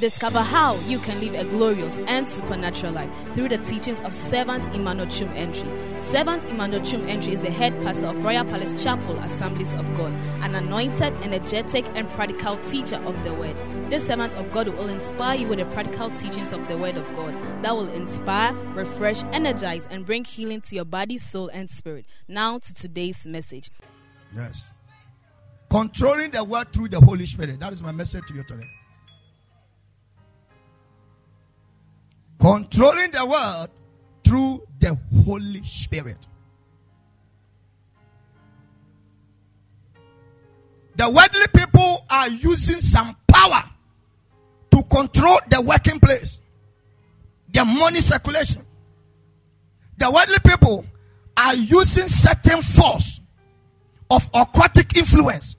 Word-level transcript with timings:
Discover 0.00 0.40
how 0.40 0.74
you 0.88 0.98
can 0.98 1.20
live 1.20 1.34
a 1.34 1.44
glorious 1.48 1.98
and 2.08 2.28
supernatural 2.28 2.92
life 2.92 3.08
through 3.32 3.48
the 3.48 3.58
teachings 3.58 4.00
of 4.00 4.12
Servant 4.12 4.66
Emmanuel 4.74 5.06
Chum 5.06 5.28
Entry. 5.36 5.70
Servant 6.00 6.44
Emmanuel 6.46 6.84
Chum 6.84 7.08
Entry 7.08 7.32
is 7.32 7.40
the 7.40 7.50
head 7.50 7.80
pastor 7.80 8.06
of 8.06 8.24
Royal 8.24 8.44
Palace 8.44 8.82
Chapel 8.82 9.16
Assemblies 9.18 9.72
of 9.74 9.86
God, 9.96 10.12
an 10.42 10.56
anointed, 10.56 11.12
energetic, 11.22 11.86
and 11.94 12.08
practical 12.10 12.56
teacher 12.64 12.96
of 13.04 13.22
the 13.22 13.32
Word. 13.34 13.56
This 13.88 14.04
servant 14.04 14.34
of 14.34 14.50
God 14.50 14.66
will 14.66 14.88
inspire 14.88 15.38
you 15.38 15.46
with 15.46 15.60
the 15.60 15.66
practical 15.66 16.10
teachings 16.10 16.52
of 16.52 16.66
the 16.66 16.76
Word 16.76 16.96
of 16.96 17.06
God 17.14 17.32
that 17.62 17.76
will 17.76 17.88
inspire, 17.90 18.52
refresh, 18.74 19.22
energize, 19.32 19.86
and 19.92 20.04
bring 20.04 20.24
healing 20.24 20.60
to 20.62 20.74
your 20.74 20.84
body, 20.84 21.18
soul, 21.18 21.48
and 21.52 21.70
spirit. 21.70 22.04
Now 22.26 22.58
to 22.58 22.74
today's 22.74 23.28
message. 23.28 23.70
Yes. 24.34 24.72
Controlling 25.70 26.32
the 26.32 26.42
word 26.42 26.72
through 26.72 26.88
the 26.88 27.00
Holy 27.00 27.26
Spirit. 27.26 27.60
That 27.60 27.72
is 27.72 27.80
my 27.80 27.92
message 27.92 28.26
to 28.26 28.34
you 28.34 28.42
today. 28.42 28.68
Controlling 32.44 33.10
the 33.10 33.24
world 33.24 33.70
through 34.22 34.66
the 34.78 34.94
Holy 35.24 35.64
Spirit. 35.64 36.18
The 40.94 41.08
worldly 41.08 41.46
people 41.56 42.04
are 42.10 42.28
using 42.28 42.82
some 42.82 43.16
power 43.26 43.64
to 44.72 44.82
control 44.82 45.38
the 45.48 45.62
working 45.62 45.98
place, 45.98 46.38
the 47.50 47.64
money 47.64 48.02
circulation. 48.02 48.60
The 49.96 50.10
worldly 50.10 50.36
people 50.44 50.84
are 51.38 51.54
using 51.54 52.08
certain 52.08 52.60
force 52.60 53.20
of 54.10 54.28
aquatic 54.34 54.98
influence 54.98 55.56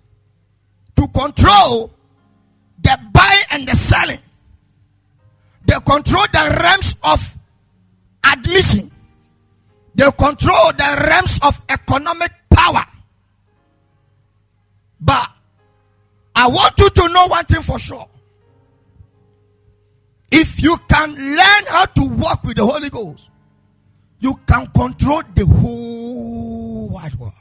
to 0.97 1.07
control 1.07 1.91
the 2.79 2.95
buying 3.11 3.45
and 3.49 3.67
the 3.67 3.75
selling. 3.75 4.19
They 5.65 5.75
control 5.85 6.25
the 6.31 6.57
realms 6.61 6.95
of 7.03 7.37
admission. 8.23 8.91
They 9.95 10.09
control 10.11 10.71
the 10.73 11.05
realms 11.07 11.39
of 11.41 11.59
economic 11.69 12.31
power. 12.49 12.85
But 14.99 15.29
I 16.35 16.47
want 16.47 16.77
you 16.79 16.89
to 16.89 17.09
know 17.09 17.27
one 17.27 17.45
thing 17.45 17.61
for 17.61 17.79
sure. 17.79 18.07
If 20.31 20.61
you 20.61 20.77
can 20.89 21.15
learn 21.15 21.65
how 21.67 21.85
to 21.85 22.03
walk 22.03 22.43
with 22.43 22.57
the 22.57 22.65
Holy 22.65 22.89
Ghost, 22.89 23.29
you 24.19 24.35
can 24.47 24.67
control 24.67 25.21
the 25.33 25.45
whole 25.45 26.89
wide 26.89 27.15
world. 27.15 27.33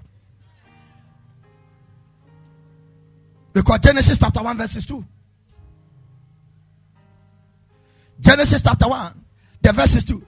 Because 3.53 3.79
Genesis 3.81 4.19
chapter 4.19 4.43
1, 4.43 4.57
verses 4.59 4.85
2. 4.85 5.05
Genesis 8.25 8.63
chapter 8.63 8.89
1, 8.89 9.25
the 9.61 9.73
verses 9.73 10.03
2. 10.05 10.25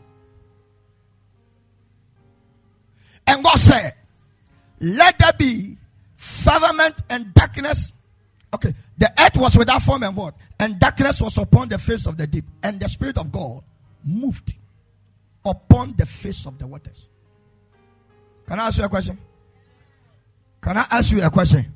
And 3.27 3.43
God 3.43 3.59
said, 3.59 3.95
Let 4.81 5.19
there 5.19 5.33
be 5.33 5.79
firmament 6.17 6.97
and 7.09 7.33
darkness. 7.33 7.93
Okay, 8.53 8.75
the 8.99 9.11
earth 9.19 9.37
was 9.37 9.57
without 9.57 9.83
form 9.83 10.03
and 10.03 10.15
void, 10.15 10.35
and 10.61 10.79
darkness 10.79 11.23
was 11.23 11.39
upon 11.39 11.71
the 11.71 11.79
face 11.79 12.07
of 12.07 12.19
the 12.19 12.27
deep, 12.27 12.45
and 12.63 12.79
the 12.79 12.89
Spirit 12.89 13.17
of 13.17 13.33
God 13.33 13.63
moved 14.05 14.55
upon 15.43 15.95
the 15.97 16.05
face 16.05 16.45
of 16.45 16.59
the 16.59 16.67
waters. 16.67 17.09
Can 18.47 18.61
I 18.61 18.67
ask 18.67 18.79
you 18.79 18.85
a 18.85 18.89
question? 18.91 19.19
Can 20.61 20.77
I 20.77 20.87
ask 20.91 21.13
you 21.13 21.23
a 21.23 21.31
question? 21.31 21.73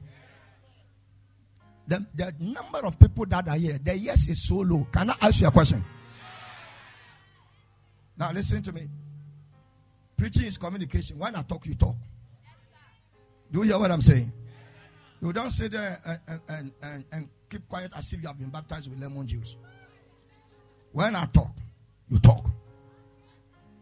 The, 1.89 2.07
the 2.15 2.35
number 2.39 2.81
of 2.81 2.99
people 2.99 3.25
that 3.27 3.49
are 3.49 3.57
here, 3.57 3.81
the 3.83 3.97
yes 3.97 4.29
is 4.29 4.47
so 4.47 4.57
low. 4.57 4.87
Can 4.93 5.11
I 5.11 5.17
ask 5.23 5.41
you 5.41 5.49
a 5.49 5.51
question? 5.51 5.83
Now, 8.21 8.33
listen 8.33 8.63
to 8.65 8.73
me. 8.73 8.87
Preaching 10.15 10.45
is 10.45 10.59
communication. 10.59 11.19
When 11.19 11.35
I 11.35 11.41
talk, 11.41 11.65
you 11.65 11.75
talk. 11.75 11.97
Do 13.51 13.61
you 13.61 13.63
hear 13.63 13.79
what 13.79 13.91
I'm 13.91 14.03
saying? 14.03 14.31
You 15.23 15.33
don't 15.33 15.49
sit 15.49 15.73
there 15.73 15.99
and, 16.05 16.41
and, 16.47 16.73
and, 16.83 17.05
and 17.11 17.29
keep 17.49 17.67
quiet 17.67 17.93
as 17.97 18.13
if 18.13 18.21
you 18.21 18.29
have 18.29 18.39
been 18.39 18.51
baptized 18.51 18.91
with 18.91 19.01
lemon 19.01 19.27
juice. 19.27 19.57
When 20.93 21.17
I 21.17 21.25
talk, 21.27 21.53
you 22.11 22.19
talk. 22.19 22.45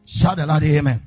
Shout 0.07 0.39
a 0.39 0.47
loud 0.47 0.63
amen. 0.63 1.03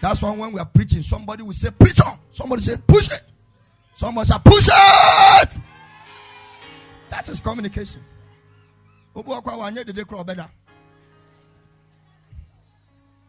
That's 0.00 0.20
why 0.20 0.32
when 0.32 0.50
we 0.50 0.58
are 0.58 0.66
preaching, 0.66 1.02
somebody 1.02 1.44
will 1.44 1.52
say, 1.52 1.70
Preach 1.70 2.00
on. 2.00 2.18
Somebody 2.32 2.62
say, 2.62 2.76
Push 2.84 3.12
it. 3.12 3.22
Somebody 3.96 4.26
say, 4.26 4.36
Push 4.44 4.66
it. 4.68 5.58
That 7.08 7.28
is 7.28 7.38
communication. 7.38 8.02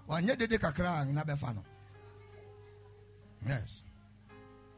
Wanyɛ 0.09 0.37
dede 0.37 0.57
kakra 0.59 1.01
a 1.01 1.05
nyina 1.05 1.25
bɛfa 1.25 1.55
no. 1.55 1.63
Yes. 3.47 3.83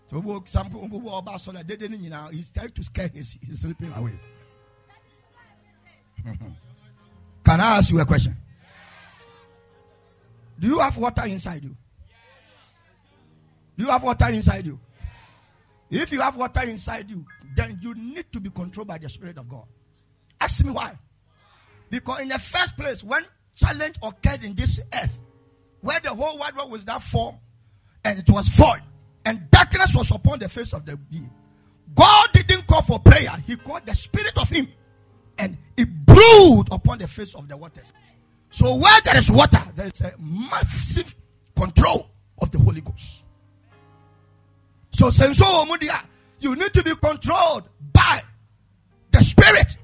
So 0.09 0.18
obo 0.18 0.44
some 0.46 0.68
people 0.68 0.86
obo 0.86 1.09
ɔba 1.22 1.36
asɔre 1.36 1.66
dede 1.66 1.90
no 1.90 1.97
nyinaa 1.97 2.31
he's 2.31 2.50
trying 2.50 2.72
to 2.72 2.84
scare 2.84 3.08
his 3.09 3.38
his 3.41 3.62
sleeping 3.62 3.94
away. 3.94 4.19
Can 7.44 7.59
I 7.62 7.78
ask 7.78 7.91
you 7.91 8.00
a 8.00 8.06
question? 8.06 8.36
Do 10.59 10.68
you 10.68 10.80
have 10.80 10.97
water 10.97 11.25
inside 11.25 11.63
you? 11.63 11.75
Do 13.78 13.84
you 13.84 13.92
have 13.92 14.02
water 14.03 14.30
inside 14.30 14.66
you? 14.66 14.80
If 15.92 16.12
you 16.12 16.22
have 16.22 16.36
water 16.36 16.62
inside 16.62 17.09
you 17.09 17.25
then 17.56 17.80
you 17.81 17.96
need 17.96 18.31
to 18.34 18.40
be 18.40 18.50
controlled 18.50 18.88
by 18.90 18.97
the 18.97 19.09
Spirit 19.09 19.38
of 19.38 19.47
God. 19.47 19.63
Ask 20.40 20.63
me 20.63 20.72
why. 20.72 20.97
Because 21.90 22.22
in 22.22 22.28
the 22.28 22.40
first 22.40 22.78
place, 22.78 23.03
when 23.03 23.24
challenge 23.56 23.96
occurred 24.04 24.44
in 24.44 24.54
this 24.54 24.80
earth, 24.94 25.20
where 25.82 26.00
the 26.00 26.10
whole 26.10 26.38
world 26.38 26.72
was 26.72 26.86
that 26.86 27.02
form, 27.02 27.36
and 28.04 28.20
it 28.20 28.30
was 28.30 28.48
void, 28.50 28.82
and 29.26 29.50
darkness 29.50 29.96
was 29.96 30.12
upon 30.12 30.40
the 30.40 30.50
face 30.50 30.74
of 30.74 30.86
the 30.86 30.96
deep, 31.10 31.24
God 31.96 32.30
didn't 32.34 32.68
call 32.68 32.82
for 32.82 33.00
prayer, 33.00 33.32
He 33.48 33.56
called 33.56 33.86
the 33.86 33.96
Spirit 33.96 34.38
of 34.38 34.50
Him, 34.50 34.68
and 35.38 35.58
it 35.78 35.88
brewed 36.06 36.68
upon 36.72 37.00
the 37.00 37.08
face 37.08 37.34
of 37.36 37.48
the 37.48 37.58
waters. 37.58 37.94
So 38.50 38.76
where 38.76 39.02
there 39.02 39.18
is 39.18 39.32
water, 39.32 39.62
there 39.76 39.88
is 39.88 40.02
a 40.02 40.14
massive 40.20 41.16
control 41.56 42.10
of 42.38 42.52
the 42.52 42.60
Holy 42.60 42.82
Ghost. 42.82 43.24
So, 44.92 45.10
you 46.40 46.56
need 46.56 46.74
to 46.74 46.84
be 46.84 46.96
controlled 46.96 47.68
by 47.92 48.24
the 49.12 49.22
Spirit. 49.22 49.78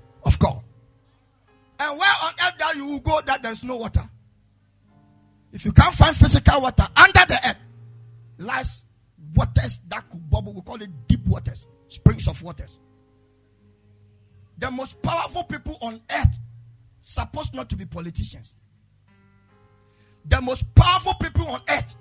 And 1.81 1.97
where 1.97 2.09
on 2.21 2.33
earth 2.45 2.57
that 2.59 2.75
you 2.75 2.85
will 2.85 2.99
go 2.99 3.21
that 3.21 3.41
there's 3.41 3.63
no 3.63 3.75
water? 3.75 4.07
If 5.51 5.65
you 5.65 5.71
can't 5.71 5.95
find 5.95 6.15
physical 6.15 6.61
water 6.61 6.87
under 6.95 7.25
the 7.27 7.39
earth, 7.43 7.57
lies 8.37 8.83
waters 9.33 9.79
that 9.87 10.07
could 10.07 10.29
bubble. 10.29 10.53
We 10.53 10.61
call 10.61 10.79
it 10.79 10.91
deep 11.07 11.25
waters, 11.25 11.65
springs 11.87 12.27
of 12.27 12.39
waters. 12.43 12.79
The 14.59 14.69
most 14.69 15.01
powerful 15.01 15.43
people 15.45 15.75
on 15.81 15.99
earth 16.11 16.39
supposed 16.99 17.55
not 17.55 17.67
to 17.71 17.75
be 17.75 17.85
politicians. 17.85 18.53
The 20.25 20.39
most 20.39 20.75
powerful 20.75 21.15
people 21.15 21.47
on 21.47 21.61
earth, 21.67 21.95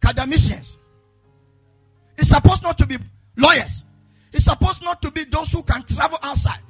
academicians, 0.00 0.78
it's 2.16 2.28
supposed 2.28 2.62
not 2.62 2.78
to 2.78 2.86
be 2.86 2.98
lawyers. 3.36 3.84
It's 4.32 4.44
supposed 4.44 4.84
not 4.84 5.02
to 5.02 5.10
be 5.10 5.24
those 5.24 5.50
who 5.50 5.64
can 5.64 5.82
travel 5.82 6.20
outside. 6.22 6.60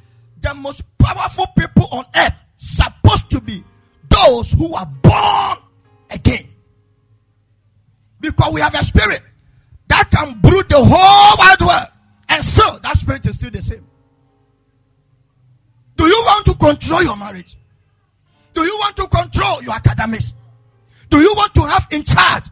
The 0.43 0.55
most 0.55 0.83
powerful 0.99 1.47
people 1.57 1.89
on 1.93 2.05
earth 2.15 2.35
supposed 2.57 3.31
to 3.31 3.41
be 3.41 3.65
those 4.09 4.51
who 4.51 4.75
are 4.75 4.87
born 4.87 5.59
again. 6.11 6.49
Because 8.21 8.53
we 8.53 8.61
have 8.61 8.75
a 8.75 8.85
spirit 8.85 9.23
that 9.89 10.11
can 10.11 10.41
brew 10.41 10.63
the 10.65 10.79
whole 10.79 11.37
wide 11.39 11.61
world. 11.61 11.89
And 12.29 12.45
so 12.45 12.79
that 12.83 12.97
spirit 12.97 13.25
is 13.27 13.37
still 13.37 13.51
the 13.51 13.63
same. 13.63 13.87
Do 15.97 16.07
you 16.07 16.23
want 16.27 16.47
to 16.47 16.55
control 16.55 17.03
your 17.03 17.17
marriage? 17.17 17.57
Do 18.55 18.63
you 18.65 18.77
want 18.79 18.97
to 18.97 19.07
control 19.07 19.63
your 19.63 19.75
academics? 19.75 20.35
Do 21.09 21.21
you 21.21 21.33
want 21.35 21.55
to 21.55 21.63
have 21.63 21.87
in 21.91 22.03
charge 22.05 22.45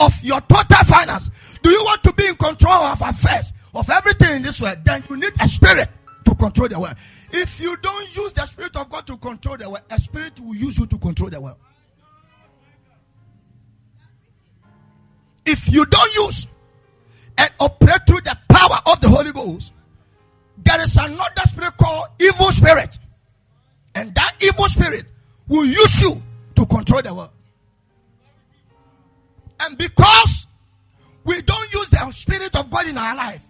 of 0.00 0.12
your 0.24 0.40
total 0.42 0.84
finance? 0.84 1.30
Do 1.62 1.70
you 1.70 1.82
want 1.84 2.02
to 2.04 2.12
be 2.14 2.26
in 2.26 2.36
control 2.36 2.74
of 2.74 3.00
affairs, 3.00 3.52
of 3.74 3.88
everything 3.90 4.36
in 4.36 4.42
this 4.42 4.60
world? 4.60 4.78
Then 4.84 5.04
you 5.08 5.16
need 5.16 5.32
a 5.40 5.48
spirit 5.48 5.88
to 6.24 6.34
control 6.34 6.68
the 6.68 6.80
world. 6.80 6.96
If 7.30 7.60
you 7.60 7.76
don't 7.76 8.16
use 8.16 8.32
the 8.32 8.46
spirit 8.46 8.76
of 8.76 8.88
God 8.88 9.06
to 9.06 9.16
control 9.16 9.56
the 9.56 9.68
world, 9.68 9.84
a 9.90 9.98
spirit 9.98 10.38
will 10.40 10.54
use 10.54 10.78
you 10.78 10.86
to 10.86 10.98
control 10.98 11.30
the 11.30 11.40
world. 11.40 11.56
If 15.44 15.68
you 15.70 15.84
don't 15.86 16.14
use 16.14 16.46
and 17.36 17.50
operate 17.60 18.00
through 18.06 18.20
the 18.22 18.36
power 18.48 18.78
of 18.86 19.00
the 19.00 19.08
Holy 19.08 19.32
Ghost, 19.32 19.72
there 20.58 20.80
is 20.82 20.96
another 20.96 21.42
spirit 21.46 21.76
called 21.76 22.08
evil 22.20 22.50
spirit. 22.52 22.98
And 23.94 24.14
that 24.14 24.34
evil 24.40 24.66
spirit 24.66 25.06
will 25.48 25.64
use 25.64 26.02
you 26.02 26.22
to 26.56 26.66
control 26.66 27.02
the 27.02 27.14
world. 27.14 27.30
And 29.60 29.76
because 29.76 30.46
we 31.24 31.42
don't 31.42 31.72
use 31.72 31.88
the 31.88 32.10
Spirit 32.12 32.54
of 32.56 32.70
God 32.70 32.86
in 32.86 32.96
our 32.96 33.16
life, 33.16 33.44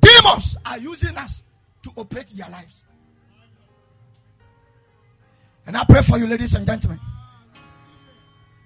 demons 0.00 0.56
are 0.64 0.78
using 0.78 1.16
us 1.16 1.42
to 1.82 1.90
operate 1.96 2.28
their 2.34 2.48
lives. 2.50 2.84
And 5.66 5.76
I 5.76 5.84
pray 5.84 6.02
for 6.02 6.18
you, 6.18 6.26
ladies 6.26 6.54
and 6.54 6.66
gentlemen. 6.66 6.98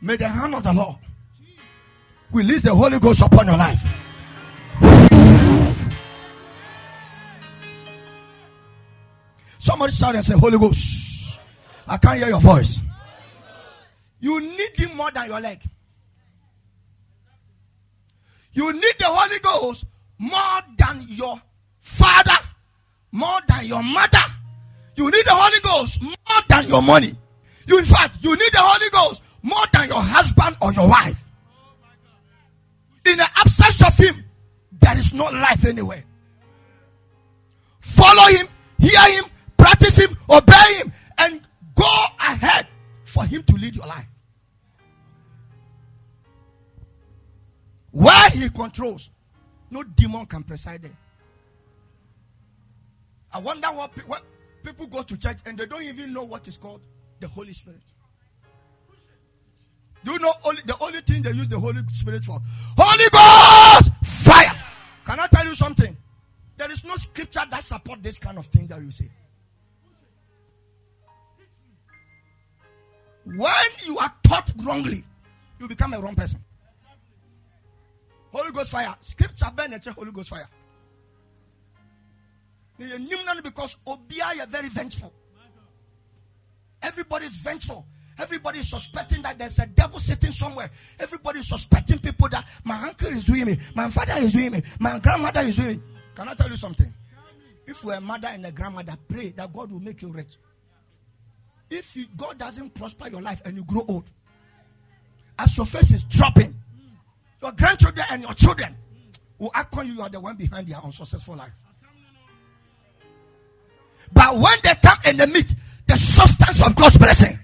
May 0.00 0.16
the 0.16 0.28
hand 0.28 0.54
of 0.54 0.62
the 0.62 0.72
Lord 0.72 0.96
release 2.32 2.62
the 2.62 2.74
Holy 2.74 2.98
Ghost 2.98 3.20
upon 3.20 3.46
your 3.46 3.56
life. 3.56 3.82
Somebody 9.58 9.92
shout 9.92 10.16
and 10.16 10.24
say, 10.24 10.34
Holy 10.34 10.58
Ghost. 10.58 11.38
I 11.86 11.96
can't 11.96 12.18
hear 12.18 12.28
your 12.28 12.40
voice. 12.40 12.80
You 14.18 14.40
need 14.40 14.76
him 14.76 14.96
more 14.96 15.10
than 15.10 15.28
your 15.28 15.40
leg. 15.40 15.60
You 18.52 18.72
need 18.72 18.94
the 18.98 19.06
Holy 19.06 19.38
Ghost 19.40 19.84
more 20.18 20.60
than 20.76 21.06
your 21.08 21.40
father, 21.80 22.38
more 23.12 23.38
than 23.46 23.66
your 23.66 23.82
mother. 23.82 24.18
You 24.96 25.10
need 25.10 25.24
the 25.24 25.34
Holy 25.34 25.60
Ghost 25.62 26.02
more 26.02 26.42
than 26.48 26.68
your 26.68 26.82
money. 26.82 27.14
You, 27.66 27.78
in 27.78 27.84
fact, 27.84 28.16
you 28.20 28.32
need 28.32 28.52
the 28.52 28.58
Holy 28.60 28.90
Ghost 28.90 29.22
more 29.42 29.64
than 29.72 29.88
your 29.88 30.00
husband 30.02 30.56
or 30.60 30.72
your 30.72 30.88
wife. 30.88 31.22
In 33.06 33.16
the 33.18 33.28
absence 33.36 33.82
of 33.82 33.96
Him, 33.96 34.24
there 34.80 34.96
is 34.98 35.12
no 35.12 35.24
life 35.24 35.64
anywhere. 35.64 36.04
Follow 37.80 38.28
Him, 38.28 38.48
hear 38.78 39.12
Him, 39.12 39.24
practice 39.56 39.96
Him, 39.98 40.16
obey 40.28 40.74
Him, 40.78 40.92
and 41.18 41.40
go 41.74 42.04
ahead 42.18 42.66
for 43.04 43.24
Him 43.24 43.42
to 43.44 43.54
lead 43.54 43.76
your 43.76 43.86
life. 43.86 44.06
Where 47.90 48.30
He 48.30 48.48
controls, 48.48 49.10
no 49.70 49.82
demon 49.82 50.26
can 50.26 50.42
preside 50.42 50.82
there. 50.82 50.96
I 53.32 53.38
wonder 53.38 53.68
what, 53.68 53.90
what 54.06 54.22
people 54.64 54.86
go 54.86 55.02
to 55.02 55.16
church 55.16 55.38
and 55.46 55.58
they 55.58 55.66
don't 55.66 55.82
even 55.82 56.12
know 56.12 56.24
what 56.24 56.46
is 56.48 56.56
called 56.56 56.80
the 57.20 57.28
Holy 57.28 57.52
Spirit. 57.52 57.80
Do 60.04 60.12
you 60.12 60.18
know 60.18 60.32
only 60.44 60.62
the 60.66 60.76
only 60.80 61.00
thing 61.00 61.22
they 61.22 61.30
use 61.30 61.48
the 61.48 61.58
Holy 61.58 61.80
Spirit 61.92 62.24
for? 62.24 62.40
Holy 62.76 63.08
Ghost 63.12 63.90
fire. 64.04 64.52
Can 65.06 65.20
I 65.20 65.26
tell 65.28 65.46
you 65.46 65.54
something? 65.54 65.96
There 66.56 66.70
is 66.70 66.84
no 66.84 66.96
scripture 66.96 67.42
that 67.50 67.62
support 67.62 68.02
this 68.02 68.18
kind 68.18 68.38
of 68.38 68.46
thing 68.46 68.66
that 68.66 68.80
you 68.80 68.90
say. 68.90 69.08
When 73.24 73.52
you 73.86 73.98
are 73.98 74.12
taught 74.24 74.50
wrongly, 74.62 75.04
you 75.60 75.68
become 75.68 75.94
a 75.94 76.00
wrong 76.00 76.16
person. 76.16 76.42
Holy 78.32 78.50
Ghost 78.50 78.72
fire. 78.72 78.94
Scripture 79.00 79.46
ben 79.54 79.78
Holy 79.94 80.10
Ghost 80.10 80.30
fire. 80.30 80.48
Because 83.42 83.76
Obia 83.86 84.40
are 84.42 84.46
very 84.46 84.68
vengeful. 84.68 85.12
Everybody 86.82 87.26
is 87.26 87.36
vengeful. 87.36 87.86
Everybody 88.18 88.58
is 88.60 88.70
suspecting 88.70 89.22
that 89.22 89.38
there's 89.38 89.58
a 89.58 89.66
devil 89.66 89.98
sitting 89.98 90.32
somewhere. 90.32 90.70
Everybody 90.98 91.40
is 91.40 91.48
suspecting 91.48 91.98
people 91.98 92.28
that 92.28 92.46
my 92.64 92.88
uncle 92.88 93.08
is 93.08 93.24
doing 93.24 93.46
me, 93.46 93.58
my 93.74 93.88
father 93.90 94.14
is 94.16 94.32
doing 94.32 94.52
me, 94.52 94.62
my 94.78 94.98
grandmother 94.98 95.40
is 95.40 95.56
doing 95.56 95.78
me. 95.78 95.82
Can 96.14 96.28
I 96.28 96.34
tell 96.34 96.50
you 96.50 96.56
something? 96.56 96.92
If 97.66 97.82
you're 97.82 97.94
a 97.94 98.00
mother 98.00 98.28
and 98.28 98.44
a 98.44 98.52
grandmother, 98.52 98.96
pray 99.08 99.30
that 99.30 99.52
God 99.52 99.72
will 99.72 99.80
make 99.80 100.02
you 100.02 100.08
rich. 100.08 100.36
If 101.70 101.96
you, 101.96 102.06
God 102.16 102.38
doesn't 102.38 102.74
prosper 102.74 103.08
your 103.08 103.22
life 103.22 103.40
and 103.44 103.56
you 103.56 103.64
grow 103.64 103.84
old, 103.88 104.04
as 105.38 105.56
your 105.56 105.66
face 105.66 105.90
is 105.90 106.02
dropping, 106.02 106.54
your 107.40 107.52
grandchildren 107.52 108.04
and 108.10 108.22
your 108.22 108.34
children 108.34 108.76
will 109.38 109.50
act 109.54 109.76
on 109.76 109.86
you. 109.86 109.94
You 109.94 110.02
are 110.02 110.10
the 110.10 110.20
one 110.20 110.36
behind 110.36 110.68
their 110.68 110.78
unsuccessful 110.78 111.36
life. 111.36 111.61
But 114.12 114.36
when 114.36 114.58
they 114.62 114.74
come 114.82 114.98
and 115.04 115.18
they 115.18 115.26
meet 115.26 115.54
the 115.86 115.96
substance 115.96 116.64
of 116.64 116.74
God's 116.76 116.98
blessing, 116.98 117.38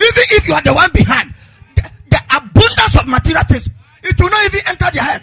even 0.00 0.24
if 0.30 0.48
you 0.48 0.54
are 0.54 0.62
the 0.62 0.72
one 0.72 0.90
behind, 0.92 1.34
the, 1.76 1.90
the 2.10 2.20
abundance 2.30 2.96
of 2.96 3.06
material 3.06 3.44
things, 3.44 3.68
it 4.02 4.20
will 4.20 4.30
not 4.30 4.44
even 4.46 4.60
enter 4.66 4.90
their 4.92 5.02
head. 5.02 5.22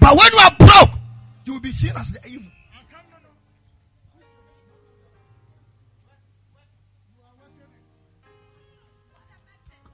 But 0.00 0.16
when 0.16 0.32
you 0.32 0.38
are 0.38 0.56
broke, 0.58 0.98
you 1.44 1.52
will 1.54 1.60
be 1.60 1.72
seen 1.72 1.92
as 1.96 2.10
the 2.10 2.26
evil. 2.28 2.50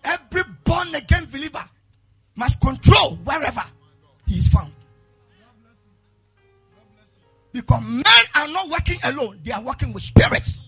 Every 0.04 0.42
born 0.64 0.94
again 0.94 1.26
believer 1.30 1.64
must 2.34 2.60
control 2.60 3.16
wherever 3.24 3.64
he 4.26 4.38
is 4.38 4.48
found. 4.48 4.71
Because 7.52 7.82
men 7.82 8.04
are 8.34 8.49
not 8.49 8.69
working 8.69 8.99
alone, 9.04 9.40
they 9.44 9.52
are 9.52 9.62
working 9.62 9.93
with 9.93 10.02
spirits. 10.02 10.60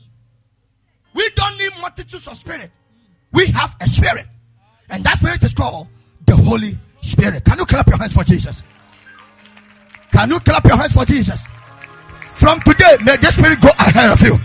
We 1.14 1.28
don't 1.34 1.56
need 1.58 1.72
multitudes 1.80 2.26
of 2.26 2.36
spirits. 2.36 2.72
We 3.32 3.46
have 3.46 3.74
a 3.80 3.88
spirit. 3.88 4.26
And 4.90 5.02
that 5.04 5.18
spirit 5.18 5.42
is 5.42 5.54
called 5.54 5.88
the 6.26 6.36
Holy 6.36 6.78
Spirit. 7.00 7.44
Can 7.44 7.58
you 7.58 7.66
clap 7.66 7.86
your 7.88 7.98
hands 7.98 8.12
for 8.12 8.24
Jesus? 8.24 8.62
Can 10.12 10.30
you 10.30 10.40
clap 10.40 10.64
your 10.64 10.76
hands 10.76 10.92
for 10.92 11.04
Jesus? 11.04 11.44
From 12.34 12.60
today, 12.60 12.96
may 13.02 13.16
this 13.16 13.34
spirit 13.34 13.60
go 13.60 13.70
ahead 13.78 14.10
of 14.10 14.20
you. 14.20 14.38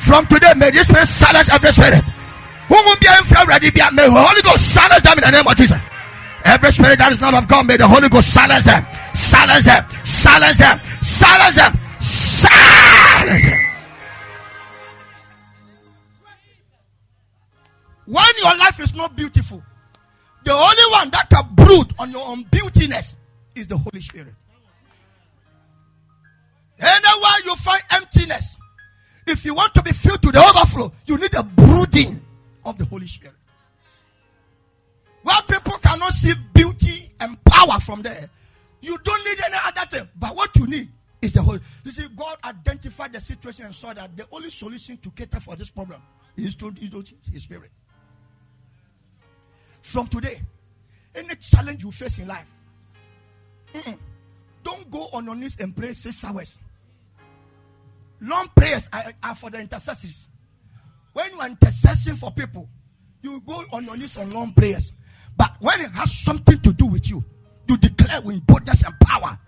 From 0.00 0.26
today, 0.26 0.52
may 0.56 0.70
this 0.70 0.86
spirit 0.86 1.06
silence 1.06 1.48
every 1.50 1.70
spirit. 1.72 2.02
Who 2.68 2.74
will 2.74 2.96
be 2.96 3.06
ready? 3.46 3.70
May 3.70 4.08
the 4.08 4.12
Holy 4.12 4.42
Ghost 4.42 4.74
silence 4.74 5.02
them 5.02 5.18
in 5.18 5.24
the 5.24 5.30
name 5.30 5.46
of 5.46 5.56
Jesus. 5.56 5.80
Every 6.44 6.70
spirit 6.70 6.98
that 6.98 7.12
is 7.12 7.20
not 7.20 7.34
of 7.34 7.46
God, 7.48 7.66
may 7.66 7.76
the 7.76 7.86
Holy 7.88 8.08
Ghost 8.08 8.32
silence 8.32 8.64
them. 8.64 8.84
Silence 9.14 9.64
them. 9.64 9.84
Silence 10.04 10.58
them. 10.58 10.80
Silence 11.00 11.56
them. 11.56 11.78
Silence 13.24 13.44
them. 13.44 13.60
When 18.06 18.24
your 18.42 18.56
life 18.58 18.80
is 18.80 18.94
not 18.94 19.16
beautiful, 19.16 19.62
the 20.44 20.52
only 20.52 20.92
one 20.92 21.08
that 21.10 21.30
can 21.30 21.54
brood 21.54 21.94
on 21.98 22.10
your 22.10 22.26
own 22.26 22.44
beautiness 22.44 23.14
is 23.54 23.66
the 23.66 23.78
Holy 23.78 24.02
Spirit. 24.02 24.34
Anywhere 26.78 27.38
you 27.46 27.56
find 27.56 27.82
emptiness, 27.92 28.58
if 29.26 29.42
you 29.46 29.54
want 29.54 29.72
to 29.72 29.82
be 29.82 29.92
filled 29.92 30.20
to 30.20 30.30
the 30.30 30.38
overflow, 30.38 30.92
you 31.06 31.16
need 31.16 31.34
a 31.34 31.42
brooding 31.42 32.22
of 32.66 32.76
the 32.76 32.84
Holy 32.84 33.06
Spirit. 33.06 33.36
Where 35.22 35.40
people 35.48 35.78
cannot 35.78 36.12
see 36.12 36.34
beauty 36.52 37.10
and 37.20 37.42
power 37.44 37.80
from 37.80 38.02
there, 38.02 38.28
you 38.82 38.98
don't 39.02 39.24
need 39.24 39.38
any 39.46 39.56
other 39.64 39.86
thing. 39.90 40.08
But 40.20 40.36
what 40.36 40.54
you 40.56 40.66
need 40.66 40.90
is 41.24 41.32
the 41.32 41.42
Holy. 41.42 41.60
You 41.84 41.90
see, 41.90 42.06
God 42.14 42.36
identified 42.44 43.12
the 43.12 43.20
situation 43.20 43.64
and 43.64 43.74
saw 43.74 43.92
that 43.94 44.16
the 44.16 44.26
only 44.30 44.50
solution 44.50 44.96
to 44.98 45.10
cater 45.10 45.40
for 45.40 45.56
this 45.56 45.70
problem 45.70 46.00
is 46.36 46.54
to 46.56 46.72
His 47.32 47.42
Spirit. 47.42 47.70
From 49.82 50.06
today, 50.08 50.40
any 51.14 51.34
challenge 51.36 51.84
you 51.84 51.90
face 51.90 52.18
in 52.18 52.28
life, 52.28 52.50
hmm. 53.74 53.92
don't 54.62 54.90
go 54.90 55.08
on 55.12 55.24
your 55.26 55.34
knees 55.34 55.56
and 55.60 55.76
pray 55.76 55.92
six 55.92 56.24
hours. 56.24 56.58
Long 58.20 58.48
prayers 58.56 58.88
are, 58.92 59.12
are 59.22 59.34
for 59.34 59.50
the 59.50 59.58
intercessors. 59.60 60.28
When 61.12 61.30
you 61.30 61.40
are 61.40 61.48
intercessing 61.48 62.16
for 62.16 62.30
people, 62.30 62.68
you 63.22 63.40
go 63.46 63.62
on 63.72 63.84
your 63.84 63.96
knees 63.96 64.16
on 64.16 64.32
long 64.32 64.52
prayers. 64.52 64.92
But 65.36 65.54
when 65.60 65.80
it 65.80 65.90
has 65.92 66.12
something 66.12 66.60
to 66.60 66.72
do 66.72 66.86
with 66.86 67.08
you, 67.10 67.24
you 67.68 67.76
declare 67.76 68.20
with 68.20 68.46
boldness 68.46 68.82
and 68.84 68.94
power 69.00 69.38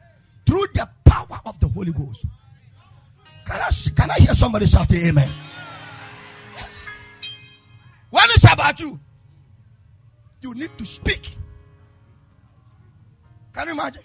through 0.47 0.67
the 0.75 0.89
power 1.17 1.41
of 1.47 1.59
the 1.61 1.69
Holy 1.69 1.93
Ghost. 1.93 2.25
Can 3.47 3.61
I, 3.61 3.71
can 3.95 4.11
I 4.11 4.15
hear 4.15 4.35
somebody 4.35 4.67
shouting 4.67 5.07
amen? 5.07 5.31
Yes. 6.57 6.87
When 8.11 8.25
it's 8.31 8.53
about 8.53 8.79
you, 8.81 8.99
you 10.41 10.55
need 10.55 10.77
to 10.77 10.85
speak. 10.85 11.37
Can 13.55 13.69
you 13.69 13.73
imagine? 13.73 14.03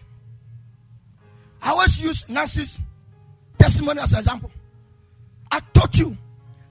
I 1.62 1.72
always 1.72 2.00
use 2.00 2.30
Nancy's 2.30 2.80
testimony 3.58 4.00
as 4.00 4.14
an 4.14 4.20
example. 4.20 4.52
I 5.52 5.60
taught 5.74 5.98
you 5.98 6.18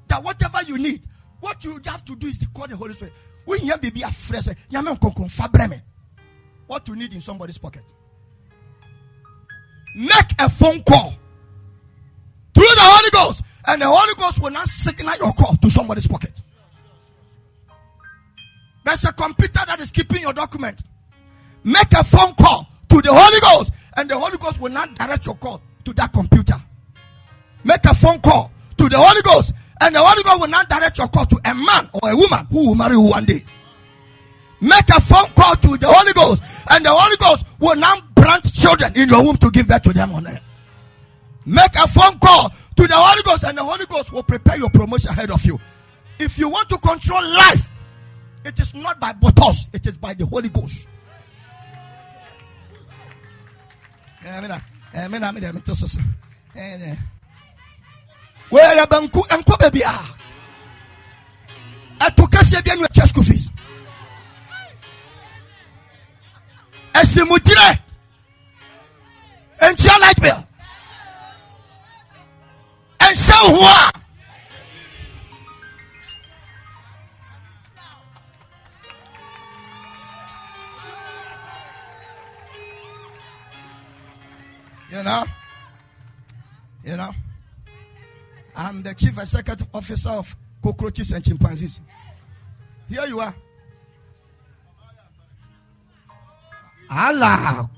that 0.09 0.23
whatever 0.25 0.63
you 0.67 0.79
need, 0.79 1.03
what 1.41 1.63
you 1.65 1.79
have 1.85 2.05
to 2.07 2.17
do 2.17 2.27
is 2.27 2.39
to 2.39 2.47
call 2.49 2.67
the 2.67 2.77
Holy 2.77 2.95
Spirit. 2.95 3.13
When 3.45 3.65
you 3.65 3.77
baby 3.77 4.03
afresh, 4.03 4.47
what 6.67 6.89
you 6.89 6.97
need 6.97 7.13
in 7.13 7.21
somebody's 7.21 7.59
pocket. 7.59 7.85
Make 9.95 10.33
a 10.39 10.49
phone 10.49 10.83
call 10.83 11.15
through 12.55 12.63
the 12.65 12.81
Holy 12.81 13.11
Ghost, 13.11 13.43
and 13.67 13.83
the 13.83 13.87
Holy 13.89 14.15
Ghost 14.17 14.41
will 14.41 14.51
not 14.51 14.67
signal 14.69 15.17
your 15.17 15.33
call 15.33 15.57
to 15.57 15.71
somebody's 15.71 16.07
pocket. 16.07 16.41
There's 18.85 19.05
a 19.05 19.13
computer 19.13 19.61
that 19.67 19.81
is 19.81 19.91
keeping 19.91 20.23
your 20.23 20.33
document. 20.33 20.83
Make 21.65 21.93
a 21.93 22.03
phone 22.05 22.35
call 22.35 22.67
to 22.89 23.03
the 23.03 23.13
Holy 23.13 23.41
Ghost, 23.41 23.73
and 23.97 24.09
the 24.09 24.19
Holy 24.19 24.37
Ghost 24.39 24.61
will 24.61 24.71
not 24.73 24.95
direct 24.95 25.27
your 25.27 25.35
call 25.37 25.61
to 25.85 25.93
that 25.95 26.13
computer. 26.13 26.61
Make 27.65 27.85
a 27.85 27.95
phone 27.95 28.21
call 28.21 28.51
to 28.79 28.89
the 28.89 28.97
Holy 28.99 29.21
Ghost, 29.23 29.53
and 29.81 29.95
the 29.95 30.01
Holy 30.01 30.23
Ghost 30.23 30.41
will 30.41 30.49
not 30.49 30.69
direct 30.69 30.99
your 30.99 31.09
call 31.09 31.27
to 31.27 31.39
a 31.45 31.55
man 31.55 31.91
or 32.03 32.11
a 32.11 32.17
woman 32.17 32.47
who 32.51 32.69
will 32.69 32.75
marry 32.75 32.95
you 32.95 33.01
one 33.01 33.25
day. 33.25 33.45
Make 34.61 34.89
a 34.91 35.01
phone 35.01 35.29
call 35.37 35.55
to 35.57 35.77
the 35.77 35.87
Holy 35.89 36.13
Ghost, 36.13 36.43
and 36.71 36.85
the 36.85 36.91
Holy 36.91 37.17
Ghost 37.17 37.45
will 37.59 37.77
not 37.77 38.10
children 38.53 38.93
in 38.97 39.09
your 39.09 39.23
womb 39.25 39.37
to 39.39 39.51
give 39.51 39.67
birth 39.69 39.83
to 39.83 39.93
them 39.93 40.13
on 40.13 40.27
earth. 40.27 40.41
Make 41.47 41.75
a 41.77 41.89
phone 41.89 42.19
call 42.19 42.51
to 42.77 42.87
the 42.87 42.95
Holy 42.95 43.23
Ghost, 43.23 43.45
and 43.45 43.57
the 43.57 43.65
Holy 43.65 43.87
Ghost 43.87 44.13
will 44.13 44.23
prepare 44.23 44.59
your 44.59 44.71
promotion 44.71 45.11
ahead 45.11 45.31
of 45.31 45.45
you. 45.45 45.59
If 46.19 46.39
you 46.39 46.49
want 46.49 46.69
to 46.69 46.79
control 46.79 47.23
life, 47.23 47.71
it 48.45 48.59
is 48.61 48.75
not 48.75 49.01
by 49.01 49.13
bottles, 49.13 49.67
it 49.73 49.87
is 49.87 49.97
by 49.97 50.15
the 50.15 50.27
Holy 50.27 50.49
Ghost. 50.49 50.87
Where 58.51 58.87
banku 58.87 59.23
and 59.31 59.45
baby 59.59 59.85
are. 59.85 60.07
ɛto 62.01 62.25
kɛseɛ 62.33 62.65
bia 62.65 62.77
ne 62.77 62.85
atua 62.85 63.07
school 63.07 63.23
fees 63.23 63.51
ntua 69.61 69.99
light 70.01 70.21
bill 70.21 70.41
ɛnhyɛ 72.99 73.37
ho 73.55 73.63
a 73.65 74.01
You 84.93 85.05
know, 85.05 85.25
you 86.85 86.97
know, 86.97 87.13
I'm 88.57 88.83
the 88.83 88.93
chief 88.93 89.17
executive 89.19 89.69
officer 89.73 90.11
of 90.11 90.37
cockroaches 90.63 91.13
and 91.13 91.23
chimpanzees. 91.25 91.81
Here 92.89 93.07
you 93.07 93.21
are. 93.21 93.33
Allah. 96.91 97.71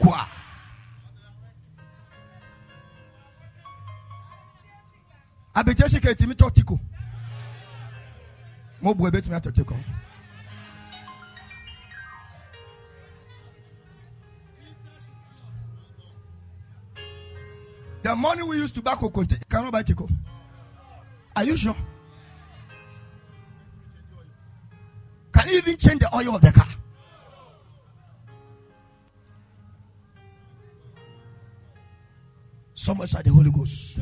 Kwa. 0.00 0.28
Abegye 5.54 5.88
sika 5.88 6.10
etimi 6.10 6.34
tɔ 6.34 6.50
tiko 6.54 6.80
mo 8.80 8.94
bu 8.94 9.06
ebetumi 9.06 9.36
atɔ 9.36 9.52
tiko. 9.52 9.76
The 18.02 18.16
money 18.16 18.42
we 18.42 18.56
use 18.56 18.72
to 18.72 18.82
buy 18.82 18.96
cocoa 18.96 19.24
cannot 19.48 19.70
buy 19.72 19.84
tiko. 19.84 20.10
Are 21.36 21.44
you 21.44 21.56
sure? 21.56 21.76
Can 25.32 25.48
you 25.48 25.58
even 25.58 25.76
change 25.76 26.00
the 26.00 26.14
oil 26.14 26.34
of 26.34 26.40
the 26.40 26.50
car? 26.50 26.66
So 32.74 32.96
said 33.06 33.24
the 33.24 33.30
Holy 33.30 33.50
Ghost. 33.52 34.00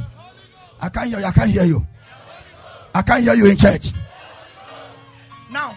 I 0.80 0.88
can't 0.88 1.08
hear 1.08 1.20
you. 1.20 1.26
I 1.26 1.32
can't 1.32 1.50
hear 1.50 1.64
you. 1.64 1.86
I 2.94 3.02
can't 3.02 3.22
hear 3.22 3.34
you 3.34 3.46
in 3.46 3.56
church. 3.56 3.92
Now, 5.50 5.76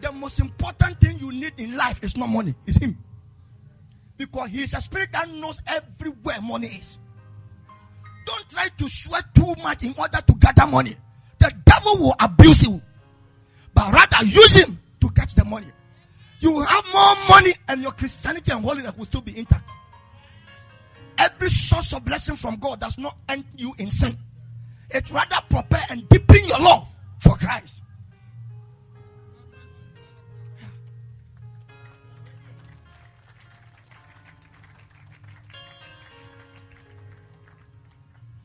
the 0.00 0.12
most 0.12 0.40
important 0.40 1.00
thing 1.00 1.18
you 1.18 1.30
need 1.32 1.52
in 1.58 1.76
life 1.76 2.02
is 2.02 2.16
not 2.16 2.28
money, 2.28 2.54
it's 2.66 2.78
Him. 2.78 2.96
Because 4.16 4.48
He 4.50 4.62
is 4.62 4.74
a 4.74 4.80
spirit 4.80 5.10
that 5.12 5.28
knows 5.30 5.60
everywhere 5.66 6.40
money 6.40 6.68
is. 6.68 6.98
Don't 8.24 8.48
try 8.48 8.68
to 8.68 8.88
sweat 8.88 9.24
too 9.34 9.54
much 9.62 9.82
in 9.82 9.94
order 9.98 10.18
to 10.26 10.34
gather 10.34 10.70
money. 10.70 10.96
The 11.38 11.52
devil 11.64 11.98
will 11.98 12.14
abuse 12.20 12.62
you. 12.62 12.80
But 13.74 13.92
rather 13.92 14.24
use 14.24 14.54
him 14.54 14.78
to 15.00 15.10
catch 15.10 15.34
the 15.34 15.44
money. 15.44 15.66
You 16.40 16.52
will 16.52 16.64
have 16.64 16.84
more 16.92 17.14
money 17.28 17.54
and 17.68 17.82
your 17.82 17.92
Christianity 17.92 18.52
and 18.52 18.64
holiness 18.64 18.92
will 18.96 19.06
still 19.06 19.22
be 19.22 19.36
intact. 19.36 19.68
Every 21.22 21.50
source 21.50 21.92
of 21.92 22.04
blessing 22.04 22.34
from 22.34 22.56
God 22.56 22.80
does 22.80 22.98
not 22.98 23.16
end 23.28 23.44
you 23.56 23.72
in 23.78 23.92
sin. 23.92 24.18
It 24.90 25.08
rather 25.12 25.36
prepare 25.48 25.86
and 25.88 26.08
deepen 26.08 26.44
your 26.46 26.58
love 26.58 26.88
for 27.20 27.36
Christ. 27.36 27.80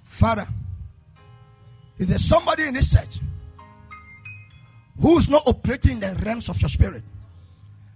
Father, 0.03 0.48
if 1.98 2.07
there's 2.07 2.25
somebody 2.25 2.63
in 2.63 2.75
this 2.75 2.91
church 2.91 3.22
who 5.01 5.17
is 5.17 5.27
not 5.27 5.41
operating 5.48 5.93
in 5.93 6.00
the 6.01 6.15
realms 6.24 6.48
of 6.48 6.62
your 6.62 6.69
spirit, 6.69 7.03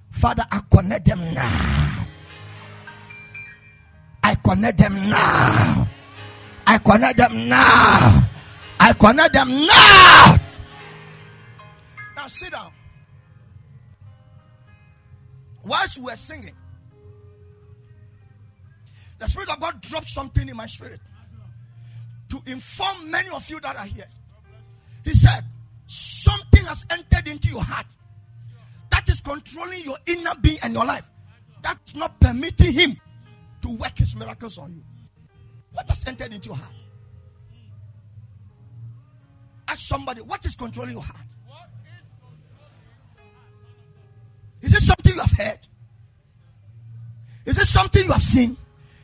Father, 0.10 0.44
I 0.52 0.62
connect 0.72 1.06
them 1.06 1.20
now. 1.36 2.00
I 4.51 4.55
connect 4.55 4.79
them 4.79 5.10
now. 5.10 5.88
I 6.67 6.77
connect 6.79 7.17
them 7.17 7.48
now. 7.48 8.29
I 8.81 8.93
connect 9.00 9.34
them 9.34 9.65
now. 9.65 10.36
Now 12.17 12.27
sit 12.27 12.51
down. 12.51 12.74
Whilst 15.63 16.00
we 16.00 16.03
were 16.03 16.15
singing, 16.17 16.51
the 19.20 19.27
Spirit 19.29 19.50
of 19.51 19.62
God 19.62 19.79
dropped 19.79 20.10
something 20.10 20.50
in 20.50 20.58
my 20.58 20.65
spirit 20.65 21.00
to 22.27 22.41
inform 22.46 23.10
many 23.10 23.29
of 23.29 23.50
you 23.50 23.62
that 23.62 23.77
are 23.77 23.86
here. 23.86 24.10
He 25.05 25.13
said, 25.13 25.46
Something 25.88 26.65
has 26.65 26.86
entered 26.89 27.29
into 27.29 27.48
your 27.48 27.63
heart 27.63 27.88
that 28.89 29.08
is 29.08 29.22
controlling 29.22 29.86
your 29.86 29.98
inner 30.08 30.36
being 30.41 30.60
and 30.62 30.74
your 30.74 30.84
life. 30.84 31.10
That's 31.62 31.96
not 31.96 32.20
permitting 32.20 32.74
Him 32.74 32.98
to 33.62 33.70
work 33.70 33.98
His 33.98 34.15
miracles 34.15 34.58
on 34.58 34.74
you. 34.74 34.84
What 35.72 35.88
has 35.89 36.06
entered 36.08 36.34
into 36.34 36.50
your 36.50 36.58
heart? 36.58 36.74
Ask 39.68 39.88
somebody, 39.88 40.22
what 40.22 40.46
is 40.46 40.56
controlling 40.56 40.94
your 40.94 41.03
heart? 41.03 41.18
Is 44.62 44.74
it 44.74 44.82
something 44.82 45.13
you 45.15 45.20
have 45.22 45.32
heard? 45.32 45.60
Is 47.46 47.58
it 47.58 47.65
something 47.68 48.03
you 48.03 48.12
have 48.12 48.22
seen? 48.22 48.56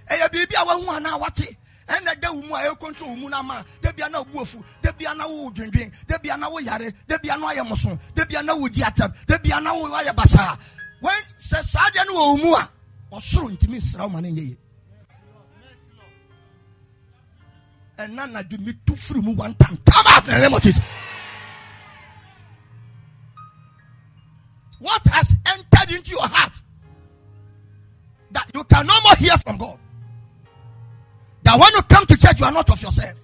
Hey, 0.07 0.21
baby, 0.31 0.55
I 0.55 0.63
want 0.63 1.35
to 1.35 1.55
ɛna 1.87 2.19
da 2.19 2.31
wo 2.31 2.41
mu 2.41 2.53
a 2.55 2.59
ɛkɔntro 2.75 3.07
wo 3.07 3.15
mu 3.15 3.29
no 3.29 3.37
ama 3.37 3.65
da 3.81 3.91
bia 3.91 4.09
na 4.09 4.19
wobu 4.21 4.41
afu 4.41 4.63
da 4.81 4.91
bia 4.91 5.13
na 5.15 5.25
wowo 5.25 5.49
dwendwen 5.53 5.91
da 6.07 6.17
bia 6.17 6.35
na 6.37 6.49
woyare 6.49 6.93
da 7.07 7.17
bia 7.17 7.37
na 7.37 7.47
woayɛ 7.47 7.65
moso 7.67 7.97
da 8.13 8.25
bia 8.25 8.43
na 8.43 8.53
wodi 8.53 8.83
atam 8.83 9.13
da 9.25 9.37
bia 9.37 9.59
na 9.61 9.71
woayɛ 9.73 10.13
basaa 10.13 10.57
sɛ 11.39 11.63
saa 11.63 11.89
deɛ 11.91 12.05
no 12.07 12.13
wɔ 12.13 12.43
mu 12.43 12.55
a 12.55 12.69
ɔsoro 13.17 13.50
ntumi 13.51 13.77
nsra 13.77 14.01
wo 14.03 14.09
ma 14.09 14.21
no 14.21 14.29
ɛna 17.97 18.31
na 18.31 18.43
metu 18.43 18.95
firi 18.95 19.21
mu 19.21 19.36
what 24.79 25.01
has 25.07 25.33
entered 25.47 25.91
into 25.95 26.12
your 26.12 26.27
heart 26.27 26.62
that 28.31 28.47
you 28.53 28.63
can 28.65 28.86
no 28.86 28.93
more 29.03 29.15
hear 29.15 29.36
from 29.39 29.57
God 29.57 29.79
that 31.47 31.57
when 31.57 31.74
you 31.74 31.81
come 31.83 32.05
to 32.05 32.17
church, 32.17 32.39
you 32.41 32.45
are 32.45 32.51
not 32.51 32.69
of 32.69 32.81
yourself. 32.81 33.24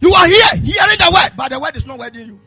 You 0.00 0.10
are 0.14 0.26
here 0.26 0.56
hearing 0.56 0.96
the 0.98 1.10
word, 1.12 1.36
but 1.36 1.50
the 1.50 1.60
word 1.60 1.76
is 1.76 1.84
not 1.84 1.98
wetting 1.98 2.26
you. 2.26 2.40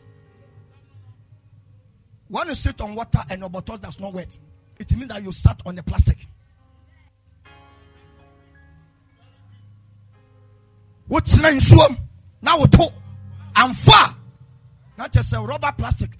When 2.26 2.48
you 2.48 2.54
sit 2.56 2.80
on 2.80 2.96
water 2.96 3.20
and 3.30 3.42
your 3.42 3.48
bottle 3.48 3.76
does 3.76 4.00
not 4.00 4.12
wet, 4.12 4.36
it 4.78 4.90
means 4.96 5.08
that 5.08 5.22
you 5.22 5.32
sat 5.32 5.60
on 5.66 5.76
the 5.76 5.82
plastic. 5.82 6.26
What's 11.06 11.38
in 11.38 11.60
swim? 11.60 11.98
Now 12.42 12.60
we 12.60 12.66
talk. 12.66 12.92
I'm 13.54 13.72
far. 13.72 14.16
Not 14.96 15.12
just 15.12 15.32
a 15.32 15.40
rubber 15.40 15.72
plastic. 15.76 16.10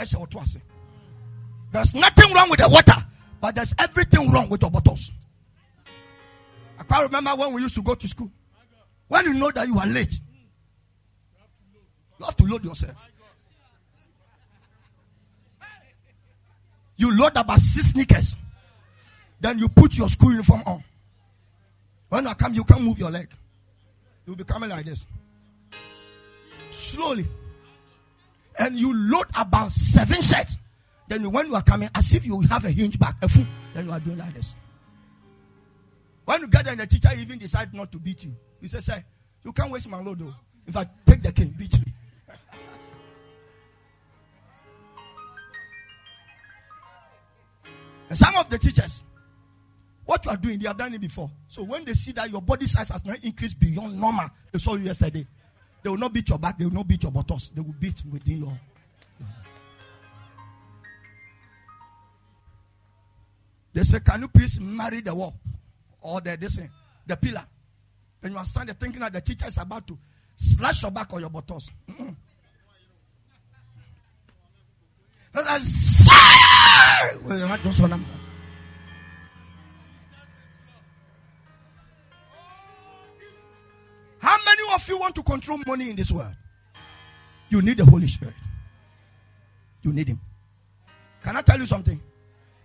There's 1.72 1.94
nothing 1.94 2.32
wrong 2.34 2.50
with 2.50 2.60
the 2.60 2.68
water, 2.68 3.04
but 3.40 3.54
there's 3.54 3.74
everything 3.78 4.30
wrong 4.30 4.48
with 4.48 4.62
your 4.62 4.70
bottles. 4.70 5.10
I 6.78 6.82
can't 6.84 7.04
remember 7.04 7.34
when 7.34 7.54
we 7.54 7.62
used 7.62 7.74
to 7.76 7.82
go 7.82 7.94
to 7.94 8.06
school. 8.06 8.30
When 9.08 9.24
you 9.24 9.34
know 9.34 9.50
that 9.50 9.66
you 9.66 9.78
are 9.78 9.86
late, 9.86 10.12
you 12.18 12.24
have 12.24 12.36
to 12.36 12.44
load 12.44 12.64
yourself. 12.64 13.10
You 16.96 17.16
load 17.16 17.36
about 17.36 17.58
six 17.58 17.88
sneakers. 17.90 18.36
Then 19.44 19.58
you 19.58 19.68
put 19.68 19.94
your 19.98 20.08
school 20.08 20.30
uniform 20.30 20.62
on. 20.64 20.82
When 22.08 22.26
I 22.26 22.32
come, 22.32 22.54
you 22.54 22.64
can't 22.64 22.80
move 22.80 22.98
your 22.98 23.10
leg. 23.10 23.28
You'll 24.24 24.36
be 24.36 24.44
coming 24.44 24.70
like 24.70 24.86
this. 24.86 25.04
Slowly. 26.70 27.26
And 28.58 28.78
you 28.78 28.94
load 28.94 29.26
about 29.34 29.70
seven 29.70 30.22
sets. 30.22 30.56
Then 31.08 31.30
when 31.30 31.48
you 31.48 31.54
are 31.56 31.62
coming, 31.62 31.90
as 31.94 32.14
if 32.14 32.24
you 32.24 32.40
have 32.40 32.64
a 32.64 32.70
hinge 32.70 32.98
back, 32.98 33.16
a 33.20 33.28
foot, 33.28 33.44
then 33.74 33.84
you 33.84 33.92
are 33.92 34.00
doing 34.00 34.16
like 34.16 34.32
this. 34.32 34.54
When 36.24 36.40
you 36.40 36.46
get 36.48 36.64
there 36.64 36.74
the 36.74 36.86
teacher 36.86 37.10
even 37.18 37.36
decide 37.36 37.74
not 37.74 37.92
to 37.92 37.98
beat 37.98 38.24
you, 38.24 38.34
he 38.62 38.66
says, 38.66 38.86
Sir, 38.86 39.04
you 39.44 39.52
can't 39.52 39.70
waste 39.70 39.90
my 39.90 40.00
load 40.00 40.20
though. 40.20 40.32
If 40.66 40.74
I 40.74 40.86
take 41.06 41.22
the 41.22 41.32
cane, 41.32 41.54
beat 41.58 41.78
me. 41.84 41.92
and 48.08 48.16
some 48.16 48.34
of 48.36 48.48
the 48.48 48.56
teachers, 48.56 49.04
What 50.04 50.24
you 50.24 50.30
are 50.30 50.36
doing, 50.36 50.58
they 50.58 50.68
have 50.68 50.76
done 50.76 50.92
it 50.94 51.00
before. 51.00 51.30
So 51.48 51.62
when 51.62 51.84
they 51.84 51.94
see 51.94 52.12
that 52.12 52.30
your 52.30 52.42
body 52.42 52.66
size 52.66 52.90
has 52.90 53.04
not 53.04 53.22
increased 53.24 53.58
beyond 53.58 53.98
normal, 53.98 54.28
they 54.52 54.58
saw 54.58 54.74
you 54.74 54.84
yesterday. 54.84 55.26
They 55.82 55.90
will 55.90 55.96
not 55.96 56.12
beat 56.12 56.28
your 56.28 56.38
back, 56.38 56.58
they 56.58 56.64
will 56.64 56.72
not 56.72 56.86
beat 56.88 57.02
your 57.02 57.12
buttocks, 57.12 57.50
they 57.50 57.60
will 57.60 57.74
beat 57.78 58.02
within 58.10 58.38
your. 58.38 58.60
They 63.72 63.82
say, 63.82 64.00
Can 64.00 64.22
you 64.22 64.28
please 64.28 64.60
marry 64.60 65.00
the 65.00 65.14
wall? 65.14 65.34
Or 66.00 66.20
the 66.20 66.36
this 66.36 66.56
thing, 66.56 66.70
the 67.06 67.16
pillar. 67.16 67.44
Then 68.20 68.32
you 68.32 68.38
are 68.38 68.44
standing 68.44 68.74
thinking 68.76 69.00
that 69.00 69.12
the 69.12 69.20
teacher 69.20 69.46
is 69.46 69.58
about 69.58 69.86
to 69.88 69.98
slash 70.36 70.82
your 70.82 70.90
back 70.90 71.12
or 71.12 71.20
your 71.20 71.30
buttocks. 71.30 71.70
Mm-mm. 71.90 72.14
Well, 75.34 75.44
of 84.84 84.88
you 84.88 84.98
want 84.98 85.14
to 85.14 85.22
control 85.22 85.58
money 85.66 85.90
in 85.90 85.96
this 85.96 86.10
world? 86.10 86.34
You 87.48 87.62
need 87.62 87.78
the 87.78 87.84
Holy 87.84 88.08
Spirit. 88.08 88.34
You 89.82 89.92
need 89.92 90.08
Him. 90.08 90.20
Can 91.22 91.36
I 91.36 91.42
tell 91.42 91.58
you 91.58 91.66
something? 91.66 92.00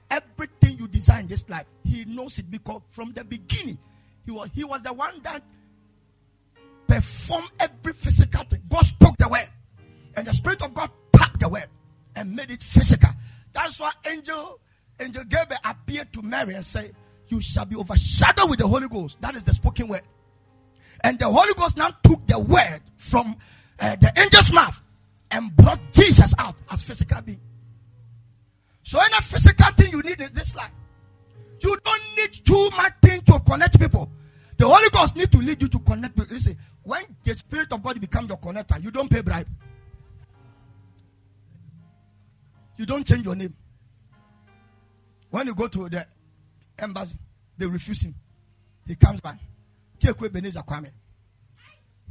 Everything 0.09 0.77
you 0.79 0.87
desire 0.87 1.21
in 1.21 1.27
this 1.27 1.47
life, 1.49 1.65
He 1.83 2.05
knows 2.05 2.39
it 2.39 2.49
because 2.49 2.81
from 2.89 3.13
the 3.13 3.23
beginning, 3.23 3.77
He 4.25 4.31
was, 4.31 4.49
he 4.53 4.63
was 4.63 4.81
the 4.81 4.93
one 4.93 5.21
that 5.23 5.43
performed 6.87 7.49
every 7.59 7.93
physical 7.93 8.43
thing. 8.43 8.61
God 8.67 8.85
spoke 8.85 9.17
the 9.17 9.29
word, 9.29 9.47
and 10.15 10.27
the 10.27 10.33
Spirit 10.33 10.61
of 10.61 10.73
God 10.73 10.89
packed 11.11 11.39
the 11.39 11.47
word 11.47 11.67
and 12.15 12.35
made 12.35 12.51
it 12.51 12.63
physical. 12.63 13.11
That's 13.53 13.79
why 13.79 13.91
angel 14.05 14.59
angel 14.99 15.23
Gabriel 15.25 15.61
appeared 15.63 16.11
to 16.13 16.21
Mary 16.21 16.55
and 16.55 16.65
said, 16.65 16.95
"You 17.27 17.41
shall 17.41 17.65
be 17.65 17.75
overshadowed 17.75 18.49
with 18.49 18.59
the 18.59 18.67
Holy 18.67 18.87
Ghost." 18.87 19.21
That 19.21 19.35
is 19.35 19.43
the 19.43 19.53
spoken 19.53 19.87
word. 19.87 20.01
And 21.03 21.17
the 21.19 21.27
Holy 21.27 21.53
Ghost 21.53 21.77
now 21.77 21.91
took 22.03 22.25
the 22.27 22.39
word 22.39 22.81
from 22.97 23.35
uh, 23.79 23.95
the 23.95 24.17
angel's 24.19 24.51
mouth 24.51 24.81
and 25.31 25.55
brought 25.55 25.79
Jesus 25.91 26.33
out 26.37 26.55
as 26.71 26.81
physical 26.83 27.21
being. 27.21 27.39
So, 28.83 28.99
any 28.99 29.21
physical 29.21 29.71
thing 29.73 29.91
you 29.91 30.01
need 30.01 30.19
in 30.19 30.33
this 30.33 30.55
life, 30.55 30.71
you 31.59 31.77
don't 31.83 32.01
need 32.17 32.33
too 32.45 32.69
much 32.75 32.93
thing 33.01 33.21
to 33.21 33.39
connect 33.41 33.79
people. 33.79 34.09
The 34.57 34.67
Holy 34.67 34.89
Ghost 34.89 35.15
need 35.15 35.31
to 35.31 35.37
lead 35.37 35.61
you 35.61 35.67
to 35.69 35.79
connect 35.79 36.15
people. 36.15 36.33
Listen, 36.33 36.57
when 36.83 37.03
the 37.23 37.37
Spirit 37.37 37.71
of 37.71 37.83
God 37.83 37.99
becomes 38.01 38.29
your 38.29 38.37
connector, 38.37 38.83
you 38.83 38.91
don't 38.91 39.09
pay 39.09 39.21
bribe. 39.21 39.47
You 42.77 42.85
don't 42.85 43.05
change 43.05 43.25
your 43.25 43.35
name. 43.35 43.53
When 45.29 45.47
you 45.47 45.55
go 45.55 45.67
to 45.67 45.89
the 45.89 46.07
embassy, 46.77 47.17
they 47.57 47.67
refuse 47.67 48.01
him. 48.01 48.15
He 48.87 48.95
comes 48.95 49.21
back. 49.21 49.37
Take 49.99 50.21
Ebenezer 50.21 50.61
Kwame. 50.61 50.89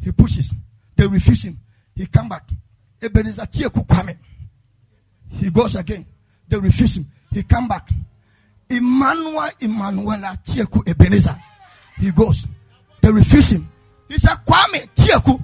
He 0.01 0.13
pushes. 0.13 0.53
They 0.95 1.07
refuse 1.07 1.45
him. 1.45 1.59
He 1.95 2.07
come 2.07 2.29
back. 2.29 2.49
Ebenezer 3.01 3.43
Tieku 3.47 3.87
Kwame. 3.87 4.17
He 5.31 5.51
goes 5.51 5.75
again. 5.75 6.07
They 6.49 6.59
refuse 6.59 6.97
him. 6.97 7.07
He 7.33 7.43
come 7.43 7.69
back. 7.69 7.89
Emmanuel 8.69 9.51
Emmanuela 9.61 10.39
Tieku 10.45 10.87
Ebenezer. 10.89 11.41
He 11.99 12.11
goes. 12.11 12.47
They 13.01 13.11
refuse 13.11 13.51
him. 13.51 13.71
He 14.09 14.19
said 14.19 14.37
Kwame 14.47 14.89
Tieku. 14.95 15.43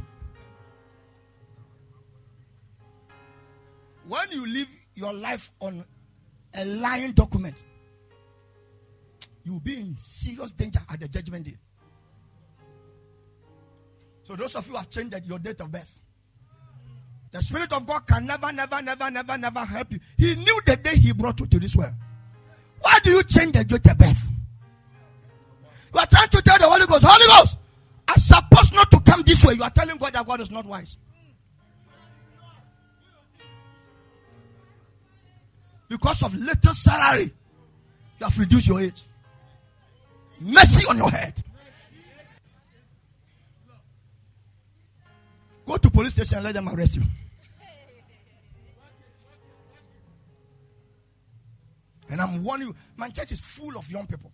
When 4.06 4.30
you 4.30 4.46
live 4.46 4.68
your 4.94 5.12
life 5.12 5.50
on 5.60 5.84
a 6.52 6.64
lying 6.64 7.12
document, 7.12 7.64
you'll 9.44 9.60
be 9.60 9.78
in 9.78 9.96
serious 9.96 10.52
danger 10.52 10.80
at 10.88 11.00
the 11.00 11.08
judgment 11.08 11.46
day. 11.46 11.56
So 14.25 14.35
those 14.35 14.57
of 14.57 14.66
you 14.69 14.75
have 14.75 14.90
changed 14.90 15.14
your 15.25 15.38
date 15.38 15.61
of 15.61 15.71
birth. 15.71 15.99
The 17.31 17.43
Spirit 17.43 17.73
of 17.73 17.87
God 17.87 18.07
can 18.07 18.26
never, 18.26 18.52
never, 18.52 18.81
never, 18.81 19.11
never, 19.11 19.38
never 19.38 19.64
help 19.64 19.92
you. 19.92 19.98
He 20.16 20.35
knew 20.35 20.61
the 20.64 20.77
day 20.77 20.96
He 20.96 21.12
brought 21.12 21.38
you 21.40 21.46
to 21.46 21.59
this 21.61 21.77
world. 21.77 21.92
Why 22.81 22.98
do 23.03 23.11
you 23.11 23.22
change 23.25 23.53
the 23.53 23.64
date 23.64 23.87
of 23.90 23.98
birth? 23.98 24.22
You 25.92 26.01
are 26.01 26.07
trying 26.07 26.29
to 26.29 26.42
tell 26.42 26.59
the 26.59 26.68
Holy 26.68 26.87
Ghost, 26.87 27.05
Holy 27.07 27.27
Ghost, 27.27 27.59
I'm 28.09 28.18
supposed 28.18 28.72
not 28.72 28.90
to 28.90 29.01
come 29.01 29.22
this 29.22 29.44
way. 29.44 29.55
You 29.55 29.62
are 29.62 29.70
telling 29.70 29.96
God 29.96 30.12
that 30.12 30.27
God 30.27 30.40
is 30.40 30.51
not 30.51 30.66
wise. 30.66 30.98
Because 35.88 36.22
of 36.22 36.35
little 36.35 36.75
salary, 36.75 37.33
you 38.18 38.25
have 38.25 38.38
reduced 38.38 38.66
your 38.66 38.81
age. 38.81 39.03
Mercy 40.40 40.87
on 40.87 40.96
your 40.96 41.11
head. 41.11 41.42
Go 45.66 45.77
to 45.77 45.90
police 45.90 46.12
station 46.12 46.37
and 46.37 46.44
let 46.44 46.55
them 46.55 46.68
arrest 46.68 46.96
you. 46.96 47.03
And 52.11 52.20
I'm 52.20 52.44
warning 52.44 52.68
you, 52.68 52.74
my 52.96 53.09
church 53.09 53.33
is 53.33 53.40
full 53.40 53.77
of 53.77 53.90
young 53.90 54.07
people. 54.07 54.31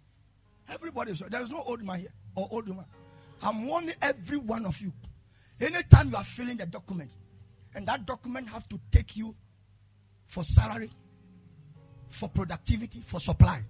Everybody, 0.69 1.13
is, 1.13 1.23
there 1.29 1.43
is 1.43 1.51
no 1.51 1.63
old 1.63 1.83
man 1.83 2.01
here 2.01 2.13
or 2.35 2.49
old 2.51 2.69
woman. 2.69 2.85
I'm 3.43 3.67
warning 3.67 3.95
every 4.03 4.37
one 4.37 4.67
of 4.67 4.79
you. 4.81 4.93
Anytime 5.61 6.11
you 6.11 6.17
are 6.17 6.25
filling 6.25 6.57
the 6.57 6.67
document, 6.67 7.17
and 7.75 7.87
that 7.87 8.07
document 8.07 8.49
has 8.49 8.67
to 8.69 8.81
take 8.91 9.17
you 9.17 9.35
for 10.27 10.43
salary, 10.43 10.91
for 12.09 12.29
productivity, 12.29 13.01
for 13.05 13.21
supply, 13.21 13.63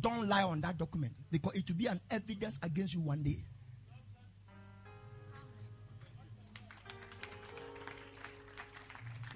don't 0.00 0.28
lie 0.28 0.44
on 0.44 0.60
that 0.60 0.78
document 0.78 1.12
because 1.30 1.54
it 1.54 1.68
will 1.68 1.76
be 1.76 1.86
an 1.86 2.00
evidence 2.10 2.58
against 2.62 2.94
you 2.94 3.00
one 3.00 3.22
day. 3.22 3.38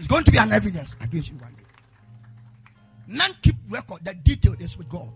It's 0.03 0.09
going 0.09 0.25
to 0.25 0.33
be 0.33 0.39
an 0.39 0.51
evidence 0.51 0.97
against 1.01 1.31
you 1.31 1.37
one 1.37 1.53
day. 1.53 1.63
Men 3.07 3.37
keep 3.41 3.55
record. 3.69 4.05
The 4.05 4.15
detail 4.15 4.57
is 4.59 4.77
with 4.77 4.89
God. 4.89 5.09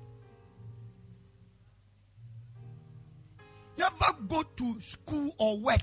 Never 3.77 4.13
go 4.29 4.45
to 4.45 4.81
school 4.81 5.35
or 5.39 5.59
work 5.59 5.81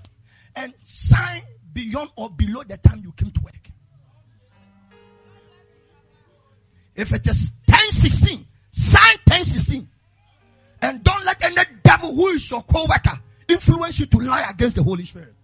and 0.56 0.74
sign 0.84 1.42
beyond 1.74 2.12
or 2.16 2.30
below 2.30 2.63
the 2.63 2.78
time 2.78 3.02
you 3.04 3.12
came 3.12 3.30
to 3.32 3.42
work. 3.42 3.70
If 6.96 7.12
it 7.12 7.28
is 7.28 7.52
1016, 7.68 8.48
sign 8.72 9.18
1016. 9.28 9.89
And 10.82 11.04
don't 11.04 11.26
let 11.26 11.44
any 11.44 11.62
devil 11.84 12.16
who 12.16 12.28
is 12.28 12.50
your 12.50 12.63
co 12.63 12.84
worker 12.84 13.20
influence 13.50 14.00
you 14.00 14.06
to 14.06 14.20
lie 14.20 14.48
against 14.50 14.78
the 14.78 14.84
Holy 14.84 15.04
Spirit. 15.04 15.36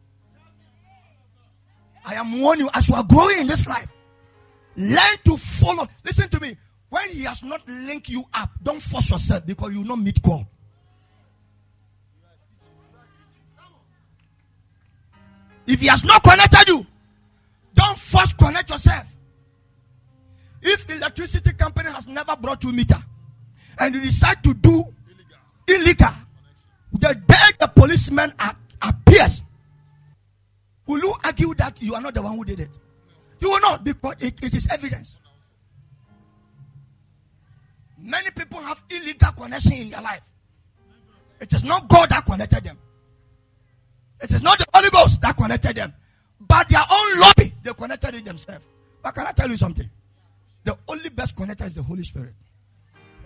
I 2.10 2.16
am 2.16 2.42
warning 2.42 2.66
you 2.66 2.72
as 2.74 2.90
you 2.90 2.96
are 2.96 3.04
growing 3.04 3.42
in 3.42 3.48
this 3.48 3.68
life. 3.68 3.92
Learn 4.76 5.18
to 5.26 5.38
follow. 5.38 5.88
Listen 6.04 6.28
to 6.30 6.40
me. 6.40 6.58
When 6.90 7.08
he 7.12 7.22
has 7.24 7.44
not 7.44 7.62
linked 7.68 8.10
you 8.10 8.24
up, 8.34 8.50
don't 8.64 8.82
force 8.82 9.12
yourself 9.12 9.46
because 9.46 9.74
you 9.74 9.80
will 9.80 9.88
not 9.90 10.00
meet 10.00 10.20
God. 10.24 10.48
If 15.68 15.82
he 15.82 15.88
has 15.88 16.04
not 16.04 16.24
connected 16.24 16.68
you, 16.68 16.88
don't 17.76 18.00
force 18.00 18.34
connect 18.34 18.72
yourself. 18.72 19.06
If 20.64 20.90
electricity 20.90 21.54
company 21.54 21.92
has 21.92 22.08
never 22.08 22.36
brought 22.36 22.64
you 22.64 22.72
meter 22.72 22.98
and 23.78 23.94
you 23.94 24.02
decide 24.02 24.44
to 24.46 24.56
do 24.56 24.84
illegal, 25.68 25.84
illegal 25.86 26.14
the 26.94 27.14
day 27.14 27.36
the 27.60 27.68
policeman 27.68 28.34
appears, 28.40 28.56
will 30.90 31.00
you 31.00 31.14
argue 31.24 31.54
that 31.54 31.80
you 31.82 31.94
are 31.94 32.02
not 32.02 32.16
the 32.16 32.22
one 32.22 32.36
who 32.36 32.44
did 32.44 32.60
it? 32.60 32.80
You 33.40 33.52
will 33.52 33.62
not 33.62 33.84
because 33.84 34.16
it, 34.20 34.34
it 34.42 34.56
is 34.56 34.68
evidence. 34.72 35.20
Many 38.02 38.32
people 38.32 38.60
have 38.60 38.82
illegal 38.90 39.32
connection 39.34 39.74
in 39.74 39.90
their 39.92 40.02
life. 40.02 40.28
It 41.40 41.54
is 41.54 41.64
not 41.64 41.88
God 41.88 42.10
that 42.10 42.26
connected 42.26 42.64
them. 42.64 42.78
It 44.20 44.32
is 44.32 44.42
not 44.42 44.58
the 44.58 44.66
Holy 44.74 44.90
Ghost 44.90 45.22
that 45.22 45.38
connected 45.38 45.76
them. 45.76 45.94
But 46.42 46.68
their 46.70 46.84
own 46.92 47.20
lobby, 47.20 47.54
they 47.64 47.72
connected 47.74 48.16
it 48.16 48.26
themselves. 48.26 48.66
But 49.04 49.14
can 49.14 49.28
I 49.28 49.32
tell 49.32 49.50
you 49.50 49.58
something? 49.58 49.90
The 50.64 50.76
only 50.88 51.10
best 51.10 51.36
connector 51.36 51.68
is 51.68 51.76
the 51.76 51.84
Holy 51.84 52.04
Spirit. 52.04 52.34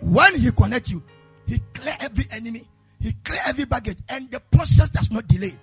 When 0.01 0.37
He 0.37 0.51
connects 0.51 0.91
you, 0.91 1.01
He 1.47 1.61
clear 1.73 1.95
every 2.01 2.27
enemy, 2.29 2.67
He 2.99 3.13
clear 3.23 3.39
every 3.45 3.65
baggage, 3.65 3.99
and 4.09 4.29
the 4.29 4.41
process 4.41 4.89
does 4.89 5.09
not 5.09 5.27
delay. 5.27 5.57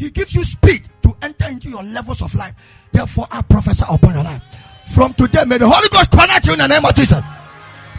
He 0.00 0.08
gives 0.08 0.34
you 0.34 0.42
speed 0.44 0.88
to 1.02 1.14
enter 1.20 1.46
into 1.48 1.68
your 1.68 1.82
levels 1.82 2.22
of 2.22 2.34
life. 2.34 2.54
Therefore, 2.90 3.26
I 3.30 3.42
prophesy 3.42 3.84
upon 3.86 4.14
your 4.14 4.24
life. 4.24 4.40
From 4.94 5.12
today, 5.12 5.44
may 5.44 5.58
the 5.58 5.68
Holy 5.68 5.88
Ghost 5.92 6.10
connect 6.10 6.46
you 6.46 6.54
in 6.54 6.58
the 6.58 6.68
name 6.68 6.82
of 6.88 6.96
Jesus. 6.96 7.20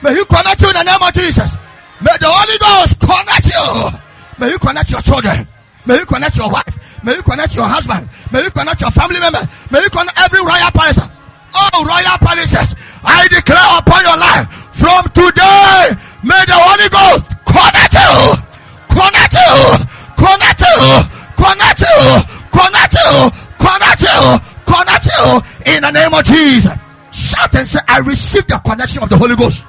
May 0.02 0.18
He 0.18 0.26
connect 0.26 0.66
you 0.66 0.74
in 0.74 0.82
the 0.82 0.82
name 0.82 0.98
of 0.98 1.14
Jesus. 1.14 1.54
May 2.02 2.18
the 2.18 2.26
Holy 2.26 2.58
Ghost 2.58 2.98
connect 2.98 3.46
you. 3.54 4.00
May 4.42 4.50
you 4.50 4.58
connect 4.58 4.90
your 4.90 5.02
children. 5.06 5.46
May 5.86 6.02
you 6.02 6.06
connect 6.10 6.38
your 6.42 6.50
wife. 6.50 6.74
May 7.06 7.14
you 7.14 7.22
connect 7.22 7.54
your 7.54 7.70
husband. 7.70 8.10
May 8.34 8.50
you 8.50 8.50
connect 8.50 8.82
your 8.82 8.90
family 8.90 9.22
member. 9.22 9.46
May 9.70 9.86
you 9.86 9.90
connect 9.94 10.18
every 10.18 10.42
royal 10.42 10.74
palace. 10.74 11.06
All 11.54 11.86
royal 11.86 12.18
palaces, 12.18 12.74
I 13.06 13.30
declare 13.30 13.78
upon 13.78 14.02
your 14.10 14.18
life 14.18 14.50
from 14.74 15.06
today, 15.14 15.94
may 16.26 16.42
the 16.50 16.58
Holy 16.58 16.90
Ghost 16.90 17.30
connect 17.46 17.94
you. 17.94 18.42
Connect 18.90 19.38
you. 19.38 19.86
Connect 20.18 20.62
you 20.66 21.21
connect 21.42 21.82
you, 21.82 22.22
connect 22.52 22.94
you 22.94 23.52
Connect 23.62 24.02
you. 24.02 24.40
Connect 24.66 25.06
you 25.06 25.74
in 25.74 25.82
the 25.84 25.92
name 25.92 26.14
of 26.14 26.24
Jesus. 26.26 26.72
Shout 27.12 27.56
and 27.56 27.68
say, 27.68 27.80
I 27.88 28.00
receive 28.00 28.48
the 28.48 28.58
connection 28.66 29.04
of 29.04 29.10
the 29.10 29.18
Holy 29.18 29.36
Ghost. 29.36 29.64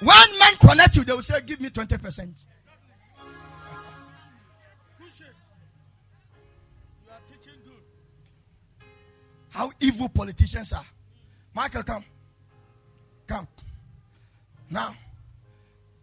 When 0.00 0.38
men 0.38 0.56
connect 0.60 0.96
you, 0.96 1.04
they 1.04 1.12
will 1.12 1.22
say, 1.22 1.40
Give 1.40 1.60
me 1.60 1.70
20%. 1.70 2.44
How 9.50 9.70
evil 9.80 10.08
politicians 10.08 10.72
are. 10.72 10.86
Michael, 11.54 11.82
come. 11.82 12.04
Come. 13.26 13.46
Now, 14.70 14.94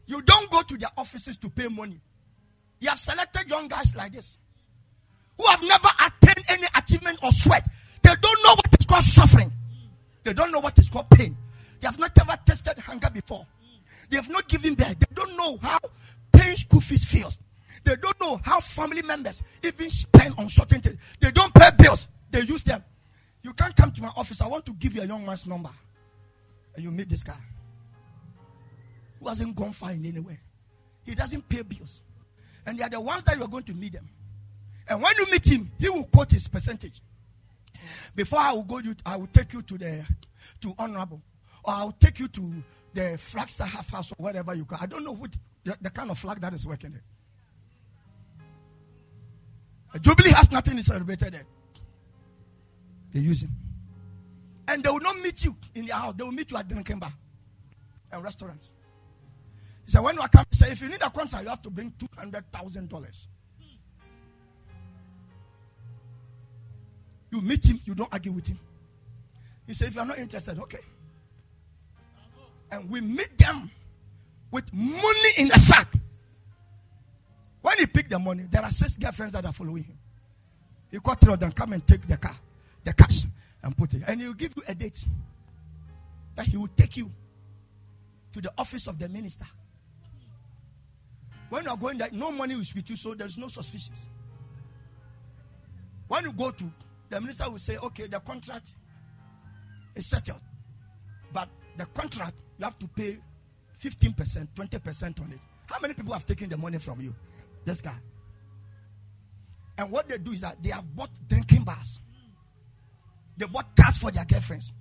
you 0.06 0.22
don't 0.22 0.52
go 0.52 0.62
to 0.62 0.78
their 0.78 0.92
offices 0.96 1.36
to 1.38 1.50
pay 1.50 1.68
money. 1.68 2.00
You 2.80 2.90
have 2.90 3.00
selected 3.00 3.50
young 3.50 3.68
guys 3.68 3.96
like 3.96 4.14
this 4.14 4.38
who 5.38 5.46
have 5.48 5.62
never 5.64 5.90
attained 6.06 6.46
any 6.50 6.68
achievement 6.76 7.20
or 7.24 7.32
sweat. 7.32 7.68
They 8.02 8.14
don't 8.22 8.44
know 8.44 8.52
what 8.56 8.80
is 8.80 8.86
called 8.86 9.04
suffering. 9.04 9.52
They 10.24 10.34
don't 10.34 10.52
know 10.52 10.60
what 10.60 10.78
is 10.78 10.90
called 10.90 11.10
pain. 11.10 11.36
They 11.80 11.88
have 11.88 12.00
not 12.00 12.12
ever 12.20 12.38
tested 12.46 12.78
hunger 12.80 13.10
before. 13.10 13.46
They 14.10 14.18
have 14.18 14.30
not 14.30 14.48
given 14.48 14.76
birth. 14.76 15.00
They 15.00 15.14
don't 15.14 15.38
know 15.38 15.58
how 15.62 15.80
paying 16.32 16.56
school 16.56 16.82
feels. 16.82 17.38
They 17.84 17.96
don't 17.96 18.20
know 18.20 18.40
how 18.44 18.60
family 18.60 19.02
members 19.02 19.42
even 19.64 19.90
spend 19.90 20.36
on 20.38 20.50
certain 20.50 20.82
things. 20.82 20.98
They 21.20 21.32
don't 21.32 21.54
pay 21.54 21.70
bills. 21.78 22.08
They 22.30 22.42
use 22.42 22.64
them. 22.64 22.84
You 23.42 23.54
can't 23.54 23.76
come 23.76 23.92
to 23.92 24.02
my 24.02 24.12
office. 24.18 24.42
I 24.42 24.48
want 24.48 24.66
to 24.66 24.74
give 24.74 24.96
you 24.96 25.02
a 25.02 25.06
young 25.06 25.26
man's 25.26 25.48
number. 25.48 25.70
And 26.76 26.84
you 26.84 26.92
meet 26.92 27.08
this 27.08 27.24
guy 27.24 27.38
who 29.20 29.28
hasn't 29.28 29.56
gone 29.56 29.72
far 29.72 29.92
in 29.92 30.06
anywhere. 30.06 30.40
He 31.04 31.16
doesn't 31.16 31.48
pay 31.48 31.62
bills. 31.62 32.02
And 32.66 32.78
they 32.78 32.84
are 32.84 32.90
the 32.90 33.00
ones 33.00 33.24
that 33.24 33.38
you 33.38 33.44
are 33.44 33.48
going 33.48 33.64
to 33.64 33.74
meet 33.74 33.94
them. 33.94 34.08
And 34.88 35.02
when 35.02 35.14
you 35.18 35.26
meet 35.32 35.48
him, 35.48 35.72
he 35.80 35.90
will 35.90 36.06
quote 36.06 36.32
his 36.32 36.48
percentage. 36.48 37.02
Before 38.16 38.40
I 38.40 38.54
will 38.54 38.64
go, 38.64 38.80
you, 38.80 38.96
I 39.06 39.18
will 39.18 39.28
take 39.28 39.54
you 39.54 39.62
to 39.62 39.78
the 39.78 40.06
to 40.62 40.74
honorable, 40.78 41.22
or 41.64 41.74
I 41.74 41.84
will 41.84 41.96
take 42.00 42.20
you 42.20 42.28
to 42.28 42.54
the 42.94 43.18
Flagstaff 43.18 43.70
half 43.72 43.90
house 43.90 44.12
or 44.12 44.16
whatever 44.18 44.54
you 44.56 44.66
call. 44.66 44.80
I 44.82 44.88
don't 44.88 45.04
know 45.04 45.14
what 45.14 45.32
the, 45.64 45.78
the 45.82 45.90
kind 45.90 46.10
of 46.12 46.18
flag 46.18 46.42
that 46.42 46.54
is 46.54 46.66
working 46.66 46.92
there. 46.92 47.04
A 49.94 50.00
Jubilee 50.00 50.32
has 50.32 50.52
nothing 50.52 50.82
celebrated 50.82 51.34
there. 51.34 51.46
They 53.14 53.22
use 53.22 53.44
him. 53.44 53.52
And 54.68 54.84
they 54.84 54.90
will 54.90 55.00
not 55.00 55.20
meet 55.20 55.44
you 55.44 55.56
in 55.74 55.88
their 55.88 55.96
house. 55.96 56.14
They 56.16 56.24
will 56.24 56.32
meet 56.32 56.52
you 56.52 56.58
at 56.58 56.68
drinking 56.68 57.00
bar 57.00 57.14
and 58.12 58.24
restaurants. 58.24 58.74
He 59.90 59.92
said, 59.92 60.02
when 60.02 60.18
you 60.18 60.22
come, 60.32 60.46
say, 60.52 60.72
if 60.72 60.84
you 60.84 60.88
need 60.88 61.02
a 61.02 61.10
contract, 61.10 61.44
you 61.44 61.50
have 61.50 61.64
to 61.64 61.70
bring 61.72 61.92
$200,000. 61.98 63.28
You 67.32 67.42
meet 67.42 67.66
him, 67.66 67.82
you 67.86 67.96
don't 67.96 68.14
argue 68.14 68.32
with 68.32 68.46
him. 68.46 68.60
He 69.66 69.74
said, 69.74 69.88
if 69.88 69.96
you 69.96 70.02
are 70.02 70.06
not 70.06 70.20
interested, 70.20 70.60
okay. 70.60 70.82
And 72.72 72.88
we 72.88 73.02
meet 73.02 73.36
them 73.36 73.72
with 74.52 74.72
money 74.72 75.32
in 75.38 75.52
a 75.52 75.58
sack. 75.58 75.92
When 77.64 77.80
he 77.80 77.88
picked 77.88 78.12
the 78.12 78.20
money, 78.20 78.46
there 78.48 78.62
are 78.62 78.70
six 78.70 78.96
girlfriends 78.96 79.34
that 79.34 79.44
are 79.44 79.54
following 79.54 79.86
him. 79.86 79.98
He 80.92 81.00
called 81.00 81.20
three 81.20 81.34
of 81.34 81.40
them, 81.40 81.52
come 81.52 81.74
and 81.74 81.88
take 81.88 82.08
the 82.08 82.18
car, 82.18 82.36
the 82.84 82.94
cash, 82.94 83.26
and 83.64 83.76
put 83.76 83.96
it. 83.96 84.04
And 84.06 84.22
he'll 84.22 84.34
give 84.34 84.54
you 84.56 84.62
a 84.68 84.76
date 84.76 85.04
that 86.36 86.46
he 86.46 86.58
will 86.58 86.70
take 86.78 86.96
you 86.96 87.10
to 88.34 88.40
the 88.40 88.54
office 88.56 88.86
of 88.86 89.00
the 89.00 89.10
minister. 89.10 89.48
When 91.50 91.64
you 91.64 91.70
are 91.72 91.78
going 91.78 91.98
there, 91.98 92.10
no 92.12 92.32
money 92.32 92.56
is 92.56 92.74
with 92.74 92.90
you, 92.90 92.96
so 92.96 93.14
there's 93.14 93.38
no 93.38 93.48
suspicions. 93.48 94.08
When 96.08 96.24
you 96.24 96.32
go 96.32 96.52
to, 96.52 96.72
the 97.10 97.20
minister 97.20 97.50
will 97.50 97.58
say, 97.58 97.78
okay, 97.78 98.08
the 98.08 98.20
contract 98.20 98.74
is 99.96 100.08
settled. 100.08 100.42
But 101.34 101.50
the 101.78 101.86
contract, 101.88 102.40
you 102.58 102.66
have 102.66 102.78
to 102.80 102.88
pay 102.88 103.18
15%, 103.82 104.48
20% 104.56 105.22
on 105.22 105.32
it. 105.32 105.40
How 105.66 105.80
many 105.80 105.94
people 105.94 106.14
have 106.14 106.26
taken 106.26 106.50
the 106.50 106.58
money 106.58 106.78
from 106.78 107.02
you? 107.02 107.16
This 107.66 107.82
guy. 107.82 107.98
And 109.78 109.90
what 109.92 110.08
they 110.10 110.18
do 110.18 110.32
is 110.32 110.42
that 110.42 110.62
they 110.62 110.70
have 110.70 110.96
bought 110.96 111.10
drinking 111.28 111.64
bars. 111.64 112.00
They 113.38 113.46
bought 113.46 113.76
cars 113.76 113.98
for 113.98 114.12
their 114.12 114.26
girlfriends. 114.26 114.74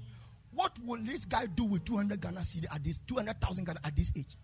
What 0.53 0.73
will 0.85 1.01
this 1.05 1.25
guy 1.25 1.47
do 1.47 1.65
with 1.65 1.85
200 1.85 2.21
Ghana 2.21 2.41
cedi 2.41 2.65
at 2.75 2.83
this 2.83 2.99
200,000 3.07 3.65
Ghana 3.65 3.81
at 3.85 3.95
this 3.95 4.11
age? 4.17 4.37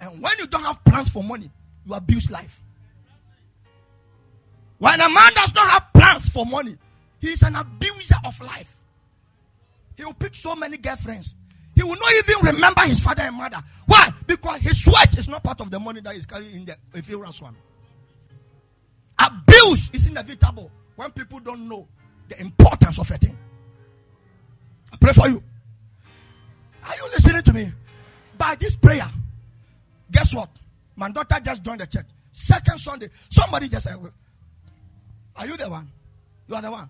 And 0.00 0.22
when 0.22 0.32
you 0.38 0.46
don't 0.46 0.62
have 0.62 0.84
plans 0.84 1.08
for 1.08 1.22
money, 1.22 1.50
you 1.84 1.94
abuse 1.94 2.30
life. 2.30 2.60
When 4.78 5.00
a 5.00 5.08
man 5.08 5.32
does 5.34 5.54
not 5.54 5.68
have 5.70 5.92
plans 5.94 6.28
for 6.28 6.44
money, 6.44 6.76
he 7.20 7.28
is 7.28 7.42
an 7.42 7.56
abuser 7.56 8.16
of 8.24 8.38
life. 8.40 8.76
He 9.96 10.04
will 10.04 10.14
pick 10.14 10.34
so 10.36 10.54
many 10.54 10.76
girlfriends. 10.76 11.34
He 11.74 11.82
will 11.82 11.96
not 11.96 12.12
even 12.12 12.54
remember 12.54 12.82
his 12.82 13.00
father 13.00 13.22
and 13.22 13.36
mother. 13.36 13.62
Why? 13.86 14.12
Because 14.26 14.60
his 14.60 14.82
sweat 14.84 15.16
is 15.18 15.28
not 15.28 15.42
part 15.42 15.60
of 15.60 15.70
the 15.70 15.78
money 15.78 16.00
that 16.00 16.14
he's 16.14 16.26
carrying 16.26 16.54
in 16.54 16.64
the 16.66 16.76
ethereal 16.94 17.32
one. 17.40 17.56
Abuse 19.18 19.90
is 19.92 20.06
inevitable 20.06 20.70
when 20.96 21.10
people 21.12 21.38
don't 21.40 21.68
know 21.68 21.88
the 22.28 22.40
importance 22.40 22.98
of 22.98 23.10
a 23.10 23.16
thing. 23.16 23.36
I 24.92 24.96
pray 24.96 25.12
for 25.12 25.28
you. 25.28 25.42
Are 26.86 26.94
you 26.96 27.08
listening 27.10 27.42
to 27.42 27.52
me? 27.52 27.72
By 28.38 28.54
this 28.54 28.76
prayer, 28.76 29.10
Guess 30.16 30.32
what? 30.32 30.48
My 30.96 31.10
daughter 31.10 31.36
just 31.44 31.62
joined 31.62 31.80
the 31.80 31.86
church. 31.86 32.06
Second 32.32 32.78
Sunday, 32.78 33.10
somebody 33.28 33.68
just 33.68 33.84
said, 33.84 33.98
Are 35.36 35.46
you 35.46 35.58
the 35.58 35.68
one? 35.68 35.90
You 36.48 36.54
are 36.54 36.62
the 36.62 36.70
one. 36.70 36.88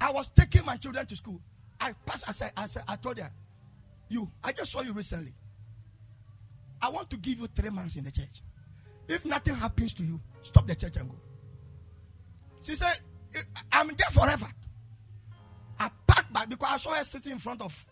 I 0.00 0.12
was 0.12 0.28
taking 0.28 0.64
my 0.64 0.76
children 0.76 1.04
to 1.06 1.16
school. 1.16 1.40
I 1.80 1.92
passed, 2.06 2.28
I 2.28 2.32
said, 2.32 2.52
I 2.56 2.66
said, 2.66 2.84
I 2.86 2.94
told 2.94 3.18
her, 3.18 3.32
You, 4.08 4.30
I 4.44 4.52
just 4.52 4.70
saw 4.70 4.80
you 4.82 4.92
recently. 4.92 5.32
I 6.80 6.88
want 6.88 7.10
to 7.10 7.16
give 7.16 7.40
you 7.40 7.48
three 7.48 7.70
months 7.70 7.96
in 7.96 8.04
the 8.04 8.12
church. 8.12 8.42
If 9.08 9.24
nothing 9.24 9.56
happens 9.56 9.92
to 9.94 10.04
you, 10.04 10.20
stop 10.42 10.64
the 10.68 10.76
church 10.76 10.96
and 10.96 11.08
go. 11.08 11.16
She 12.62 12.76
said, 12.76 12.94
I'm 13.72 13.88
there 13.88 14.10
forever. 14.12 14.46
I 15.80 15.90
packed 16.06 16.32
back 16.32 16.48
because 16.48 16.68
I 16.70 16.76
saw 16.76 16.90
her 16.94 17.02
sitting 17.02 17.32
in 17.32 17.38
front 17.38 17.60
of 17.60 17.84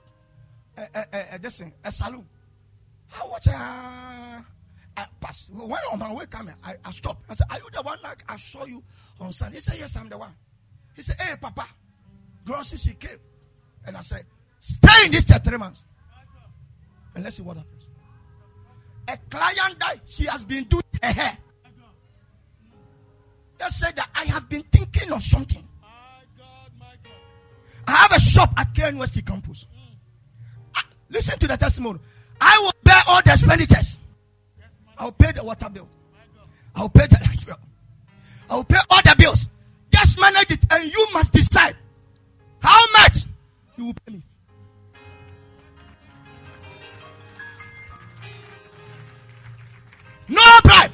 a, 0.77 0.83
a, 0.83 1.07
a, 1.13 1.35
a, 1.35 1.39
this 1.41 1.59
thing, 1.59 1.73
a 1.85 1.91
saloon. 1.91 2.25
I 3.21 3.27
watch 3.27 3.47
her. 3.47 4.47
I 5.01 5.07
pass. 5.19 5.51
When 5.51 5.73
on 5.93 5.99
my 5.99 6.13
way 6.13 6.27
coming, 6.27 6.55
I, 6.63 6.73
I. 6.73 6.77
I 6.85 6.91
said, 6.91 7.47
Are 7.51 7.59
you 7.59 7.69
the 7.73 7.83
one 7.83 7.99
like 8.03 8.23
I 8.29 8.37
saw 8.37 8.67
you 8.67 8.83
on 9.19 9.33
Sunday? 9.33 9.57
He 9.57 9.63
said, 9.63 9.77
Yes, 9.79 9.97
I'm 9.97 10.09
the 10.09 10.19
one. 10.19 10.35
He 10.95 11.03
said, 11.03 11.17
Hey, 11.19 11.37
Papa, 11.41 11.67
groceries 12.45 12.83
she 12.83 12.93
came. 12.95 13.19
And 13.87 13.97
I 13.97 14.01
said, 14.01 14.27
Stay 14.59 15.07
in 15.07 15.13
this 15.13 15.25
church 15.25 15.43
three 15.43 15.57
months. 15.57 15.87
And 17.15 17.25
let's 17.25 17.37
see 17.37 17.43
what 17.43 17.57
happens. 17.57 17.89
A 19.09 19.17
client 19.31 19.79
died. 19.79 20.01
She 20.05 20.25
has 20.27 20.45
been 20.45 20.65
doing 20.65 20.83
her 21.03 21.13
hair. 21.13 21.39
They 23.59 23.69
said 23.69 23.97
that 23.97 24.11
I 24.15 24.25
have 24.27 24.49
been 24.49 24.63
thinking 24.65 25.13
of 25.13 25.23
something. 25.23 25.67
I 27.87 27.93
have 27.93 28.13
a 28.13 28.21
shop 28.21 28.53
at 28.57 28.73
KNUST 28.75 29.27
campus. 29.27 29.67
Ah, 30.77 30.87
listen 31.09 31.39
to 31.39 31.49
the 31.49 31.57
testimony. 31.57 31.99
I 32.41 32.59
will 32.59 32.73
bear 32.85 33.03
all 33.09 33.21
the 33.23 33.33
expenditures. 33.33 33.99
I'll 35.01 35.13
pay 35.13 35.33
the 35.33 35.43
water 35.43 35.69
bill. 35.71 35.89
I'll 36.77 36.91
pay 36.91 37.07
the 37.07 37.19
light 37.27 37.47
bill. 37.47 37.57
I'll 38.51 38.65
pay 38.65 38.77
all 38.91 39.01
the 39.03 39.15
bills. 39.19 39.49
Just 39.91 40.21
manage 40.21 40.51
it, 40.51 40.61
and 40.71 40.93
you 40.93 41.07
must 41.15 41.33
decide 41.33 41.75
how 42.61 42.79
much 42.93 43.25
you 43.77 43.87
will 43.87 43.95
pay 43.95 44.13
me. 44.13 44.23
No 50.29 50.43
bribe. 50.63 50.93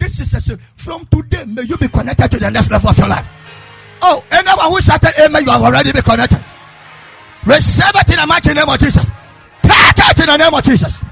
This 0.00 0.20
is 0.20 0.50
a 0.50 0.58
from 0.74 1.06
today. 1.06 1.44
May 1.44 1.62
you 1.62 1.76
be 1.78 1.88
connected 1.88 2.32
to 2.32 2.38
the 2.40 2.50
next 2.50 2.72
level 2.72 2.90
of 2.90 2.98
your 2.98 3.08
life. 3.08 3.26
Oh, 4.02 4.24
anyone 4.32 4.70
who 4.72 4.80
shouted 4.80 5.12
amen, 5.20 5.44
you 5.44 5.50
have 5.50 5.62
already 5.62 5.92
been 5.92 6.02
connected. 6.02 6.44
Receive 7.46 7.94
it 7.94 8.10
in 8.10 8.16
the 8.16 8.26
mighty 8.26 8.52
name 8.52 8.68
of 8.68 8.78
Jesus. 8.78 9.06
Take 9.62 9.98
it 9.98 10.18
in 10.18 10.26
the 10.26 10.36
name 10.36 10.52
of 10.52 10.62
Jesus. 10.64 11.07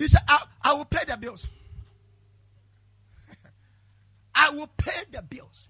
He 0.00 0.08
said, 0.08 0.22
I, 0.26 0.42
I 0.62 0.72
will 0.72 0.86
pay 0.86 1.04
the 1.06 1.14
bills. 1.18 1.46
I 4.34 4.48
will 4.48 4.70
pay 4.78 5.02
the 5.12 5.20
bills. 5.20 5.68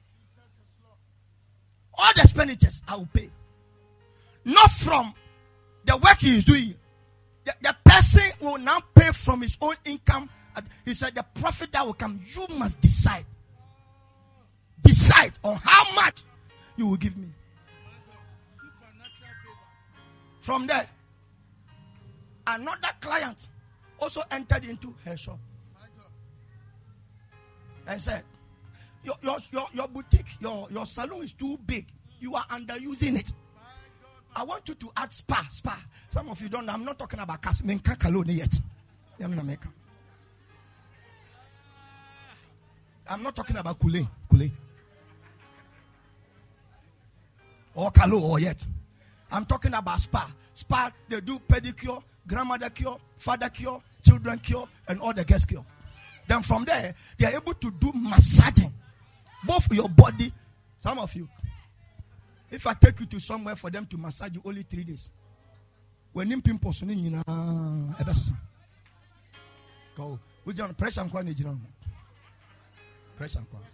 All 1.92 2.12
the 2.14 2.22
expenditures 2.22 2.80
I 2.86 2.94
will 2.94 3.08
pay. 3.12 3.28
Not 4.44 4.70
from 4.70 5.14
the 5.84 5.96
work 5.96 6.18
he 6.20 6.38
is 6.38 6.44
doing. 6.44 6.76
The, 7.44 7.54
the 7.60 7.76
person 7.84 8.30
will 8.38 8.58
now 8.58 8.80
pay 8.94 9.10
from 9.10 9.42
his 9.42 9.58
own 9.60 9.74
income. 9.84 10.30
He 10.84 10.94
said, 10.94 11.16
The 11.16 11.24
profit 11.34 11.72
that 11.72 11.84
will 11.84 11.94
come, 11.94 12.20
you 12.24 12.46
must 12.56 12.80
decide. 12.80 13.26
Decide 14.80 15.32
on 15.42 15.56
how 15.56 15.92
much 15.96 16.22
you 16.76 16.86
will 16.86 16.96
give 16.96 17.16
me. 17.16 17.30
From 20.38 20.68
there, 20.68 20.88
another 22.46 22.88
client 23.00 23.48
also 24.00 24.22
entered 24.30 24.64
into 24.64 24.94
her 25.04 25.16
shop 25.16 25.38
and 27.86 28.00
said, 28.00 28.24
your, 29.02 29.14
your, 29.22 29.38
your, 29.50 29.66
your 29.72 29.88
boutique, 29.88 30.40
your, 30.40 30.68
your 30.70 30.86
salon 30.86 31.22
is 31.24 31.32
too 31.32 31.58
big. 31.66 31.86
You 32.20 32.34
are 32.34 32.44
underusing 32.50 33.18
it. 33.18 33.32
I 34.34 34.44
want 34.44 34.68
you 34.68 34.74
to 34.74 34.92
add 34.96 35.12
spa, 35.12 35.46
spa. 35.50 35.82
Some 36.10 36.28
of 36.28 36.40
you 36.40 36.48
don't 36.48 36.66
know. 36.66 36.72
I'm 36.72 36.84
not 36.84 36.98
talking 36.98 37.18
about 37.18 37.42
cas. 37.42 37.62
Menka 37.62 37.96
kalone 37.96 38.36
yet. 38.36 38.60
I'm 39.22 39.34
not 39.34 39.44
making. 39.44 39.72
I'm 43.08 43.22
not 43.22 43.34
talking 43.34 43.56
about 43.56 43.78
kule, 43.78 44.06
kule. 44.30 44.50
Or 47.74 47.90
kalo 47.90 48.20
or 48.20 48.38
yet. 48.38 48.64
I'm 49.32 49.44
talking 49.46 49.74
about 49.74 50.00
spa. 50.00 50.30
Spa, 50.54 50.92
they 51.08 51.20
do 51.20 51.38
pedicure, 51.38 52.02
grandmother 52.26 52.70
cure, 52.70 52.98
father 53.16 53.48
cure, 53.48 53.82
children 54.02 54.38
cure, 54.38 54.68
and 54.88 55.00
all 55.00 55.12
the 55.12 55.24
guest 55.24 55.48
cure. 55.48 55.64
Then 56.26 56.42
from 56.42 56.64
there, 56.64 56.94
they 57.18 57.26
are 57.26 57.34
able 57.34 57.54
to 57.54 57.70
do 57.70 57.92
massaging. 57.94 58.72
Both 59.44 59.72
your 59.72 59.88
body, 59.88 60.32
some 60.78 60.98
of 60.98 61.14
you. 61.14 61.28
If 62.50 62.66
I 62.66 62.74
take 62.74 63.00
you 63.00 63.06
to 63.06 63.20
somewhere 63.20 63.56
for 63.56 63.70
them 63.70 63.86
to 63.86 63.96
massage 63.96 64.34
you 64.34 64.42
only 64.44 64.62
three 64.62 64.84
days. 64.84 65.08
When 66.12 66.30
in 66.32 66.42
pimples, 66.42 66.82
you 66.82 67.10
know, 67.10 67.22
go. 69.96 70.18
We 70.44 70.52
don't 70.52 70.76
pressure 70.76 71.00
and 71.02 71.10
quantity. 71.10 71.44
Pressure 73.16 73.38
and 73.38 73.48
quantity. 73.50 73.72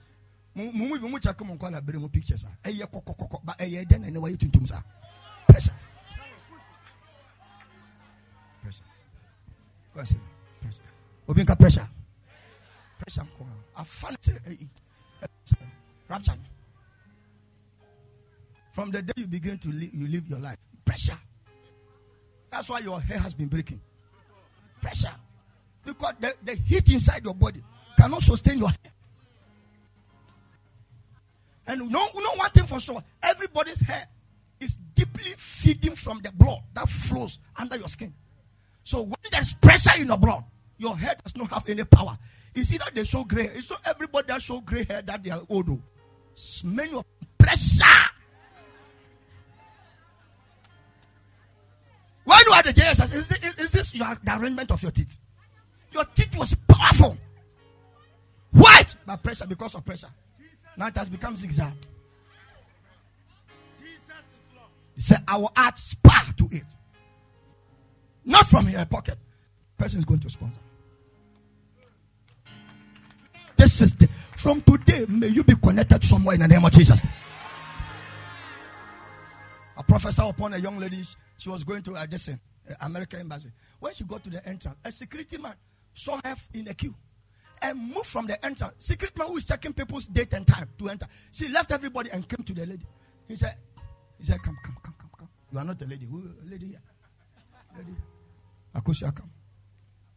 Mumu 0.57 0.99
bi 1.01 1.09
mu 1.09 1.19
check 1.19 1.39
mo 1.45 1.55
nkwa 1.55 1.71
na 1.71 1.81
bere 1.81 1.99
mu 1.99 2.09
pictures 2.09 2.45
a 2.45 2.69
ɛyɛ 2.69 2.87
kɔkɔkɔkɔ 2.89 3.45
ba 3.45 3.55
ɛyɛ 3.59 3.87
den 3.87 4.01
na 4.01 4.09
ne 4.09 4.19
wayɛ 4.19 4.39
tuntum 4.39 4.65
pressure 4.67 4.83
pressure 5.47 5.75
pressure 9.97 10.21
pressure. 11.57 11.89
Ne 13.01 13.11
sɛ 13.11 14.41
ɛyi 14.47 14.69
rapture 16.09 16.39
from 18.73 18.91
the 18.91 19.01
day 19.03 19.13
you 19.17 19.27
begin 19.27 19.59
to 19.59 19.69
live, 19.69 19.95
you 19.95 20.07
live 20.07 20.29
your 20.29 20.39
life 20.39 20.59
pressure. 20.85 21.19
That's 22.51 22.69
why 22.69 22.81
your 22.81 23.01
hair 23.01 23.19
has 23.19 23.35
been 23.35 23.49
breaking. 23.49 23.81
Pressure. 24.83 25.15
Because 25.85 26.13
the, 26.21 26.35
the 26.45 26.55
heat 26.55 26.89
inside 26.93 27.25
your 27.25 27.35
body 27.35 27.63
cannot 27.97 28.23
sustain 28.23 28.59
your 28.59 28.69
hair. 28.69 28.93
And 31.67 31.91
no, 31.91 32.07
no 32.15 32.31
one 32.37 32.51
thing 32.51 32.67
for 32.67 32.79
sure 32.79 33.03
everybody's 33.23 33.81
hair 33.81 34.07
is 34.61 34.77
deeply 34.95 35.33
feeding 35.39 35.97
from 35.97 36.21
the 36.21 36.31
blood 36.31 36.61
that 36.75 36.89
flows 36.89 37.39
under 37.57 37.77
your 37.77 37.89
skin 37.89 38.13
so 38.87 39.03
when 39.03 39.17
there's 39.33 39.53
pressure 39.55 40.01
in 40.01 40.07
your 40.07 40.17
blood 40.17 40.45
your 40.79 40.97
hair 40.97 41.17
does 41.21 41.37
not 41.37 41.51
have 41.53 41.69
any 41.69 41.83
power. 41.83 42.17
See 42.55 42.79
that 42.79 42.95
they 42.95 43.03
show 43.03 43.25
gray 43.25 43.51
it's 43.53 43.69
not 43.69 43.81
everybody 43.85 44.29
that 44.29 44.41
show 44.41 44.61
gray 44.61 44.85
hair 44.85 45.03
that 45.03 45.23
they 45.25 45.31
are 45.31 45.43
old 45.49 45.69
oh. 45.69 45.81
many 46.65 46.95
of 46.95 47.05
pressure! 47.37 47.85
When 52.25 52.39
you 52.47 52.53
are 52.53 52.63
the 52.63 52.73
JSS 52.73 53.13
is 53.13 53.27
this, 53.27 53.59
is 53.59 53.71
this 53.73 53.95
your, 53.95 54.17
the 54.23 54.39
arrangement 54.39 54.71
of 54.71 54.81
your 54.83 54.93
teeth? 54.93 55.19
Your 55.93 56.05
teeth 56.05 56.37
was 56.37 56.55
powerful. 56.69 57.19
White! 58.53 58.95
By 59.05 59.17
pressure 59.17 59.47
because 59.47 59.75
of 59.75 59.85
pressure. 59.85 60.11
Now 60.77 60.87
it 60.87 60.97
has 60.97 61.09
become 61.09 61.35
zigzag. 61.35 61.73
He 64.95 65.01
said, 65.01 65.23
I 65.27 65.37
will 65.37 65.53
add 65.57 65.77
spa 65.77 66.33
to 66.39 66.49
it. 66.53 66.65
Not 68.53 68.63
from 68.63 68.69
your 68.73 68.85
pocket. 68.87 69.19
Person 69.77 70.01
is 70.01 70.05
going 70.05 70.21
to 70.21 70.31
sponsor. 70.31 70.61
This 73.57 73.81
is 73.81 73.95
the, 73.95 74.09
from 74.37 74.61
today, 74.63 75.07
may 75.09 75.29
you 75.29 75.43
be 75.43 75.55
connected 75.57 76.05
somewhere 76.05 76.35
in 76.35 76.43
the 76.43 76.49
name 76.49 76.65
of 76.65 76.71
Jesus. 76.73 77.01
A 79.77 79.83
professor 79.83 80.23
upon 80.23 80.55
a 80.55 80.59
young 80.59 80.79
lady, 80.79 81.03
she 81.39 81.49
was 81.49 81.65
going 81.65 81.83
to 81.83 81.95
a 81.95 82.01
uh, 82.01 82.75
American 82.81 83.21
embassy. 83.21 83.51
When 83.81 83.95
she 83.95 84.05
got 84.05 84.23
to 84.25 84.31
the 84.31 84.47
entrance, 84.47 84.77
a 84.85 84.93
security 84.93 85.39
man 85.39 85.55
saw 85.95 86.21
her 86.25 86.35
in 86.55 86.69
a 86.69 86.75
queue 86.75 86.95
and 87.63 87.79
moved 87.79 88.07
from 88.07 88.27
the 88.27 88.45
entrance. 88.45 88.75
Secret 88.79 89.17
man 89.19 89.29
who 89.29 89.37
is 89.39 89.45
checking 89.45 89.73
people's 89.73 90.07
date 90.07 90.33
and 90.35 90.47
time 90.47 90.69
to 90.79 90.89
enter. 90.89 91.07
She 91.33 91.49
left 91.49 91.73
everybody 91.73 92.11
and 92.11 92.27
came 92.29 92.45
to 92.45 92.53
the 92.53 92.67
lady. 92.67 92.87
He 93.29 93.37
said, 93.37 93.57
he 94.19 94.25
said, 94.25 94.43
come, 94.43 94.57
come, 94.63 94.77
come, 94.83 94.95
come, 94.99 95.11
come. 95.19 95.29
You 95.53 95.59
are 95.59 95.65
not 95.65 95.81
a 95.81 95.87
lady. 95.87 96.07
Who, 96.07 96.31
lady 96.49 96.69
here. 96.69 96.83
Lady 97.77 97.91
here. 97.91 98.16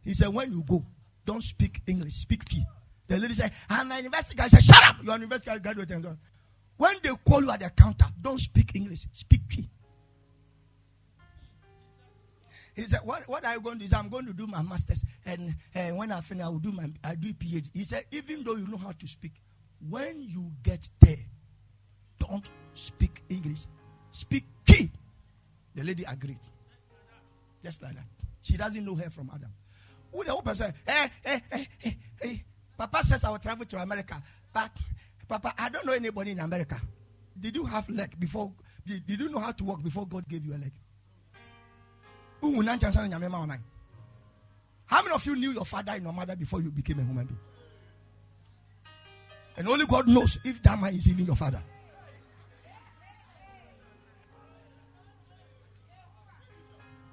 He 0.02 0.14
said, 0.14 0.28
when 0.28 0.50
you 0.52 0.62
go, 0.62 0.84
don't 1.24 1.42
speak 1.42 1.82
English, 1.86 2.14
speak 2.14 2.44
Twi. 2.44 2.64
The 3.06 3.18
lady 3.18 3.34
said, 3.34 3.52
I'm 3.68 3.90
an 3.90 4.04
investigator. 4.04 4.44
I 4.44 4.48
said, 4.48 4.62
shut 4.62 4.84
up. 4.84 4.96
You're 5.02 5.14
an 5.14 5.22
investigator 5.22 5.58
graduate. 5.60 6.16
When 6.76 6.94
they 7.02 7.10
call 7.26 7.42
you 7.42 7.50
at 7.50 7.60
the 7.60 7.70
counter, 7.70 8.06
don't 8.20 8.40
speak 8.40 8.74
English, 8.74 9.06
speak 9.12 9.42
Twi. 9.48 9.68
He 12.74 12.82
said, 12.82 13.00
what, 13.04 13.28
what 13.28 13.44
are 13.44 13.54
you 13.54 13.60
going 13.60 13.78
to 13.78 13.86
do? 13.86 13.96
I'm 13.96 14.08
going 14.08 14.26
to 14.26 14.32
do 14.32 14.46
my 14.46 14.62
master's. 14.62 15.04
And 15.26 15.54
uh, 15.74 15.88
when 15.90 16.12
I 16.12 16.20
finish, 16.20 16.44
I 16.44 16.48
will 16.48 16.58
do 16.58 16.72
my 16.72 16.88
I 17.04 17.14
do 17.14 17.32
PhD. 17.34 17.68
He 17.74 17.84
said, 17.84 18.04
even 18.10 18.42
though 18.44 18.56
you 18.56 18.66
know 18.66 18.78
how 18.78 18.92
to 18.92 19.06
speak, 19.06 19.32
when 19.88 20.22
you 20.22 20.50
get 20.62 20.88
there, 21.00 21.18
don't 22.18 22.48
speak 22.74 23.22
English. 23.28 23.66
Speak 24.12 24.44
key. 24.64 24.90
The 25.74 25.82
lady 25.84 26.04
agreed. 26.04 26.38
Just 27.62 27.82
like 27.82 27.94
that. 27.94 28.04
She 28.42 28.56
doesn't 28.56 28.84
know 28.84 28.94
her 28.94 29.10
from 29.10 29.30
Adam. 29.34 29.52
Who 30.12 30.24
the 30.24 30.34
open 30.34 30.54
say, 30.54 30.72
hey, 30.86 31.10
hey, 31.22 31.42
hey, 31.50 31.68
hey, 31.78 31.98
hey. 32.20 32.44
Papa 32.76 33.04
says 33.04 33.22
I 33.24 33.30
will 33.30 33.38
travel 33.38 33.66
to 33.66 33.76
America. 33.78 34.22
But 34.52 34.70
Papa, 35.28 35.54
I 35.58 35.68
don't 35.68 35.86
know 35.86 35.92
anybody 35.92 36.32
in 36.32 36.40
America. 36.40 36.80
Did 37.38 37.56
you 37.56 37.64
have 37.64 37.88
leg 37.88 38.18
before? 38.18 38.52
Did, 38.86 39.06
did 39.06 39.20
you 39.20 39.28
know 39.28 39.38
how 39.38 39.52
to 39.52 39.64
walk 39.64 39.82
before 39.82 40.06
God 40.06 40.26
gave 40.28 40.44
you 40.44 40.52
a 40.54 40.58
leg? 40.58 40.72
How 44.86 45.02
many 45.02 45.14
of 45.14 45.26
you 45.26 45.36
knew 45.36 45.52
your 45.52 45.64
father 45.64 45.92
and 45.92 46.02
your 46.02 46.12
mother 46.12 46.34
before 46.34 46.60
you 46.60 46.70
became 46.70 46.98
a 46.98 47.02
human 47.02 47.26
being? 47.26 47.38
And 49.56 49.68
only 49.68 49.86
God 49.86 50.08
knows 50.08 50.38
if 50.44 50.62
that 50.62 50.80
man 50.80 50.94
is 50.94 51.08
even 51.08 51.26
your 51.26 51.36
father. 51.36 51.62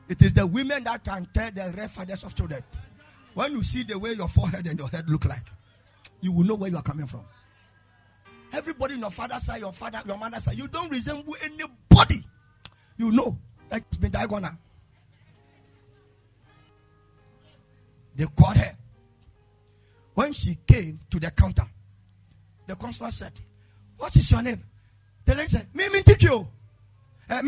It 0.09 0.21
is 0.21 0.33
the 0.33 0.47
women 0.47 0.83
that 0.85 1.03
can 1.03 1.27
tell 1.33 1.51
the 1.51 1.89
fathers 1.89 2.23
of 2.23 2.33
children. 2.33 2.63
When 3.33 3.51
you 3.51 3.63
see 3.63 3.83
the 3.83 3.99
way 3.99 4.13
your 4.13 4.27
forehead 4.27 4.65
and 4.67 4.79
your 4.79 4.87
head 4.87 5.09
look 5.09 5.25
like, 5.25 5.43
you 6.21 6.31
will 6.31 6.43
know 6.43 6.55
where 6.55 6.69
you 6.69 6.77
are 6.77 6.83
coming 6.83 7.05
from. 7.05 7.21
Everybody 8.53 8.93
in 8.95 9.01
your 9.01 9.11
father's 9.11 9.43
side, 9.43 9.59
your 9.59 9.73
father, 9.73 10.01
your 10.05 10.17
mother's 10.17 10.43
side, 10.45 10.57
you 10.57 10.67
don't 10.67 10.89
resemble 10.89 11.35
anybody. 11.43 12.23
You 12.97 13.11
know 13.11 13.37
that 13.69 13.83
it's 13.87 13.97
been 13.97 14.11
diagonal. 14.11 14.51
They 18.15 18.25
caught 18.39 18.57
her. 18.57 18.75
When 20.15 20.33
she 20.33 20.57
came 20.65 20.99
to 21.11 21.19
the 21.19 21.29
counter, 21.29 21.67
the 22.65 22.75
consular 22.75 23.11
said, 23.11 23.33
What 23.97 24.15
is 24.15 24.31
your 24.31 24.41
name? 24.41 24.63
The 25.25 25.35
lady 25.35 25.49
said, 25.49 25.67
Me 25.73 25.89
minti 25.89 26.15
kyo. 26.15 26.47
Eh, 27.29 27.41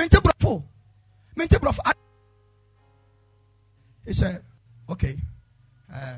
He 4.06 4.14
said, 4.14 4.44
Okay. 4.90 5.18
Uh, 5.94 6.16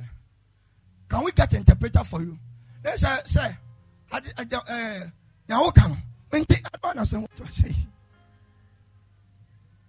can 1.09 1.23
we 1.23 1.31
get 1.31 1.51
an 1.53 1.59
interpreter 1.59 2.03
for 2.03 2.21
you? 2.21 2.37
They 2.81 2.95
said, 2.95 3.27
Sir, 3.27 3.57
I, 4.11 4.19
don't 6.81 6.91
understand 6.91 7.23
what 7.23 7.31
you 7.37 7.45
are 7.45 7.51
saying. 7.51 7.87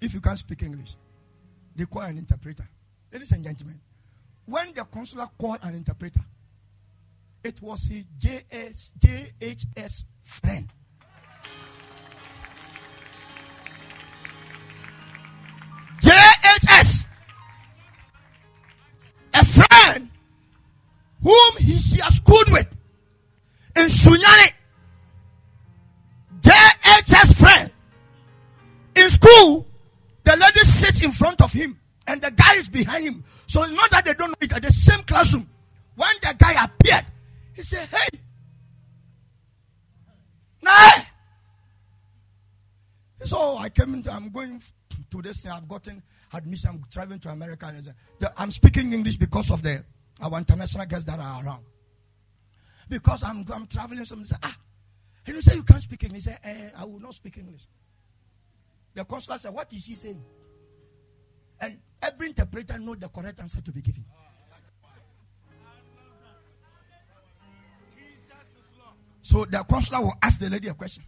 If 0.01 0.15
you 0.15 0.21
can't 0.21 0.39
speak 0.39 0.63
English, 0.63 0.97
they 1.77 1.85
call 1.87 2.03
an 2.03 2.19
interpreter. 2.19 2.69
Ladies 3.13 3.33
and 3.33 3.45
gentlemen, 3.45 3.81
when 4.47 4.73
the 4.75 4.85
consular 4.85 5.29
called 5.39 5.59
an 5.63 5.75
interpreter, 5.75 6.25
it 7.45 7.61
was 7.63 7.85
his 7.85 8.05
JS, 8.19 8.91
JHS 8.99 10.05
friend. 10.25 10.69
Schooled 22.25 22.51
with 22.51 22.69
in 23.77 23.87
Sunyani. 23.87 24.53
JHS 26.41 27.39
friend. 27.39 27.71
In 28.97 29.11
school, 29.11 29.67
the 30.25 30.37
lady 30.37 30.61
sits 30.61 31.03
in 31.03 31.13
front 31.13 31.41
of 31.41 31.53
him 31.53 31.79
and 32.07 32.21
the 32.21 32.31
guy 32.31 32.57
is 32.57 32.69
behind 32.69 33.05
him. 33.05 33.25
So 33.47 33.63
it's 33.63 33.73
not 33.73 33.91
that 33.91 34.05
they 34.05 34.15
don't 34.15 34.31
know 34.31 34.37
it 34.41 34.53
at 34.53 34.63
the 34.63 34.73
same 34.73 35.03
classroom. 35.03 35.49
When 35.95 36.11
the 36.21 36.35
guy 36.37 36.65
appeared, 36.65 37.07
he 37.55 37.63
said, 37.63 37.89
Hey, 37.89 38.19
nah. 40.63 41.05
So 43.25 43.37
oh, 43.39 43.57
I 43.59 43.69
came 43.69 43.95
into, 43.95 44.11
I'm 44.11 44.31
going 44.31 44.61
to 45.11 45.23
this 45.23 45.41
thing. 45.41 45.53
I've 45.53 45.69
gotten, 45.69 46.03
admission. 46.33 46.71
I'm 46.71 46.85
traveling 46.91 47.21
to 47.21 47.29
America. 47.29 47.73
I'm 48.37 48.51
speaking 48.51 48.93
English 48.93 49.17
because 49.17 49.51
of 49.51 49.63
the 49.63 49.85
our 50.21 50.39
international 50.39 50.87
guests 50.87 51.05
that 51.05 51.19
are 51.19 51.45
around. 51.45 51.65
Because 52.93 53.25
I'm, 53.25 53.43
I'm 53.51 53.67
traveling, 53.67 54.05
someone 54.05 54.27
say, 54.27 54.37
ah, 54.43 54.55
and 55.27 55.37
you 55.37 55.41
say 55.41 55.55
you 55.55 55.63
can't 55.63 55.83
speak 55.83 56.05
English. 56.05 56.25
He 56.25 56.31
said, 56.31 56.39
eh, 56.45 56.69
I 56.77 56.85
will 56.85 57.01
not 57.01 57.15
speak 57.15 57.39
English. 57.39 57.63
The 58.93 59.03
consular 59.07 59.39
said, 59.39 59.55
What 59.55 59.73
is 59.73 59.87
he 59.87 59.95
saying? 59.95 60.23
And 61.59 61.79
every 62.03 62.27
interpreter 62.27 62.79
knows 62.79 62.99
the 62.99 63.09
correct 63.09 63.41
answer 63.41 63.63
to 63.63 63.73
be 63.73 63.81
given. 63.81 64.05
So 69.23 69.47
the 69.47 69.65
consular 69.65 70.03
will 70.03 70.15
ask 70.21 70.39
the 70.39 70.51
lady 70.51 70.69
a 70.69 70.75
question. 70.75 71.03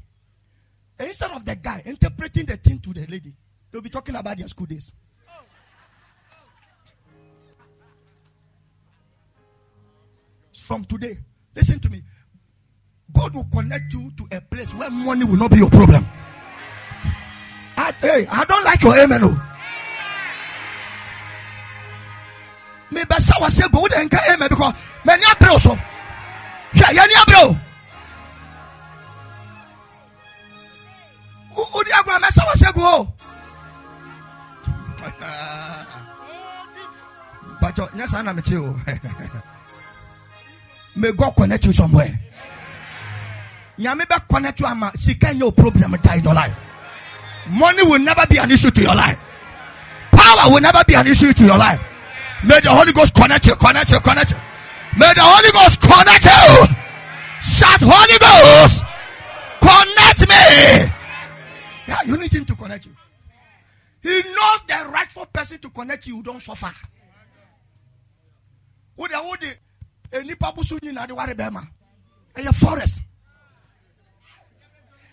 And 0.98 1.08
instead 1.08 1.32
of 1.32 1.44
the 1.44 1.56
guy 1.56 1.82
interpreting 1.84 2.46
the 2.46 2.56
thing 2.56 2.78
to 2.78 2.94
the 2.94 3.06
lady, 3.06 3.34
they'll 3.70 3.82
be 3.82 3.90
talking 3.90 4.14
about 4.14 4.38
their 4.38 4.48
school 4.48 4.66
days. 4.66 4.90
From 10.54 10.86
today, 10.86 11.18
listen 11.54 11.80
to 11.80 11.90
me. 11.90 12.02
God 13.12 13.34
will 13.34 13.46
connect 13.52 13.92
you 13.92 14.10
to 14.16 14.36
a 14.36 14.40
place 14.40 14.72
where 14.74 14.90
money 14.90 15.24
will 15.24 15.36
not 15.36 15.50
be 15.50 15.58
your 15.58 15.70
problem. 15.70 16.06
I, 17.76 17.92
hey, 18.00 18.26
I 18.30 18.44
don't 18.44 18.64
like 18.64 18.82
your 18.82 18.98
amen. 18.98 19.20
Oh. 19.24 19.50
Me 22.90 23.02
besa 23.04 23.34
was 23.40 23.54
say 23.54 23.68
go 23.72 23.86
then 23.88 24.08
amen 24.30 24.48
because 24.48 24.74
many 25.04 25.22
abro 25.30 25.58
so. 25.58 25.78
Yeah, 26.74 26.90
yeah, 26.92 27.06
ni 27.06 27.14
abro. 27.14 27.58
Udi 31.56 31.90
agwa 31.90 32.20
mesa 32.20 32.42
was 32.46 32.60
say 32.60 32.72
go. 32.72 32.82
Oh. 32.82 33.12
But 37.60 37.78
yes, 37.96 38.12
I'm 38.12 38.42
you. 38.46 38.78
May 40.96 41.12
God 41.12 41.32
connect 41.36 41.64
you 41.66 41.72
somewhere. 41.72 42.20
Nyame 43.78 44.08
be 44.08 44.14
connect 44.28 44.60
you 44.60 44.66
ama 44.66 44.92
sika 44.94 45.32
your 45.34 45.52
problem 45.52 45.96
die 46.02 46.16
in 46.16 46.24
your 46.24 46.34
life. 46.34 46.56
Money 47.50 47.82
will 47.82 47.98
never 47.98 48.24
be 48.28 48.38
an 48.38 48.50
issue 48.50 48.70
to 48.70 48.82
your 48.82 48.94
life. 48.94 49.18
Power 50.12 50.52
will 50.52 50.60
never 50.60 50.82
be 50.86 50.94
an 50.94 51.06
issue 51.06 51.32
to 51.32 51.44
your 51.44 51.58
life. 51.58 51.80
May 52.44 52.60
the 52.60 52.70
Holy 52.70 52.92
Ghost 52.92 53.14
connect 53.14 53.46
you, 53.46 53.54
connect 53.56 53.90
you, 53.90 54.00
connect 54.00 54.30
you. 54.30 54.36
May 54.96 55.12
the 55.14 55.22
Holy 55.22 55.50
Ghost 55.50 55.80
connect 55.80 56.24
you. 56.24 56.76
Shout, 57.42 57.80
Holy 57.82 58.18
Ghost, 58.18 58.84
connect 59.60 60.20
me. 60.28 60.92
Yeah, 61.86 62.02
you 62.06 62.16
need 62.16 62.32
him 62.32 62.44
to 62.44 62.54
connect 62.54 62.86
you. 62.86 62.92
He 64.02 64.22
knows 64.22 64.60
the 64.68 64.90
rightful 64.92 65.26
person 65.26 65.58
to 65.58 65.70
connect 65.70 66.06
you. 66.06 66.16
You 66.16 66.22
don't 66.22 66.40
suffer. 66.40 66.72
What 68.96 69.10
the 69.10 69.18
what 69.18 69.40
the 69.40 69.54
Eh, 70.14 70.22
nipa 70.24 70.52
busu 70.52 70.78
nyina 70.82 71.06
de 71.06 71.12
ware 71.12 71.34
bema. 71.34 71.66
Eh, 72.36 72.46
a 72.46 72.52
forest. 72.52 73.02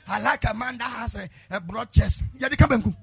I 0.07 0.21
like 0.21 0.43
a 0.45 0.53
man 0.53 0.77
that 0.77 0.91
has 0.91 1.15
a, 1.15 1.29
a 1.49 1.59
broad 1.59 1.91
chest. 1.91 2.21
Yadi 2.37 2.55
kabenku. 2.55 2.95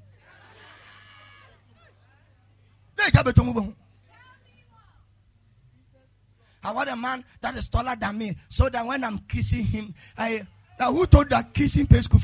I 6.63 6.73
want 6.73 6.89
a 6.89 6.97
man 6.97 7.25
that 7.41 7.57
is 7.57 7.67
taller 7.67 7.97
than 7.97 8.19
me 8.19 8.37
so 8.49 8.69
that 8.69 8.85
when 8.87 9.03
I'm 9.03 9.19
kissing 9.21 9.65
him, 9.65 9.95
I 10.17 10.47
now 10.79 10.93
who 10.93 11.07
told 11.07 11.31
that 11.31 11.53
kissing 11.53 11.87
pays 11.87 12.05
school? 12.05 12.21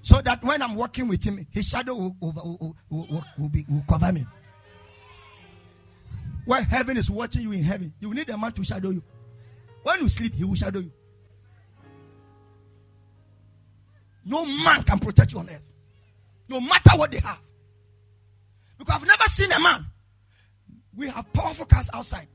So 0.00 0.22
that 0.22 0.42
when 0.44 0.62
I'm 0.62 0.76
walking 0.76 1.08
with 1.08 1.24
him, 1.24 1.44
his 1.50 1.66
shadow 1.66 1.94
will, 1.94 2.16
will, 2.20 2.76
will, 2.88 3.24
will, 3.36 3.48
be, 3.48 3.66
will 3.68 3.84
cover 3.88 4.12
me. 4.12 4.24
When 6.46 6.62
heaven 6.64 6.96
is 6.96 7.10
watching 7.10 7.42
you 7.42 7.52
in 7.52 7.62
heaven, 7.62 7.92
you 8.00 8.14
need 8.14 8.30
a 8.30 8.38
man 8.38 8.52
to 8.52 8.64
shadow 8.64 8.90
you. 8.90 9.02
When 9.82 10.00
you 10.00 10.08
sleep, 10.08 10.34
he 10.34 10.44
will 10.44 10.54
shadow 10.54 10.78
you. 10.78 10.92
No 14.24 14.44
man 14.46 14.82
can 14.84 14.98
protect 14.98 15.32
you 15.32 15.40
on 15.40 15.50
earth. 15.50 15.62
No 16.48 16.60
matter 16.60 16.96
what 16.96 17.10
they 17.10 17.18
have. 17.18 17.38
Because 18.78 18.94
I've 18.94 19.06
never 19.06 19.24
seen 19.24 19.50
a 19.52 19.60
man. 19.60 19.86
We 20.96 21.08
have 21.08 21.32
powerful 21.32 21.66
cars 21.66 21.90
outside. 21.92 22.28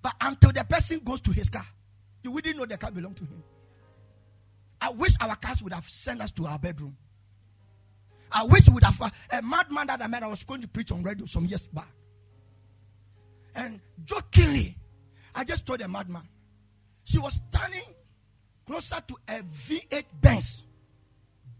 But 0.00 0.14
until 0.20 0.52
the 0.52 0.64
person 0.64 1.00
goes 1.04 1.20
to 1.20 1.30
his 1.30 1.50
car, 1.50 1.66
you 2.22 2.30
wouldn't 2.30 2.56
know 2.56 2.64
the 2.64 2.78
car 2.78 2.90
belonged 2.90 3.16
to 3.18 3.24
him. 3.24 3.42
I 4.80 4.90
wish 4.90 5.12
our 5.20 5.36
cars 5.36 5.62
would 5.62 5.72
have 5.74 5.88
sent 5.88 6.22
us 6.22 6.30
to 6.32 6.46
our 6.46 6.58
bedroom. 6.58 6.96
I 8.32 8.44
wish 8.44 8.66
we 8.68 8.74
would 8.74 8.84
have. 8.84 9.12
A 9.30 9.42
madman 9.42 9.88
that 9.88 10.02
I 10.02 10.06
met, 10.06 10.22
I 10.22 10.26
was 10.28 10.42
going 10.42 10.62
to 10.62 10.68
preach 10.68 10.90
on 10.90 11.02
radio 11.02 11.26
some 11.26 11.44
years 11.46 11.68
back. 11.68 11.88
And 13.58 13.80
jokingly, 14.04 14.76
I 15.34 15.42
just 15.42 15.66
told 15.66 15.80
a 15.80 15.88
madman. 15.88 16.22
She 17.02 17.18
was 17.18 17.40
standing 17.50 17.82
closer 18.64 18.98
to 19.08 19.16
a 19.26 19.42
V8 19.42 20.04
Benz. 20.20 20.64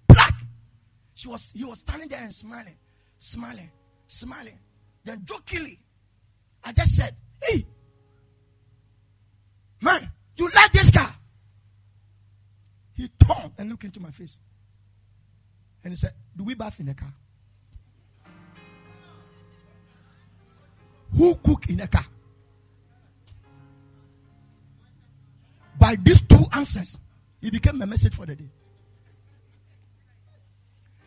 Black. 0.06 0.34
She 1.14 1.26
was, 1.26 1.50
he 1.52 1.64
was 1.64 1.80
standing 1.80 2.08
there 2.08 2.20
and 2.20 2.32
smiling, 2.32 2.76
smiling, 3.18 3.70
smiling. 4.06 4.58
Then 5.04 5.22
jokingly, 5.24 5.80
I 6.62 6.70
just 6.72 6.94
said, 6.94 7.16
Hey, 7.42 7.66
man, 9.82 10.08
you 10.36 10.48
like 10.54 10.70
this 10.70 10.92
car? 10.92 11.12
He 12.92 13.08
turned 13.08 13.54
and 13.58 13.70
looked 13.70 13.84
into 13.84 13.98
my 13.98 14.12
face. 14.12 14.38
And 15.82 15.92
he 15.92 15.96
said, 15.96 16.12
Do 16.36 16.44
we 16.44 16.54
bath 16.54 16.78
in 16.78 16.94
car? 16.94 17.12
Who 21.16 21.34
cook 21.36 21.68
in 21.68 21.80
a 21.80 21.88
car? 21.88 22.04
By 25.78 25.96
these 25.96 26.20
two 26.20 26.44
answers, 26.52 26.98
he 27.40 27.50
became 27.50 27.80
a 27.80 27.86
message 27.86 28.14
for 28.14 28.26
the 28.26 28.34
day. 28.34 28.50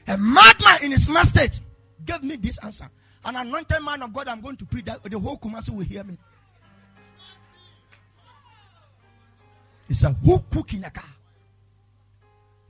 A 0.08 0.18
madman 0.18 0.84
in 0.84 0.92
his 0.92 1.08
mad 1.10 1.28
state 1.28 1.60
gave 2.06 2.24
me 2.24 2.36
this 2.38 2.58
answer. 2.60 2.90
An 3.24 3.36
anointed 3.36 3.84
man 3.84 4.02
of 4.02 4.12
God, 4.14 4.28
I'm 4.28 4.42
going 4.42 4.58
to 4.58 4.66
preach 4.66 4.86
that 4.86 5.04
the 5.04 5.20
whole 5.20 5.38
Kumasi 5.38 5.70
will 5.70 5.86
hear 5.86 6.04
me. 6.04 6.18
He 9.88 9.94
said, 9.94 10.16
Who 10.24 10.44
cook 10.50 10.74
in 10.74 10.84
a 10.86 10.90
car? 10.90 11.04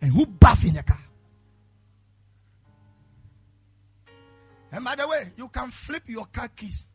And 0.01 0.11
who 0.11 0.25
bath 0.25 0.65
in 0.65 0.77
a 0.77 0.83
car? 0.83 0.99
And 4.71 4.83
by 4.83 4.95
the 4.95 5.07
way, 5.07 5.31
you 5.37 5.47
can 5.49 5.69
flip 5.69 6.03
your 6.07 6.25
car 6.25 6.47
keys 6.47 6.85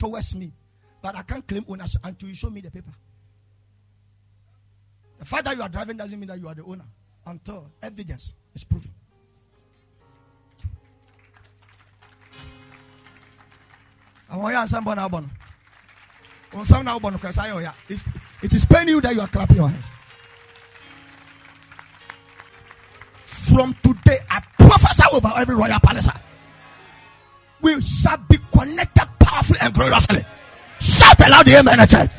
towards 0.00 0.34
me, 0.34 0.50
but 1.02 1.14
I 1.14 1.22
can't 1.22 1.46
claim 1.46 1.64
ownership 1.68 2.00
until 2.02 2.28
you 2.30 2.34
show 2.34 2.50
me 2.50 2.60
the 2.62 2.70
paper. 2.70 2.90
The 5.18 5.24
fact 5.26 5.44
that 5.44 5.56
you 5.56 5.62
are 5.62 5.68
driving 5.68 5.98
doesn't 5.98 6.18
mean 6.18 6.28
that 6.28 6.40
you 6.40 6.48
are 6.48 6.54
the 6.54 6.64
owner 6.64 6.86
until 7.26 7.70
evidence 7.82 8.34
is 8.54 8.64
proven. 8.64 8.90
I 14.30 14.36
want 14.36 14.54
now, 16.84 16.98
bon, 16.98 17.12
because 17.12 17.36
I 17.36 17.60
yeah. 17.60 17.72
It 17.88 18.52
is 18.54 18.64
paining 18.64 18.94
you 18.94 19.00
that 19.02 19.14
you 19.14 19.20
are 19.20 19.28
clapping 19.28 19.56
your 19.56 19.68
hands. 19.68 19.84
From 23.24 23.76
today, 23.82 24.18
I 24.30 24.40
prophesy 24.58 25.02
over 25.12 25.32
every 25.36 25.56
royal 25.56 25.80
palace. 25.80 26.08
We 27.60 27.82
shall 27.82 28.16
be 28.16 28.38
connected 28.52 29.08
powerfully 29.30 29.58
and 29.62 29.72
gloriously. 29.72 30.24
Shout 30.80 31.20
aloud, 31.26 31.46
the 31.46 31.58
amen, 31.58 31.86
church. 31.86 32.10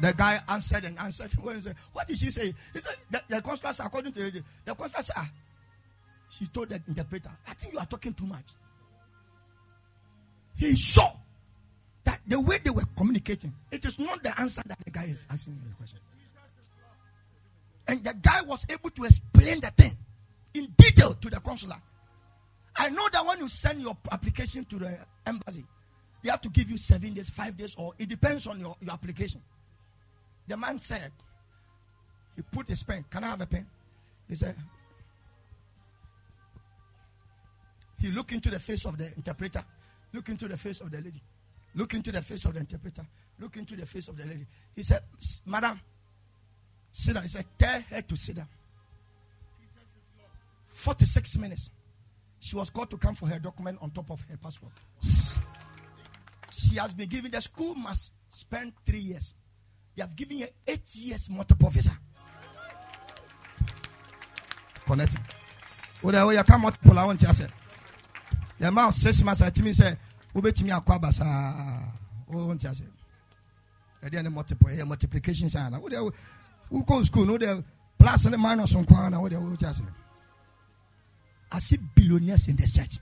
The 0.00 0.14
guy 0.14 0.40
answered 0.48 0.84
and 0.84 0.98
answered. 0.98 1.32
What 1.92 2.06
did 2.06 2.18
she 2.18 2.30
say? 2.30 2.54
He 2.72 2.80
said, 2.80 2.96
The, 3.10 3.22
the 3.28 3.42
constable, 3.42 3.74
according 3.84 4.12
to 4.12 4.30
the, 4.30 4.42
the 4.64 4.74
constable, 4.74 5.04
said, 5.04 5.14
ah. 5.18 5.28
She 6.30 6.46
told 6.46 6.68
the 6.68 6.80
interpreter, 6.86 7.30
I 7.46 7.54
think 7.54 7.72
you 7.72 7.78
are 7.78 7.86
talking 7.86 8.14
too 8.14 8.24
much. 8.24 8.44
He 10.56 10.76
saw 10.76 11.12
that 12.04 12.20
the 12.26 12.38
way 12.40 12.58
they 12.62 12.70
were 12.70 12.84
communicating, 12.96 13.52
it 13.70 13.84
is 13.84 13.98
not 13.98 14.22
the 14.22 14.38
answer 14.40 14.62
that 14.64 14.78
the 14.84 14.90
guy 14.90 15.04
is 15.04 15.26
asking 15.28 15.60
the 15.68 15.74
question. 15.74 15.98
And 17.88 18.04
the 18.04 18.14
guy 18.14 18.42
was 18.42 18.64
able 18.70 18.90
to 18.90 19.04
explain 19.04 19.60
the 19.60 19.72
thing 19.72 19.96
in 20.54 20.72
detail 20.78 21.14
to 21.14 21.30
the 21.30 21.40
consular. 21.40 21.76
I 22.80 22.88
know 22.88 23.06
that 23.12 23.26
when 23.26 23.38
you 23.40 23.48
send 23.48 23.82
your 23.82 23.94
application 24.10 24.64
to 24.64 24.78
the 24.78 24.96
embassy, 25.26 25.66
they 26.22 26.30
have 26.30 26.40
to 26.40 26.48
give 26.48 26.70
you 26.70 26.78
seven 26.78 27.12
days, 27.12 27.28
five 27.28 27.54
days, 27.54 27.74
or 27.76 27.92
it 27.98 28.08
depends 28.08 28.46
on 28.46 28.58
your, 28.58 28.74
your 28.80 28.92
application. 28.92 29.42
The 30.48 30.56
man 30.56 30.80
said, 30.80 31.12
he 32.34 32.40
put 32.40 32.68
his 32.68 32.82
pen. 32.82 33.04
Can 33.10 33.22
I 33.22 33.28
have 33.28 33.40
a 33.42 33.46
pen? 33.46 33.66
He 34.26 34.34
said, 34.34 34.56
he 37.98 38.10
looked 38.12 38.32
into 38.32 38.48
the 38.48 38.58
face 38.58 38.86
of 38.86 38.96
the 38.96 39.12
interpreter, 39.14 39.62
look 40.14 40.30
into 40.30 40.48
the 40.48 40.56
face 40.56 40.80
of 40.80 40.90
the 40.90 41.02
lady, 41.02 41.22
look 41.74 41.92
into 41.92 42.10
the 42.10 42.22
face 42.22 42.46
of 42.46 42.54
the 42.54 42.60
interpreter, 42.60 43.06
look 43.38 43.58
into 43.58 43.76
the 43.76 43.84
face 43.84 44.08
of 44.08 44.16
the 44.16 44.24
lady. 44.24 44.46
He 44.74 44.82
said, 44.82 45.02
Madam, 45.44 45.78
sit 46.90 47.12
down. 47.12 47.24
He 47.24 47.28
said, 47.28 47.44
Tell 47.58 47.82
her 47.82 48.00
to 48.00 48.16
sit 48.16 48.36
down. 48.36 48.48
46 50.70 51.36
minutes. 51.36 51.70
She 52.40 52.56
was 52.56 52.70
called 52.70 52.90
to 52.90 52.96
come 52.96 53.14
for 53.14 53.26
her 53.26 53.38
document 53.38 53.78
on 53.80 53.90
top 53.90 54.10
of 54.10 54.22
her 54.22 54.36
passport. 54.36 54.72
She 56.50 56.76
has 56.76 56.92
been 56.94 57.08
given, 57.08 57.30
the 57.30 57.40
school 57.40 57.74
must 57.74 58.10
spend 58.30 58.72
three 58.84 58.98
years. 58.98 59.34
They 59.94 60.02
have 60.02 60.16
given 60.16 60.40
her 60.40 60.48
eight 60.66 60.94
years 60.94 61.28
multiple 61.30 61.68
visa. 61.70 61.96
The 64.86 64.96
way 66.02 66.14
oh, 66.16 66.30
you 66.30 66.42
come 66.42 66.62
multiple, 66.62 66.98
I 66.98 67.04
want 67.04 67.20
to 67.20 67.34
say. 67.34 67.46
The 68.58 68.68
amount 68.68 68.94
six 68.94 69.22
months, 69.22 69.42
I 69.42 69.52
me 69.60 69.72
say, 69.72 69.96
Ubetimi 70.34 70.70
Akwabasa. 70.70 71.92
Oh, 72.32 72.46
want 72.46 72.60
to 72.62 72.74
say. 72.74 72.84
And 74.02 74.10
then 74.10 74.32
multiple, 74.32 74.70
multiplication 74.86 75.48
sign. 75.48 75.72
The 75.72 76.12
who 76.70 76.84
go 76.84 77.02
school, 77.02 77.26
no, 77.26 77.36
the 77.36 77.62
plus 77.98 78.24
and 78.24 78.38
minus 78.38 78.74
on 78.74 78.84
Kwana. 78.84 79.20
What 79.20 79.30
the 79.30 79.38
way 79.38 79.56
you 79.60 79.72
say. 79.72 79.84
I 81.52 81.58
see 81.58 81.78
billionaires 81.94 82.48
in 82.48 82.56
this 82.56 82.72
church. 82.72 82.98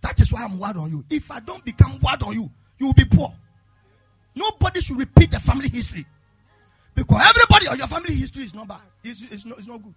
That 0.00 0.20
is 0.20 0.32
why 0.32 0.44
I'm 0.44 0.58
word 0.58 0.76
on 0.76 0.90
you. 0.90 1.04
If 1.10 1.30
I 1.30 1.40
don't 1.40 1.64
become 1.64 1.98
word 2.00 2.22
on 2.22 2.32
you, 2.34 2.50
you 2.78 2.86
will 2.86 2.94
be 2.94 3.04
poor. 3.04 3.32
Nobody 4.34 4.80
should 4.80 4.98
repeat 4.98 5.32
the 5.32 5.40
family 5.40 5.68
history. 5.68 6.06
Because 6.94 7.20
everybody 7.28 7.68
on 7.68 7.78
your 7.78 7.86
family 7.86 8.14
history 8.14 8.44
is 8.44 8.54
not 8.54 8.68
bad. 8.68 8.80
It's, 9.02 9.22
it's, 9.22 9.44
not, 9.44 9.58
it's 9.58 9.66
not 9.66 9.82
good. 9.82 9.94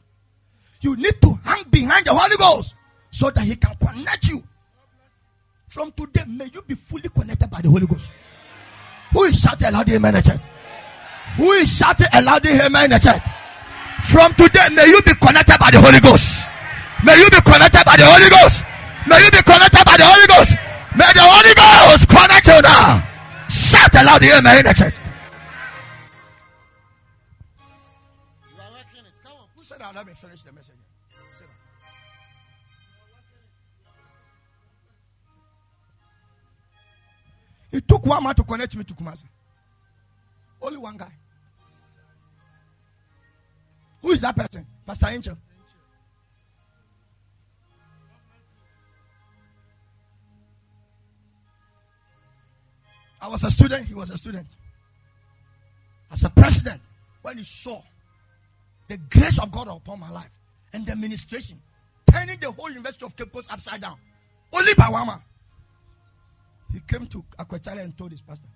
You 0.82 0.96
need 0.96 1.22
to 1.22 1.40
hang 1.44 1.64
behind 1.70 2.06
the 2.06 2.14
Holy 2.14 2.36
Ghost 2.38 2.74
so 3.12 3.30
that 3.30 3.44
He 3.44 3.56
can 3.56 3.76
connect 3.76 4.28
you. 4.30 4.44
From 5.68 5.92
today, 5.92 6.24
may 6.28 6.46
you 6.54 6.62
be 6.64 6.76
fully 6.76 7.10
connected 7.10 7.50
by 7.50 7.62
the 7.62 7.70
Holy 7.70 7.86
Ghost. 7.86 8.08
Who 9.12 9.24
is 9.24 9.40
shouting 9.40 9.68
aloud 9.68 9.90
amen? 9.90 10.22
Who 11.38 11.52
is 11.52 11.78
shouting 11.78 12.08
aloud 12.12 12.46
amen? 12.46 12.92
From 14.04 14.34
today, 14.36 14.68
may 14.74 14.88
you 14.88 15.02
be 15.02 15.14
connected 15.16 15.58
by 15.60 15.72
the 15.72 15.80
Holy 15.80 16.00
Ghost. 16.00 16.46
May 17.04 17.18
you 17.18 17.30
be 17.30 17.42
connected 17.42 17.84
by 17.86 17.96
the 17.98 18.06
Holy 18.06 18.30
Ghost. 18.30 18.64
May 19.08 19.24
you 19.24 19.32
be 19.32 19.42
connected 19.42 19.84
by 19.86 19.98
the 19.98 20.06
Holy 20.06 20.28
Ghost. 20.28 20.52
May 20.96 21.12
the 21.14 21.24
Holy 21.24 21.54
Ghost 21.56 22.10
connect 22.10 22.48
you 22.48 22.62
now. 22.62 23.08
Shout 23.50 23.96
aloud 23.96 24.22
the 24.22 24.32
amen 24.38 24.58
in 24.60 24.66
the 24.66 24.74
church. 24.74 24.94
Sit 29.58 29.80
down, 29.80 29.96
let 29.96 30.06
me 30.06 30.14
finish 30.14 30.44
the 30.44 30.52
message. 30.52 30.76
Sit 31.10 31.48
down. 31.48 31.56
It 37.72 37.88
took 37.88 38.06
one 38.06 38.24
man 38.24 38.36
to 38.36 38.44
connect 38.44 38.76
me 38.76 38.84
to 38.84 38.94
Kumasi. 38.94 39.24
Only 40.62 40.78
one 40.78 40.98
guy. 40.98 41.12
Who 44.02 44.12
is 44.12 44.22
that 44.22 44.36
person? 44.36 44.66
Pastor 44.86 45.08
Angel. 45.08 45.38
I 53.22 53.28
was 53.28 53.44
a 53.44 53.52
student, 53.52 53.86
he 53.86 53.94
was 53.94 54.10
a 54.10 54.18
student. 54.18 54.48
As 56.12 56.24
a 56.24 56.30
president, 56.32 56.82
when 57.22 57.38
he 57.38 57.44
saw 57.44 57.82
the 58.88 58.98
grace 58.98 59.38
of 59.40 59.52
God 59.52 59.68
upon 59.68 60.00
my 60.00 60.10
life 60.10 60.32
and 60.74 60.86
the 60.86 60.92
administration, 60.92 61.62
turning 62.12 62.40
the 62.40 62.52
whole 62.52 62.70
University 62.70 63.06
of 63.06 63.16
Cape 63.16 63.32
Coast 63.32 63.54
upside 63.54 63.82
down, 63.82 63.98
only 64.52 64.74
by 64.74 64.86
Wama, 64.86 65.22
he 66.74 66.80
came 66.88 67.06
to 67.08 67.24
Akwachale 67.38 67.82
and 67.82 67.96
told 67.98 68.12
his 68.12 68.22
pastor, 68.22 68.48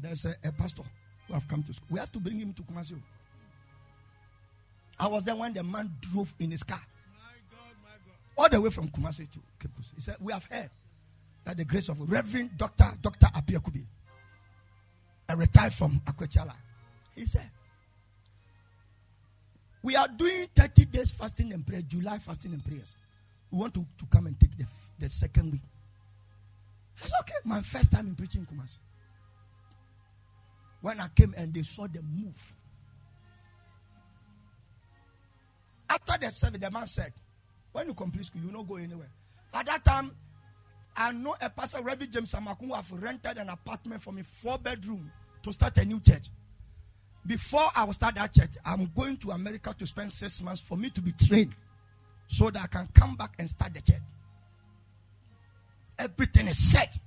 There's 0.00 0.24
a, 0.24 0.34
a, 0.42 0.50
pastor 0.52 0.82
who 1.28 1.34
have 1.34 1.46
come 1.46 1.62
to 1.62 1.72
school. 1.72 1.86
We 1.90 1.98
have 2.00 2.10
to 2.12 2.18
bring 2.18 2.38
him 2.38 2.52
to 2.54 2.62
Kumasi. 2.62 3.00
I 5.00 5.06
was 5.06 5.24
there 5.24 5.34
when 5.34 5.54
the 5.54 5.62
man 5.62 5.90
drove 6.02 6.32
in 6.38 6.50
his 6.50 6.62
car. 6.62 6.80
My 7.18 7.32
God, 7.50 7.74
my 7.82 7.90
God. 8.06 8.14
All 8.36 8.48
the 8.50 8.60
way 8.60 8.68
from 8.68 8.90
Kumasi 8.90 9.30
to 9.32 9.38
Coast. 9.58 9.92
He 9.94 10.00
said, 10.02 10.16
We 10.20 10.30
have 10.30 10.44
heard 10.44 10.68
that 11.44 11.56
the 11.56 11.64
grace 11.64 11.88
of 11.88 11.98
Reverend 12.12 12.58
Dr. 12.58 12.92
Dr. 13.00 13.26
Apiakubi, 13.28 13.82
a 15.26 15.36
retired 15.36 15.72
from 15.72 16.00
Akwechala, 16.00 16.52
he 17.16 17.24
said, 17.24 17.48
We 19.82 19.96
are 19.96 20.06
doing 20.06 20.48
30 20.54 20.84
days 20.84 21.10
fasting 21.12 21.54
and 21.54 21.66
prayer, 21.66 21.80
July 21.80 22.18
fasting 22.18 22.52
and 22.52 22.62
prayers. 22.62 22.94
We 23.50 23.58
want 23.58 23.72
to, 23.74 23.80
to 23.80 24.06
come 24.10 24.26
and 24.26 24.38
take 24.38 24.54
the, 24.58 24.66
the 24.98 25.08
second 25.08 25.50
week. 25.50 25.62
I 27.02 27.06
said, 27.06 27.20
Okay, 27.22 27.34
my 27.44 27.62
first 27.62 27.90
time 27.90 28.06
in 28.06 28.14
preaching 28.14 28.46
Kumasi. 28.46 28.78
When 30.82 31.00
I 31.00 31.08
came 31.08 31.32
and 31.38 31.54
they 31.54 31.62
saw 31.62 31.86
the 31.86 32.02
move. 32.02 32.54
After 35.90 36.18
the 36.18 36.30
service, 36.30 36.60
the 36.60 36.70
man 36.70 36.86
said, 36.86 37.12
When 37.72 37.88
you 37.88 37.94
complete 37.94 38.24
school, 38.24 38.42
you 38.42 38.52
not 38.52 38.68
go 38.68 38.76
anywhere. 38.76 39.10
At 39.52 39.66
that 39.66 39.84
time, 39.84 40.12
I 40.96 41.10
know 41.10 41.34
a 41.40 41.50
pastor, 41.50 41.82
Reverend 41.82 42.12
James 42.12 42.32
Amaku, 42.32 42.66
who 42.66 42.74
have 42.74 42.90
rented 42.92 43.38
an 43.38 43.48
apartment 43.48 44.00
for 44.00 44.12
me, 44.12 44.22
four 44.22 44.56
bedroom, 44.58 45.10
to 45.42 45.52
start 45.52 45.76
a 45.78 45.84
new 45.84 45.98
church. 45.98 46.28
Before 47.26 47.68
I 47.74 47.84
will 47.84 47.92
start 47.92 48.14
that 48.14 48.32
church, 48.32 48.50
I'm 48.64 48.90
going 48.96 49.16
to 49.18 49.32
America 49.32 49.74
to 49.76 49.86
spend 49.86 50.12
six 50.12 50.40
months 50.42 50.60
for 50.60 50.76
me 50.76 50.90
to 50.90 51.02
be 51.02 51.12
trained 51.12 51.54
so 52.28 52.50
that 52.50 52.62
I 52.62 52.66
can 52.68 52.88
come 52.94 53.16
back 53.16 53.34
and 53.38 53.50
start 53.50 53.74
the 53.74 53.82
church. 53.82 54.00
Everything 55.98 56.48
is 56.48 56.58
set. 56.72 56.98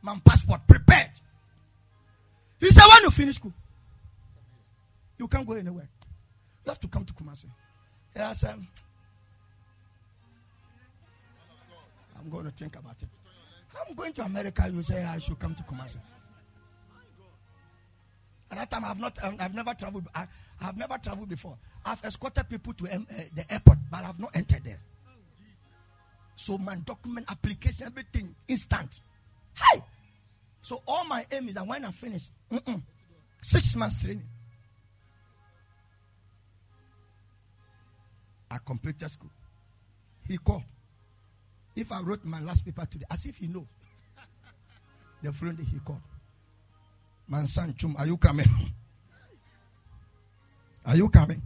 My 0.00 0.18
passport 0.24 0.60
prepared. 0.66 1.10
He 2.60 2.68
said, 2.68 2.84
when 2.88 3.02
you 3.02 3.10
finish 3.10 3.36
school, 3.36 3.52
you 5.18 5.28
can't 5.28 5.46
go 5.46 5.54
anywhere. 5.54 5.88
You 6.64 6.70
have 6.70 6.80
to 6.80 6.88
come 6.88 7.04
to 7.04 7.12
Kumasi. 7.12 7.46
I 8.16 8.32
said, 8.32 8.58
I'm 12.18 12.30
going 12.30 12.44
to 12.44 12.50
think 12.50 12.76
about 12.76 13.00
it. 13.02 13.08
I'm 13.88 13.94
going 13.94 14.12
to 14.14 14.22
America. 14.22 14.68
You 14.72 14.82
say 14.82 15.04
I 15.04 15.18
should 15.18 15.38
come 15.38 15.54
to 15.54 15.62
Kumasi. 15.62 15.98
At 18.50 18.58
that 18.58 18.70
time, 18.70 18.84
I've 18.84 18.98
not, 18.98 19.18
I've 19.22 19.54
never 19.54 19.74
traveled. 19.74 20.08
I, 20.14 20.26
have 20.60 20.76
never 20.76 20.98
traveled 20.98 21.28
before. 21.28 21.56
I've 21.84 22.02
escorted 22.04 22.48
people 22.48 22.72
to 22.74 22.88
um, 22.94 23.06
uh, 23.10 23.22
the 23.34 23.52
airport, 23.52 23.78
but 23.90 24.04
I've 24.04 24.18
not 24.18 24.34
entered 24.34 24.64
there. 24.64 24.80
So 26.34 26.56
my 26.56 26.76
document 26.76 27.26
application, 27.28 27.86
everything 27.86 28.34
instant. 28.46 29.00
Hi. 29.54 29.82
So 30.62 30.82
all 30.86 31.04
my 31.04 31.26
aim 31.30 31.48
is 31.48 31.56
that 31.56 31.66
when 31.66 31.84
I 31.84 31.90
finish, 31.90 32.30
six 33.42 33.76
months 33.76 34.02
training, 34.02 34.24
I 38.50 38.58
completed 38.64 39.10
school. 39.10 39.30
He 40.26 40.38
called. 40.38 40.62
If 41.76 41.92
I 41.92 42.00
wrote 42.00 42.24
my 42.24 42.40
last 42.40 42.64
paper 42.64 42.86
today, 42.86 43.06
as 43.10 43.24
if 43.26 43.36
he 43.36 43.46
knows. 43.46 43.66
The 45.22 45.32
following 45.32 45.56
day 45.56 45.64
he 45.64 45.78
called. 45.80 46.00
Man 47.28 47.46
son 47.46 47.74
Chum, 47.76 47.94
are 47.98 48.06
you 48.06 48.16
coming? 48.16 48.46
Are 50.86 50.96
you 50.96 51.08
coming? 51.08 51.42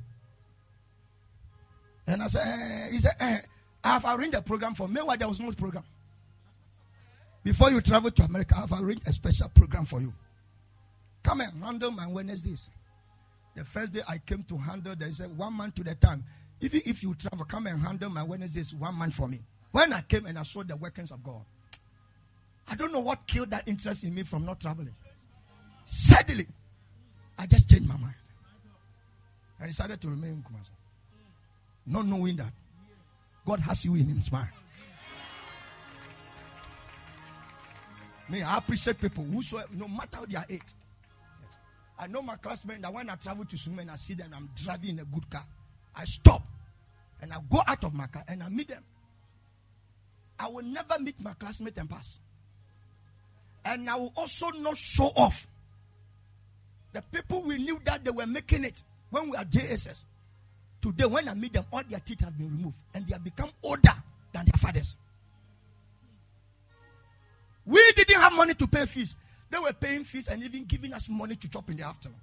And 2.06 2.22
I 2.22 2.26
said, 2.28 2.42
eh, 2.46 2.90
he 2.92 2.98
said, 2.98 3.14
eh, 3.18 3.38
I 3.82 3.88
have 3.98 4.04
arranged 4.04 4.36
a 4.36 4.42
program 4.42 4.74
for 4.74 4.86
me. 4.86 4.94
Meanwhile, 4.94 5.16
there 5.16 5.28
was 5.28 5.40
no 5.40 5.50
program. 5.52 5.84
Before 7.42 7.70
you 7.70 7.80
travel 7.80 8.10
to 8.10 8.22
America, 8.22 8.54
I 8.56 8.60
have 8.60 8.80
arranged 8.80 9.06
a 9.08 9.12
special 9.12 9.48
program 9.48 9.84
for 9.84 10.00
you. 10.00 10.12
Come 11.22 11.40
and 11.40 11.64
handle 11.64 11.90
my 11.90 12.06
Wednesdays. 12.06 12.70
The 13.56 13.64
first 13.64 13.92
day 13.92 14.02
I 14.06 14.18
came 14.18 14.44
to 14.44 14.56
handle, 14.56 14.94
they 14.96 15.10
said 15.10 15.36
one 15.36 15.54
month 15.54 15.74
to 15.76 15.84
the 15.84 15.94
time. 15.94 16.24
Even 16.62 16.80
if 16.86 17.02
you 17.02 17.12
travel, 17.16 17.44
come 17.44 17.66
and 17.66 17.82
handle 17.82 18.08
my 18.08 18.22
Wednesdays 18.22 18.72
one 18.72 18.94
month 18.94 19.14
for 19.14 19.26
me. 19.26 19.40
When 19.72 19.92
I 19.92 20.00
came 20.02 20.26
and 20.26 20.38
I 20.38 20.44
saw 20.44 20.62
the 20.62 20.76
workings 20.76 21.10
of 21.10 21.22
God, 21.22 21.42
I 22.68 22.76
don't 22.76 22.92
know 22.92 23.00
what 23.00 23.26
killed 23.26 23.50
that 23.50 23.66
interest 23.66 24.04
in 24.04 24.14
me 24.14 24.22
from 24.22 24.46
not 24.46 24.60
traveling. 24.60 24.94
Suddenly, 25.84 26.46
I 27.36 27.46
just 27.46 27.68
changed 27.68 27.88
my 27.88 27.96
mind. 27.96 28.14
I 29.60 29.66
decided 29.66 30.00
to 30.02 30.08
remain 30.08 30.30
in 30.30 30.42
Kumasi. 30.42 30.70
Not 31.84 32.06
knowing 32.06 32.36
that 32.36 32.52
God 33.44 33.58
has 33.58 33.84
you 33.84 33.96
in 33.96 34.06
His 34.06 34.30
mind. 34.30 34.48
Me, 38.28 38.40
I 38.40 38.58
appreciate 38.58 39.00
people 39.00 39.24
whosoever, 39.24 39.68
no 39.72 39.88
matter 39.88 40.18
their 40.28 40.44
age. 40.48 40.62
Yes. 40.62 41.58
I 41.98 42.06
know 42.06 42.22
my 42.22 42.36
classmates 42.36 42.82
that 42.82 42.94
when 42.94 43.10
I 43.10 43.16
travel 43.16 43.44
to 43.44 43.56
Suhum, 43.56 43.90
I 43.90 43.96
see 43.96 44.14
them, 44.14 44.30
I'm 44.34 44.48
driving 44.54 45.00
a 45.00 45.04
good 45.04 45.28
car. 45.28 45.44
I 45.94 46.04
stop 46.04 46.42
and 47.22 47.32
I 47.32 47.38
go 47.50 47.62
out 47.66 47.84
of 47.84 47.94
my 47.94 48.06
car 48.08 48.24
and 48.28 48.42
I 48.42 48.48
meet 48.48 48.68
them. 48.68 48.82
I 50.38 50.48
will 50.48 50.64
never 50.64 50.98
meet 50.98 51.20
my 51.20 51.32
classmate 51.34 51.78
and 51.78 51.88
pass. 51.88 52.18
And 53.64 53.88
I 53.88 53.94
will 53.94 54.12
also 54.16 54.50
not 54.50 54.76
show 54.76 55.12
off. 55.16 55.46
The 56.92 57.00
people 57.00 57.42
we 57.42 57.58
knew 57.58 57.80
that 57.84 58.04
they 58.04 58.10
were 58.10 58.26
making 58.26 58.64
it 58.64 58.82
when 59.10 59.30
we 59.30 59.36
are 59.36 59.44
JSS. 59.44 60.04
Today, 60.82 61.06
when 61.06 61.28
I 61.28 61.34
meet 61.34 61.52
them, 61.52 61.64
all 61.72 61.82
their 61.88 62.00
teeth 62.00 62.20
have 62.20 62.36
been 62.36 62.50
removed 62.50 62.76
and 62.92 63.06
they 63.06 63.12
have 63.12 63.22
become 63.22 63.50
older 63.62 63.94
than 64.32 64.44
their 64.44 64.58
fathers. 64.58 64.96
We 67.64 67.80
didn't 67.92 68.20
have 68.20 68.32
money 68.32 68.54
to 68.54 68.66
pay 68.66 68.84
fees. 68.86 69.14
They 69.48 69.58
were 69.58 69.72
paying 69.72 70.02
fees 70.02 70.26
and 70.26 70.42
even 70.42 70.64
giving 70.64 70.92
us 70.92 71.08
money 71.08 71.36
to 71.36 71.48
chop 71.48 71.70
in 71.70 71.76
the 71.76 71.84
afternoon. 71.84 72.18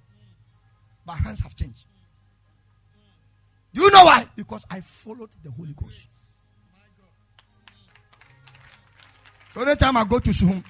But 1.06 1.14
hands 1.14 1.40
have 1.40 1.56
changed. 1.56 1.86
Do 3.72 3.82
you 3.82 3.90
know 3.90 4.04
why? 4.04 4.26
Because 4.36 4.64
I 4.70 4.80
followed 4.80 5.30
the 5.42 5.50
Holy 5.50 5.74
Ghost. 5.80 6.08
So 9.54 9.62
anytime 9.62 9.96
I 9.96 10.04
go 10.04 10.18
to 10.18 10.30
Suhum, 10.30 10.64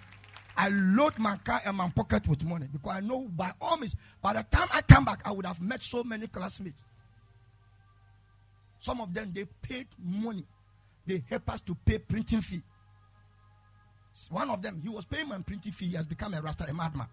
I 0.57 0.69
load 0.69 1.19
my 1.19 1.37
car 1.39 1.61
and 1.65 1.77
my 1.77 1.89
pocket 1.91 2.27
with 2.29 2.45
money 2.45 2.67
because 2.71 2.93
I 2.97 3.01
know 3.01 3.21
by 3.21 3.53
all 3.61 3.77
means, 3.79 3.95
by 4.21 4.35
the 4.35 4.43
time 4.43 4.69
I 4.73 4.83
come 4.83 5.05
back, 5.05 5.23
I 5.25 5.33
would 5.33 5.47
have 5.47 5.61
met 5.61 5.83
so 5.83 6.03
many 6.03 6.27
classmates. 6.27 6.85
Some 8.79 9.01
of 9.01 9.13
them 9.13 9.33
they 9.35 9.47
paid 9.63 9.87
money. 10.03 10.45
They 11.07 11.23
help 11.29 11.51
us 11.51 11.61
to 11.63 11.75
pay 11.75 11.99
printing 11.99 12.41
fee. 12.41 12.63
One 14.31 14.51
of 14.51 14.61
them, 14.61 14.81
he 14.83 14.89
was 14.89 15.05
paying 15.05 15.29
my 15.29 15.39
printing 15.39 15.73
fee. 15.73 15.87
He 15.87 15.97
has 15.97 16.07
become 16.07 16.35
a 16.35 16.43
rasta, 16.43 16.67
a 16.69 16.75
madman. 16.75 17.07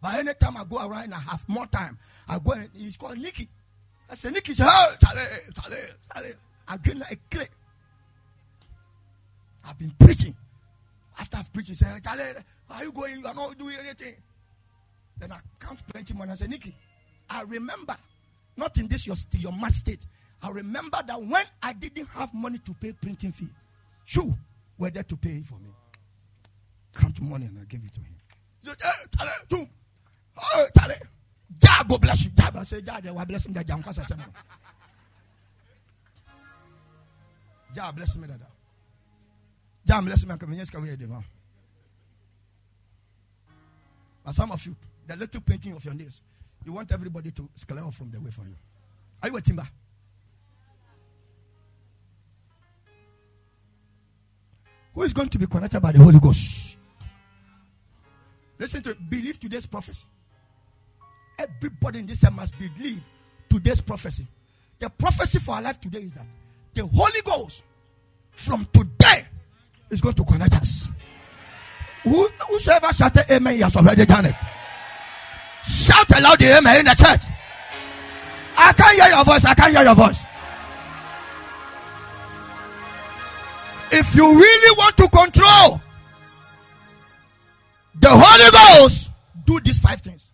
By 0.00 0.18
any 0.18 0.34
time 0.34 0.56
I 0.56 0.64
go 0.64 0.76
around 0.76 1.14
I 1.14 1.18
have 1.18 1.48
more 1.48 1.66
time, 1.66 1.98
I 2.28 2.38
go 2.38 2.52
and 2.52 2.68
he's 2.74 2.96
called 2.96 3.18
Nicky. 3.18 3.48
I 4.08 4.14
say, 4.14 4.30
hey, 4.32 4.40
Charlie, 4.40 4.96
Charlie, 5.02 5.78
Charlie. 6.12 6.32
I've 6.68 6.82
been 6.82 6.98
like 6.98 7.12
a 7.12 7.16
clay. 7.36 7.48
I've 9.64 9.78
been 9.78 9.92
preaching. 9.98 10.34
After 11.18 11.38
I've 11.38 11.52
preached, 11.52 11.68
he 11.68 11.74
said, 11.74 12.02
Charlie, 12.04 12.22
are 12.70 12.84
you 12.84 12.92
going? 12.92 13.18
You 13.20 13.26
are 13.26 13.34
not 13.34 13.58
doing 13.58 13.76
anything. 13.80 14.14
Then 15.18 15.32
I 15.32 15.38
count 15.58 15.80
plenty 15.88 16.14
money. 16.14 16.30
I 16.30 16.34
said, 16.34 16.50
Nicky, 16.50 16.74
I 17.30 17.42
remember, 17.42 17.96
not 18.56 18.76
in 18.78 18.86
this 18.88 19.06
your, 19.06 19.16
your 19.38 19.52
mad 19.52 19.74
state. 19.74 20.06
I 20.42 20.50
remember 20.50 20.98
that 21.06 21.20
when 21.20 21.44
I 21.62 21.72
didn't 21.72 22.06
have 22.08 22.32
money 22.34 22.58
to 22.58 22.74
pay 22.74 22.92
printing 22.92 23.32
fee, 23.32 23.48
you 24.08 24.34
were 24.78 24.90
there 24.90 25.02
to 25.02 25.16
pay 25.16 25.40
for 25.40 25.54
me. 25.58 25.70
Count 26.94 27.20
money 27.20 27.46
and 27.46 27.58
I 27.58 27.64
gave 27.64 27.82
it 27.84 27.92
to 27.94 28.00
him. 28.00 28.14
He 28.62 28.68
said, 28.68 28.76
hey, 28.80 29.06
Charlie, 29.16 29.70
Oh, 30.54 30.66
Charlie. 30.78 30.94
Jah 31.58 31.84
go 31.88 31.98
bless 31.98 32.24
you. 32.24 32.30
Jah 32.30 32.64
say 32.64 32.80
Jah 32.82 33.00
they 33.02 33.10
will 33.10 33.24
bless 33.24 33.46
him. 33.46 33.52
That 33.52 33.66
Jah 33.66 33.78
I 33.86 33.92
said 33.92 34.18
Jah 37.74 37.92
bless 37.94 38.16
me 38.16 38.26
that. 38.28 38.40
Jah 39.86 40.00
bless 40.02 40.26
me. 40.26 40.36
Come 40.36 40.52
here, 40.52 40.64
come 40.64 40.84
here, 40.84 40.96
man. 41.06 41.24
But 44.24 44.34
some 44.34 44.50
of 44.50 44.64
you, 44.66 44.74
the 45.06 45.14
little 45.14 45.40
painting 45.40 45.72
of 45.72 45.84
your 45.84 45.94
nails, 45.94 46.20
you 46.64 46.72
want 46.72 46.90
everybody 46.90 47.30
to 47.30 47.48
scale 47.54 47.78
off 47.78 47.94
from 47.94 48.10
the 48.10 48.18
way 48.18 48.30
for 48.30 48.42
you. 48.42 48.56
Are 49.22 49.28
you 49.28 49.36
a 49.36 49.40
timber? 49.40 49.68
Who 54.94 55.02
is 55.02 55.12
going 55.12 55.28
to 55.28 55.38
be 55.38 55.46
connected 55.46 55.78
by 55.78 55.92
the 55.92 55.98
Holy 55.98 56.18
Ghost? 56.18 56.76
Listen 58.58 58.82
to 58.82 58.94
believe 58.94 59.38
today's 59.38 59.66
prophecy. 59.66 60.06
Everybody 61.38 62.00
in 62.00 62.06
this 62.06 62.18
time 62.18 62.36
must 62.36 62.54
believe 62.58 63.02
today's 63.48 63.80
prophecy. 63.80 64.26
The 64.78 64.88
prophecy 64.90 65.38
for 65.38 65.54
our 65.56 65.62
life 65.62 65.80
today 65.80 66.00
is 66.00 66.12
that 66.14 66.26
the 66.74 66.86
Holy 66.86 67.22
Ghost 67.24 67.62
from 68.30 68.66
today 68.72 69.26
is 69.90 70.00
going 70.00 70.14
to 70.14 70.24
connect 70.24 70.54
us. 70.54 70.88
Who, 72.02 72.28
whosoever 72.48 72.92
shouted 72.92 73.30
amen, 73.30 73.54
he 73.54 73.60
has 73.62 73.74
already 73.76 74.06
done 74.06 74.26
it. 74.26 74.34
Shout 75.66 76.08
aloud 76.16 76.38
the 76.38 76.56
amen 76.58 76.80
in 76.80 76.84
the 76.84 76.94
church. 76.94 77.22
I 78.56 78.72
can't 78.72 78.96
hear 78.96 79.08
your 79.08 79.24
voice. 79.24 79.44
I 79.44 79.54
can't 79.54 79.72
hear 79.72 79.82
your 79.82 79.94
voice. 79.94 80.24
If 83.92 84.14
you 84.14 84.26
really 84.26 84.76
want 84.76 84.96
to 84.96 85.08
control 85.08 85.80
the 87.94 88.10
Holy 88.10 88.80
Ghost, 88.80 89.10
do 89.44 89.60
these 89.60 89.78
five 89.78 90.00
things. 90.00 90.32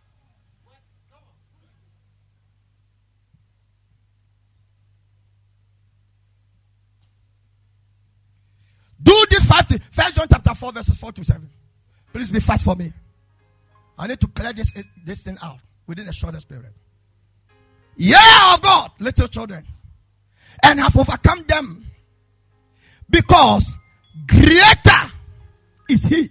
Do 9.02 9.24
this 9.30 9.46
five 9.46 9.66
things. 9.66 9.82
First 9.90 10.16
John 10.16 10.26
chapter 10.30 10.54
4, 10.54 10.72
verses 10.72 10.96
4 10.96 11.12
to 11.12 11.24
7. 11.24 11.50
Please 12.12 12.30
be 12.30 12.40
fast 12.40 12.64
for 12.64 12.76
me. 12.76 12.92
I 13.98 14.06
need 14.06 14.20
to 14.20 14.26
clear 14.28 14.52
this, 14.52 14.72
this 15.04 15.22
thing 15.22 15.38
out 15.42 15.58
within 15.86 16.08
a 16.08 16.12
shortest 16.12 16.48
period. 16.48 16.72
Yeah, 17.96 18.54
of 18.54 18.62
God, 18.62 18.90
little 18.98 19.28
children, 19.28 19.66
and 20.62 20.80
have 20.80 20.96
overcome 20.96 21.44
them 21.46 21.86
because 23.10 23.74
greater 24.26 25.12
is 25.88 26.04
He 26.04 26.30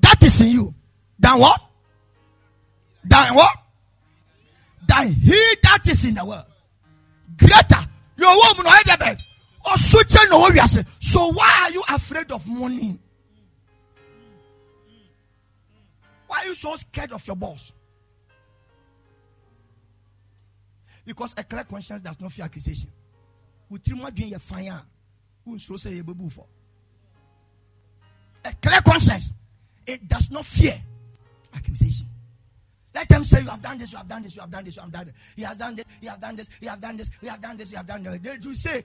that 0.00 0.22
is 0.22 0.40
in 0.40 0.48
you 0.48 0.74
than 1.18 1.38
what? 1.38 1.60
Than 3.04 3.34
what? 3.34 3.56
Than 4.86 5.12
He 5.12 5.56
that 5.62 5.86
is 5.86 6.04
in 6.04 6.14
the 6.14 6.24
world. 6.24 6.44
Greater. 7.36 7.88
Your 8.16 8.36
woman, 8.36 8.66
so 11.00 11.28
why 11.32 11.62
are 11.62 11.70
you 11.70 11.82
afraid 11.88 12.30
of 12.30 12.46
money? 12.46 12.98
Why 16.26 16.38
are 16.38 16.46
you 16.46 16.54
so 16.54 16.74
scared 16.76 17.12
of 17.12 17.26
your 17.26 17.36
boss? 17.36 17.72
Because 21.04 21.34
a 21.36 21.44
clear 21.44 21.64
conscience 21.64 22.02
does 22.02 22.20
not 22.20 22.32
fear 22.32 22.46
accusation. 22.46 22.90
With 23.68 23.86
you 23.86 24.10
doing 24.10 24.30
your 24.30 24.38
fire, 24.38 24.80
who 25.44 25.58
so 25.58 25.76
say 25.76 25.92
you 25.92 26.30
for? 26.30 26.46
A 28.44 28.52
clear 28.54 28.80
conscience, 28.80 29.32
it 29.86 30.06
does 30.08 30.30
not 30.30 30.44
fear 30.44 30.80
accusation. 31.54 32.08
Let 32.94 33.08
them 33.08 33.24
say 33.24 33.40
you 33.40 33.48
have 33.48 33.60
done 33.60 33.78
this, 33.78 33.92
you 33.92 33.98
have 33.98 34.08
done 34.08 34.22
this, 34.22 34.34
you 34.34 34.40
have 34.40 34.50
done 34.50 34.64
this, 34.64 34.76
you 34.76 34.82
have 34.82 34.92
done 34.92 35.04
this. 35.04 35.14
He 35.36 35.42
has 35.42 35.56
done 35.56 35.74
this, 35.76 35.84
he 36.00 36.06
have 36.06 36.20
done 36.20 36.36
this, 36.36 36.48
he 36.60 36.66
have 36.66 36.80
done 36.80 36.96
this, 36.96 37.10
he 37.20 37.26
have 37.26 37.40
done 37.40 37.56
this, 37.56 37.70
he 37.70 37.76
have 37.76 37.86
done 37.86 38.02
this. 38.02 38.20
They 38.22 38.36
do 38.36 38.54
say, 38.54 38.84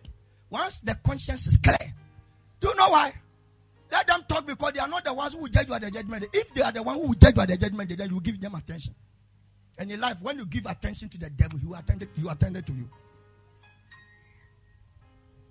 once 0.49 0.79
the 0.81 0.95
conscience 0.95 1.47
is 1.47 1.57
clear, 1.57 1.93
do 2.59 2.69
you 2.69 2.75
know 2.75 2.89
why? 2.89 3.13
Let 3.91 4.07
them 4.07 4.23
talk 4.27 4.45
because 4.45 4.73
they 4.73 4.79
are 4.79 4.87
not 4.87 5.03
the 5.03 5.13
ones 5.13 5.33
who 5.33 5.39
will 5.39 5.47
judge 5.47 5.67
you 5.67 5.73
at 5.73 5.81
the 5.81 5.91
judgment. 5.91 6.25
If 6.33 6.53
they 6.53 6.61
are 6.61 6.71
the 6.71 6.83
one 6.83 6.95
who 6.95 7.07
will 7.07 7.13
judge 7.13 7.35
you 7.35 7.41
at 7.41 7.47
the 7.47 7.57
judgment, 7.57 7.97
then 7.97 8.09
you 8.09 8.21
give 8.21 8.39
them 8.39 8.55
attention. 8.55 8.93
And 9.77 9.91
in 9.91 9.99
life, 9.99 10.17
when 10.21 10.37
you 10.37 10.45
give 10.45 10.65
attention 10.65 11.09
to 11.09 11.17
the 11.17 11.29
devil, 11.29 11.57
he 11.57 11.65
will 11.65 11.75
attend, 11.75 12.07
he 12.15 12.27
attended 12.27 12.67
to 12.67 12.73
you. 12.73 12.89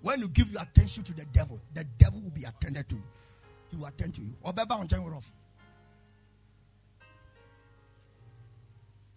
When 0.01 0.19
you 0.21 0.27
give 0.29 0.51
your 0.51 0.61
attention 0.61 1.03
to 1.03 1.13
the 1.13 1.25
devil, 1.25 1.59
the 1.73 1.83
devil 1.97 2.21
will 2.21 2.29
be 2.29 2.43
attended 2.43 2.87
to. 2.89 2.95
He 3.71 3.77
will 3.77 3.87
attend 3.87 4.15
to 4.15 4.21
you. 4.21 4.33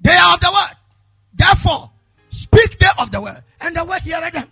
They 0.00 0.16
are 0.16 0.34
of 0.34 0.40
the 0.40 0.50
word. 0.50 0.76
Therefore, 1.34 1.90
speak 2.30 2.78
they 2.78 2.88
of 2.98 3.12
the 3.12 3.20
word. 3.20 3.44
And 3.60 3.76
the 3.76 3.84
word 3.84 4.00
hear 4.02 4.30
them. 4.30 4.50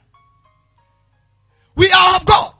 We 2.00 2.06
are 2.06 2.16
of 2.16 2.26
God. 2.26 2.54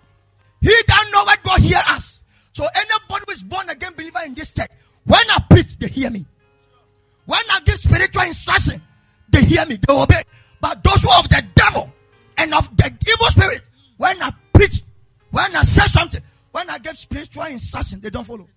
He 0.61 0.75
that 0.87 1.07
knoweth 1.13 1.43
God 1.43 1.61
hear 1.61 1.81
us. 1.89 2.23
So 2.53 2.67
anybody 2.75 3.25
who 3.27 3.33
is 3.33 3.43
born 3.43 3.69
again 3.71 3.93
believer 3.95 4.21
in 4.27 4.35
this 4.35 4.53
text, 4.53 4.77
when 5.05 5.23
I 5.31 5.43
preach, 5.49 5.79
they 5.79 5.89
hear 5.89 6.11
me. 6.11 6.27
When 7.25 7.41
I 7.51 7.61
give 7.65 7.79
spiritual 7.79 8.23
instruction, 8.23 8.83
they 9.31 9.43
hear 9.45 9.65
me, 9.65 9.77
they 9.77 9.95
obey. 9.95 10.23
But 10.61 10.85
those 10.85 11.03
who 11.03 11.11
of 11.19 11.29
the 11.29 11.43
devil 11.55 11.91
and 12.37 12.53
of 12.53 12.77
the 12.77 12.93
evil 13.09 13.27
spirit, 13.29 13.63
when 13.97 14.21
I 14.23 14.33
preach, 14.53 14.83
when 15.31 15.57
I 15.57 15.63
say 15.63 15.87
something, 15.87 16.23
when 16.53 16.69
I 16.69 16.79
give 16.79 16.97
spiritual 16.97 17.45
instruction, 17.45 18.01
they 18.01 18.11
don't 18.11 18.25
follow. 18.25 18.49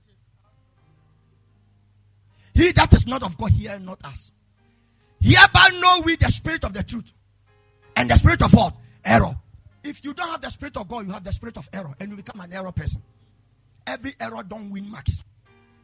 He 2.54 2.72
that 2.74 2.94
is 2.94 3.08
not 3.08 3.24
of 3.24 3.38
God 3.38 3.52
hear 3.52 3.80
not 3.80 4.04
us. 4.04 4.32
Hereby 5.22 5.70
know 5.80 6.02
we 6.04 6.18
the 6.18 6.30
spirit 6.30 6.66
of 6.66 6.74
the 6.74 6.84
truth 6.84 7.14
and 7.96 8.10
the 8.10 8.16
spirit 8.16 8.42
of 8.42 8.54
what? 8.54 8.76
Error. 9.06 9.38
If 9.84 10.04
you 10.04 10.14
don't 10.14 10.30
have 10.30 10.42
the 10.42 10.50
spirit 10.50 10.78
of 10.78 10.88
God, 10.88 11.06
you 11.06 11.12
have 11.12 11.24
the 11.24 11.32
spirit 11.32 11.58
of 11.58 11.68
error, 11.74 11.94
and 12.00 12.10
you 12.10 12.16
become 12.16 12.40
an 12.40 12.54
error 12.54 12.72
person. 12.72 13.02
Every 13.86 14.16
error 14.20 14.44
don't 14.44 14.70
win 14.70 14.90
max. 14.90 15.24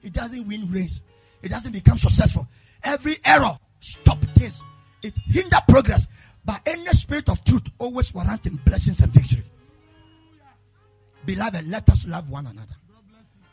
It 0.01 0.13
doesn't 0.13 0.47
win 0.47 0.71
race. 0.71 1.01
It 1.41 1.49
doesn't 1.49 1.73
become 1.73 1.97
successful. 1.97 2.47
Every 2.83 3.17
error 3.25 3.59
stop 3.81 4.19
this. 4.35 4.61
It 5.01 5.13
hinder 5.25 5.57
progress. 5.67 6.07
But 6.45 6.61
any 6.65 6.85
spirit 6.93 7.29
of 7.29 7.43
truth 7.43 7.67
always 7.77 8.13
warranting 8.13 8.59
blessings 8.65 9.01
and 9.01 9.11
victory. 9.11 9.43
Beloved, 11.25 11.67
let 11.67 11.89
us 11.89 12.05
love 12.05 12.29
one 12.29 12.47
another. 12.47 12.75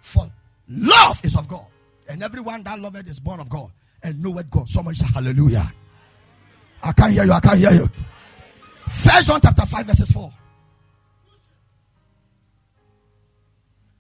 For 0.01 0.30
love 0.68 1.20
is 1.24 1.36
of 1.36 1.49
God. 1.49 1.66
And 2.09 2.22
everyone 2.22 2.62
that 2.62 2.80
loveth 2.80 3.09
is 3.09 3.18
born 3.18 3.40
of 3.40 3.49
God. 3.49 3.70
And 4.03 4.22
knoweth 4.22 4.49
God. 4.51 4.68
Someone 4.68 4.94
say 4.94 5.07
hallelujah. 5.12 5.72
I 6.82 6.92
can't 6.92 7.12
hear 7.12 7.24
you. 7.24 7.32
I 7.32 7.40
can't 7.40 7.59
hear 7.59 7.72
you. 7.72 7.90
First 8.89 9.28
John 9.28 9.41
chapter 9.41 9.66
5, 9.66 9.87
verses 9.87 10.11
4. 10.12 10.32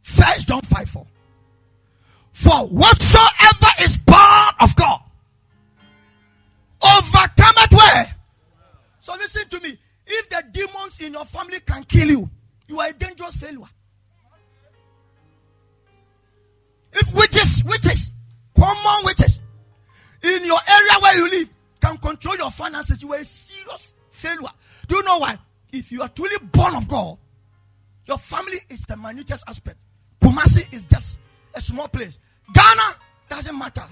First 0.02 0.48
John 0.48 0.62
5 0.62 0.90
4. 0.90 1.06
For 2.32 2.66
whatsoever 2.66 3.66
is 3.80 3.98
born 3.98 4.54
of 4.60 4.76
God 4.76 5.00
overcometh 6.82 7.72
where? 7.72 8.14
So 9.00 9.14
listen 9.14 9.48
to 9.48 9.60
me. 9.60 9.78
If 10.06 10.28
the 10.28 10.44
demons 10.52 11.00
in 11.00 11.12
your 11.14 11.24
family 11.24 11.60
can 11.60 11.84
kill 11.84 12.08
you, 12.08 12.30
you 12.68 12.80
are 12.80 12.88
a 12.88 12.92
dangerous 12.92 13.34
failure. 13.34 13.68
If 16.92 17.14
witches, 17.14 17.64
witches, 17.64 18.10
common 18.56 19.04
witches, 19.04 19.40
in 20.22 20.44
your 20.44 20.58
area 20.68 20.92
where 21.00 21.16
you 21.16 21.30
live 21.30 21.50
can 21.80 21.98
control 21.98 22.36
your 22.36 22.50
finances, 22.50 23.02
you 23.02 23.12
are 23.12 23.18
a 23.18 23.24
serious 23.24 23.94
Do 24.88 24.96
you 24.96 25.02
know 25.02 25.18
why? 25.18 25.38
If 25.72 25.92
you 25.92 26.02
are 26.02 26.08
truly 26.08 26.36
born 26.52 26.74
of 26.74 26.88
God, 26.88 27.18
your 28.06 28.18
family 28.18 28.60
is 28.68 28.82
the 28.82 28.96
minutest 28.96 29.44
aspect. 29.48 29.78
Kumasi 30.20 30.72
is 30.72 30.84
just 30.84 31.18
a 31.54 31.60
small 31.60 31.88
place. 31.88 32.18
Ghana 32.52 32.96
doesn't 33.28 33.58
matter. 33.58 33.84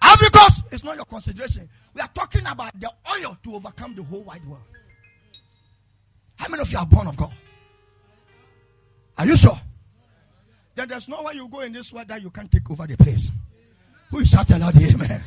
Africa 0.00 0.40
is 0.70 0.84
not 0.84 0.96
your 0.96 1.04
consideration. 1.04 1.68
We 1.94 2.00
are 2.00 2.10
talking 2.14 2.46
about 2.46 2.78
the 2.78 2.90
oil 3.10 3.36
to 3.42 3.54
overcome 3.54 3.94
the 3.94 4.02
whole 4.02 4.22
wide 4.22 4.44
world. 4.46 4.62
How 6.36 6.48
many 6.48 6.62
of 6.62 6.70
you 6.70 6.78
are 6.78 6.86
born 6.86 7.06
of 7.06 7.16
God? 7.16 7.32
Are 9.16 9.26
you 9.26 9.36
sure? 9.36 9.58
Then 10.74 10.88
there's 10.88 11.08
no 11.08 11.22
way 11.22 11.34
you 11.34 11.48
go 11.48 11.60
in 11.60 11.72
this 11.72 11.92
world 11.92 12.08
that 12.08 12.20
you 12.20 12.30
can't 12.30 12.50
take 12.50 12.68
over 12.70 12.86
the 12.86 12.96
place. 12.96 13.30
Who 14.10 14.18
is 14.18 14.28
shouting 14.28 14.60
out 14.60 14.76
amen? 14.76 15.24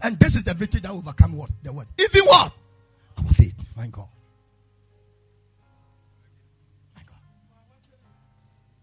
And 0.00 0.18
this 0.18 0.36
is 0.36 0.44
the 0.44 0.54
victory 0.54 0.80
that 0.80 0.90
overcome 0.90 1.32
what? 1.32 1.50
The 1.62 1.72
word. 1.72 1.86
Even 1.98 2.24
what? 2.24 2.52
Our 3.18 3.32
faith. 3.32 3.54
My 3.76 3.86
God. 3.88 4.08
My 6.94 7.02
God. 7.04 7.16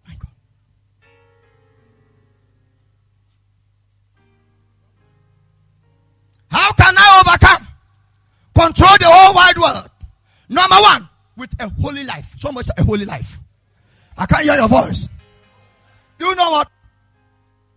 My 0.07 0.16
God. 0.16 0.30
How 6.49 6.72
can 6.74 6.95
I 6.97 7.24
overcome? 7.26 7.68
Control 8.53 8.97
the 8.99 9.05
whole 9.05 9.34
wide 9.34 9.57
world. 9.57 9.89
Number 10.49 10.76
one, 10.76 11.09
with 11.38 11.53
a 11.59 11.70
holy 11.70 12.03
life. 12.03 12.34
Someone 12.38 12.63
say 12.63 12.74
a 12.78 12.84
holy 12.84 13.05
life. 13.05 13.39
I 14.18 14.26
can't 14.26 14.43
hear 14.43 14.55
your 14.55 14.68
voice. 14.68 15.09
Do 16.18 16.26
you 16.26 16.36
know 16.36 16.51
what? 16.51 16.70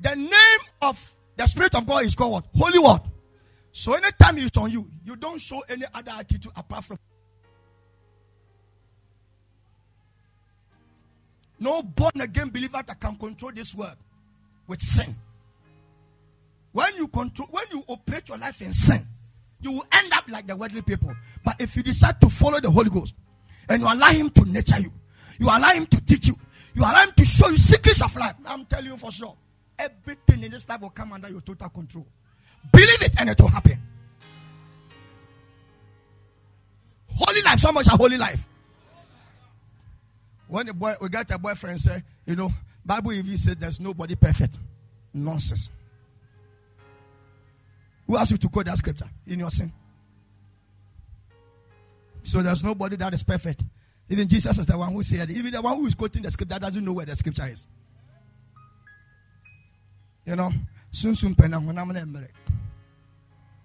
The 0.01 0.15
name 0.15 0.61
of 0.83 1.15
the 1.37 1.47
Spirit 1.47 1.75
of 1.75 1.87
God 1.87 2.05
is 2.05 2.15
called 2.15 2.33
what? 2.33 2.45
Holy 2.57 2.79
Word. 2.79 3.01
So 3.79 3.93
anytime 3.93 4.37
it's 4.39 4.57
on 4.57 4.73
you, 4.73 4.91
you 5.05 5.15
don't 5.15 5.41
show 5.41 5.63
any 5.69 5.85
other 5.95 6.11
attitude 6.11 6.51
apart 6.57 6.85
from. 6.85 6.99
No 11.61 11.85
born 11.85 12.21
again 12.21 12.49
believer 12.49 12.83
that 12.85 12.99
can 12.99 13.15
control 13.15 13.53
this 13.55 13.77
world 13.77 13.95
with 14.67 14.81
sin. 14.81 15.15
When 16.73 16.97
you 16.97 17.07
control, 17.07 17.47
when 17.53 17.67
you 17.71 17.85
operate 17.87 18.29
your 18.29 18.39
life 18.39 18.61
in 18.63 18.73
sin, 18.73 19.07
you 19.61 19.71
will 19.71 19.87
end 19.93 20.13
up 20.13 20.29
like 20.29 20.49
the 20.49 20.57
worldly 20.57 20.83
people. 20.83 21.15
But 21.45 21.61
if 21.61 21.77
you 21.77 21.85
decide 21.85 22.21
to 22.23 22.29
follow 22.29 22.59
the 22.59 22.73
Holy 22.73 22.91
Ghost 22.91 23.15
and 23.69 23.81
you 23.81 23.87
allow 23.87 24.09
Him 24.09 24.31
to 24.31 24.45
nurture 24.45 24.81
you, 24.81 24.93
you 25.39 25.47
allow 25.47 25.71
Him 25.71 25.87
to 25.87 26.05
teach 26.05 26.27
you, 26.27 26.37
you 26.75 26.83
allow 26.83 27.05
Him 27.05 27.13
to 27.17 27.25
show 27.25 27.49
you 27.49 27.57
secrets 27.57 28.03
of 28.03 28.17
life, 28.17 28.35
I'm 28.45 28.65
telling 28.65 28.87
you 28.87 28.97
for 28.97 29.13
sure, 29.13 29.37
everything 29.79 30.43
in 30.43 30.51
this 30.51 30.69
life 30.69 30.81
will 30.81 30.91
come 30.91 31.13
under 31.13 31.29
your 31.29 31.43
total 31.43 31.69
control. 31.69 32.09
Believe 32.73 33.03
it 33.03 33.15
and 33.21 33.31
it 33.31 33.41
will 33.41 33.49
happen. 33.49 33.81
Holy 37.15 37.43
life, 37.43 37.59
so 37.59 37.73
much 37.73 37.87
a 37.89 37.91
holy 37.91 38.17
life. 38.17 38.47
When 40.47 40.69
a 40.69 40.73
boy 40.73 40.95
we 41.01 41.09
got 41.09 41.31
a 41.31 41.39
boyfriend 41.39 41.81
say, 41.81 42.03
you 42.27 42.37
know, 42.37 42.53
Bible 42.85 43.13
even 43.13 43.37
said 43.37 43.61
there's 43.61 43.81
nobody 43.81 44.15
perfect. 44.15 44.59
Nonsense. 45.13 45.71
Who 48.07 48.17
asked 48.17 48.31
you 48.31 48.39
to 48.39 48.49
quote 48.49 48.67
that 48.67 48.79
scripture 48.79 49.09
in 49.27 49.41
your 49.41 49.51
sin? 49.51 49.73
So 52.23 52.43
there's 52.43 52.63
nobody 52.63 52.97
that 52.97 53.13
is 53.15 53.23
perfect. 53.23 53.63
Even 54.09 54.27
Jesus 54.29 54.57
is 54.59 54.65
the 54.65 54.79
one 54.79 54.93
who 54.93 55.03
said, 55.03 55.31
even 55.31 55.53
the 55.53 55.61
one 55.61 55.77
who 55.77 55.87
is 55.87 55.95
quoting 55.95 56.23
the 56.23 56.31
scripture 56.31 56.59
doesn't 56.59 56.85
know 56.85 56.93
where 56.93 57.07
the 57.07 57.15
scripture 57.15 57.47
is. 57.47 57.67
You 60.25 60.37
know, 60.37 60.53
soon 60.91 61.15
soon 61.15 61.35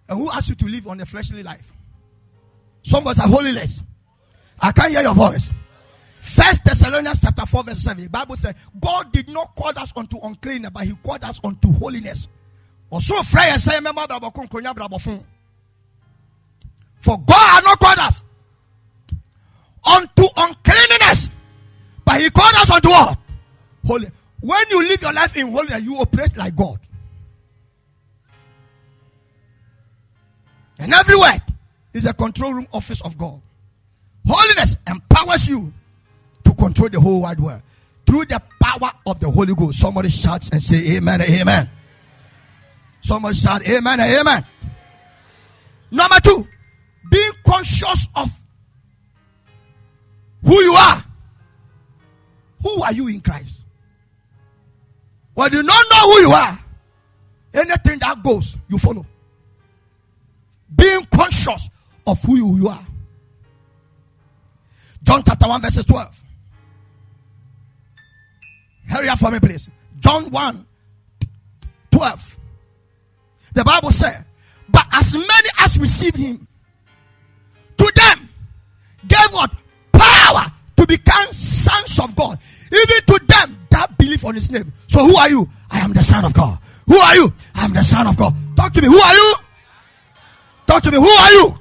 and 0.09 0.19
who 0.19 0.29
asked 0.29 0.49
you 0.49 0.55
to 0.55 0.65
live 0.65 0.87
on 0.87 0.99
a 1.01 1.05
fleshly 1.05 1.43
life? 1.43 1.73
Somebody 2.83 3.19
say 3.19 3.27
holiness. 3.27 3.83
I 4.59 4.71
can't 4.71 4.91
hear 4.91 5.01
your 5.01 5.13
voice. 5.13 5.51
First 6.19 6.63
Thessalonians 6.63 7.19
chapter 7.19 7.45
4, 7.45 7.63
verse 7.63 7.79
7. 7.79 8.03
The 8.03 8.09
Bible 8.09 8.35
says, 8.35 8.55
God 8.79 9.11
did 9.11 9.27
not 9.27 9.55
call 9.55 9.77
us 9.77 9.91
unto 9.95 10.17
uncleanness, 10.19 10.71
but 10.73 10.85
He 10.85 10.93
called 11.03 11.23
us 11.23 11.39
unto 11.43 11.71
holiness. 11.73 12.27
Also, 12.89 13.15
for 17.03 17.17
God 17.17 17.35
had 17.35 17.63
not 17.65 17.79
called 17.79 17.99
us 17.99 18.23
unto 19.85 20.25
uncleanness, 20.37 21.29
but 22.05 22.21
He 22.21 22.29
called 22.29 22.53
us 22.55 22.71
unto 22.71 22.89
what? 22.89 23.19
Holy. 23.85 24.09
When 24.39 24.63
you 24.69 24.87
live 24.87 25.01
your 25.01 25.13
life 25.13 25.35
in 25.35 25.51
holiness, 25.51 25.83
you 25.83 25.97
operate 25.97 26.37
like 26.37 26.55
God. 26.55 26.79
And 30.83 30.93
everywhere 30.93 31.41
is 31.93 32.05
a 32.05 32.13
control 32.13 32.53
room 32.53 32.67
office 32.73 32.99
of 33.01 33.17
God. 33.17 33.41
Holiness 34.27 34.75
empowers 34.85 35.47
you 35.47 35.71
to 36.43 36.53
control 36.55 36.89
the 36.89 36.99
whole 36.99 37.21
wide 37.21 37.39
world 37.39 37.61
through 38.05 38.25
the 38.25 38.41
power 38.61 38.91
of 39.05 39.17
the 39.21 39.31
Holy 39.31 39.55
Ghost. 39.55 39.79
Somebody 39.79 40.09
shouts 40.09 40.49
and 40.49 40.61
say 40.61 40.97
amen 40.97 41.21
amen. 41.21 41.69
Somebody 42.99 43.35
shout 43.35 43.65
amen 43.65 44.01
amen. 44.01 44.45
Number 45.89 46.19
two, 46.21 46.45
being 47.09 47.31
conscious 47.45 48.09
of 48.13 48.29
who 50.43 50.61
you 50.61 50.73
are. 50.73 51.05
Who 52.61 52.83
are 52.83 52.91
you 52.91 53.07
in 53.07 53.21
Christ? 53.21 53.65
When 55.33 55.49
you 55.53 55.63
don't 55.63 55.89
know 55.89 56.11
who 56.11 56.19
you 56.19 56.31
are, 56.31 56.59
anything 57.53 57.99
that 57.99 58.21
goes, 58.21 58.57
you 58.67 58.77
follow. 58.77 59.05
Being 60.83 61.05
conscious 61.05 61.69
of 62.05 62.21
who 62.23 62.35
you 62.35 62.67
are. 62.67 62.85
John 65.03 65.23
chapter 65.25 65.47
1, 65.47 65.61
verses 65.61 65.85
12. 65.85 66.23
Hurry 68.89 69.07
up 69.07 69.17
for 69.17 69.31
me, 69.31 69.39
please. 69.39 69.69
John 70.01 70.29
1 70.29 70.65
12. 71.91 72.37
The 73.53 73.63
Bible 73.63 73.91
said, 73.91 74.25
But 74.67 74.85
as 74.91 75.13
many 75.13 75.49
as 75.59 75.79
received 75.79 76.17
him, 76.17 76.49
to 77.77 77.91
them 77.95 78.29
gave 79.07 79.31
what? 79.31 79.51
Power 79.93 80.51
to 80.75 80.85
become 80.85 81.31
sons 81.31 81.97
of 81.99 82.13
God. 82.13 82.37
Even 82.65 83.05
to 83.05 83.25
them 83.25 83.57
that 83.69 83.97
believe 83.97 84.25
on 84.25 84.35
his 84.35 84.51
name. 84.51 84.73
So 84.87 85.05
who 85.05 85.15
are 85.15 85.29
you? 85.29 85.47
I 85.71 85.79
am 85.79 85.93
the 85.93 86.03
son 86.03 86.25
of 86.25 86.33
God. 86.33 86.59
Who 86.87 86.97
are 86.97 87.15
you? 87.15 87.33
I 87.55 87.63
am 87.63 87.71
the 87.71 87.83
son 87.83 88.05
of 88.05 88.17
God. 88.17 88.35
Talk 88.57 88.73
to 88.73 88.81
me. 88.81 88.89
Who 88.89 88.99
are 88.99 89.13
you? 89.13 89.35
Talk 90.67 90.83
to 90.83 90.91
me. 90.91 90.97
Who 90.97 91.07
are 91.07 91.31
you? 91.31 91.59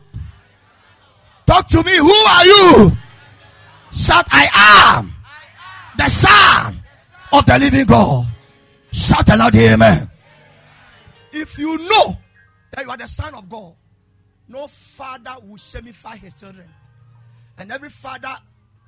Talk 1.46 1.68
to 1.68 1.82
me. 1.82 1.96
Who 1.96 2.10
are 2.10 2.44
you? 2.46 2.92
Shout, 3.92 4.26
I 4.30 4.48
am 4.98 5.12
the 5.96 6.08
son 6.08 6.82
of 7.32 7.44
the 7.46 7.58
living 7.58 7.84
God. 7.84 8.26
Shout 8.90 9.28
aloud, 9.28 9.54
amen. 9.54 10.10
If 11.32 11.58
you 11.58 11.78
know 11.78 12.16
that 12.72 12.84
you 12.84 12.90
are 12.90 12.96
the 12.96 13.06
son 13.06 13.34
of 13.34 13.48
God, 13.48 13.74
no 14.48 14.66
father 14.66 15.36
will 15.42 15.56
shamify 15.56 16.16
his 16.18 16.34
children. 16.34 16.68
And 17.58 17.70
every 17.70 17.90
father 17.90 18.34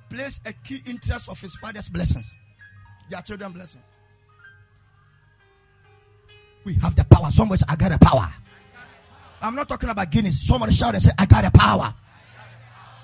plays 0.09 0.39
a 0.45 0.53
key 0.53 0.81
interest 0.85 1.29
of 1.29 1.39
his 1.39 1.55
father's 1.55 1.89
blessings. 1.89 2.29
Their 3.09 3.21
children 3.21 3.51
blessing. 3.51 3.81
We 6.63 6.73
have 6.75 6.95
the 6.95 7.03
power. 7.03 7.29
Say, 7.29 7.43
I 7.67 7.75
got 7.75 7.91
the 7.91 7.99
power. 8.03 8.33
I'm 9.41 9.55
not 9.55 9.67
talking 9.69 9.89
about 9.89 10.09
Guinness. 10.09 10.45
Somebody 10.45 10.73
shout 10.73 10.93
and 10.93 11.03
say, 11.03 11.11
I 11.17 11.25
got 11.25 11.45
a 11.45 11.51
power. 11.51 11.93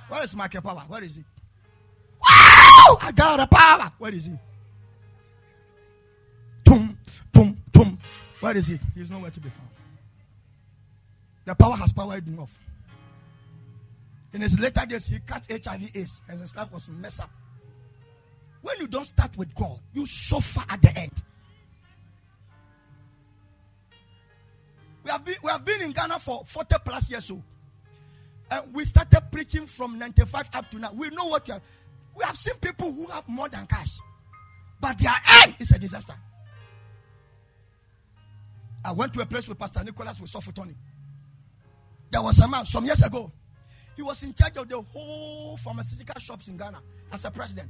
Where 0.10 0.24
is 0.24 0.36
Michael 0.36 0.62
Power? 0.62 0.84
Where 0.88 1.04
is 1.04 1.16
he? 1.16 1.24
Wow! 2.22 2.98
I 3.02 3.12
got 3.16 3.40
a 3.40 3.48
power. 3.48 3.92
Where 3.98 4.14
is 4.14 4.26
he? 4.26 4.38
Tum, 6.66 6.98
tum, 7.34 7.58
tum. 7.72 8.00
Where 8.40 8.58
is 8.58 8.68
he? 8.68 8.80
He's 8.96 9.10
nowhere 9.10 9.32
to 9.32 9.40
be 9.40 9.50
found. 9.50 9.70
The 11.46 11.56
power 11.56 11.76
has 11.76 11.92
powered 11.92 12.40
off. 12.40 12.58
In 14.34 14.42
his 14.42 14.58
later 14.60 14.86
days, 14.86 15.08
he 15.08 15.20
catch 15.20 15.46
HIV 15.50 15.92
AIDS 15.96 16.22
and 16.30 16.40
his 16.40 16.56
life 16.56 16.72
was 16.72 16.88
messed 16.90 17.22
up. 17.22 17.30
When 18.62 18.78
you 18.80 18.88
don't 18.88 19.06
start 19.06 19.38
with 19.38 19.54
God, 19.56 19.80
you 19.94 20.06
suffer 20.06 20.64
at 20.70 20.82
the 20.82 20.98
end. 20.98 21.12
We 25.12 25.14
have 25.14 25.26
been, 25.26 25.36
we 25.44 25.52
have 25.52 25.66
been 25.66 25.82
in 25.82 25.92
Ghana 25.92 26.20
for 26.20 26.44
40 26.46 26.76
plus 26.86 27.10
years. 27.10 27.26
So, 27.26 27.44
and 28.50 28.74
we 28.74 28.86
started 28.86 29.22
preaching 29.30 29.66
from 29.66 30.00
95 30.00 30.50
up 30.54 30.72
to 30.72 30.80
now. 30.80 30.94
We 30.94 31.10
know 31.10 31.26
what 31.26 31.46
you 31.50 31.56
have. 31.56 31.62
We 32.16 32.24
have 32.24 32.38
seen 32.38 32.54
people 32.62 32.94
who 32.94 33.08
have 33.08 33.28
more 33.28 33.50
than 33.50 33.66
cash, 33.68 34.00
but 34.80 34.98
their 34.98 35.14
end 35.44 35.56
is 35.60 35.72
a 35.72 35.80
disaster. 35.80 36.14
I 38.86 38.94
went 38.94 39.14
to 39.16 39.22
a 39.22 39.26
place 39.26 39.50
with 39.50 39.60
Pastor 39.60 39.84
Nicholas 39.84 40.22
with 40.22 40.32
Sofotoni. 40.32 40.76
There 42.10 42.22
was 42.22 42.40
a 42.40 42.48
man 42.48 42.66
some 42.66 42.86
years 42.86 43.02
ago. 43.02 43.34
He 43.98 44.04
was 44.04 44.24
in 44.24 44.34
charge 44.34 44.56
of 44.56 44.70
the 44.70 44.82
whole 44.82 45.58
pharmaceutical 45.58 46.22
shops 46.22 46.48
in 46.48 46.56
Ghana 46.56 46.82
as 47.12 47.26
a 47.26 47.32
president. 47.32 47.70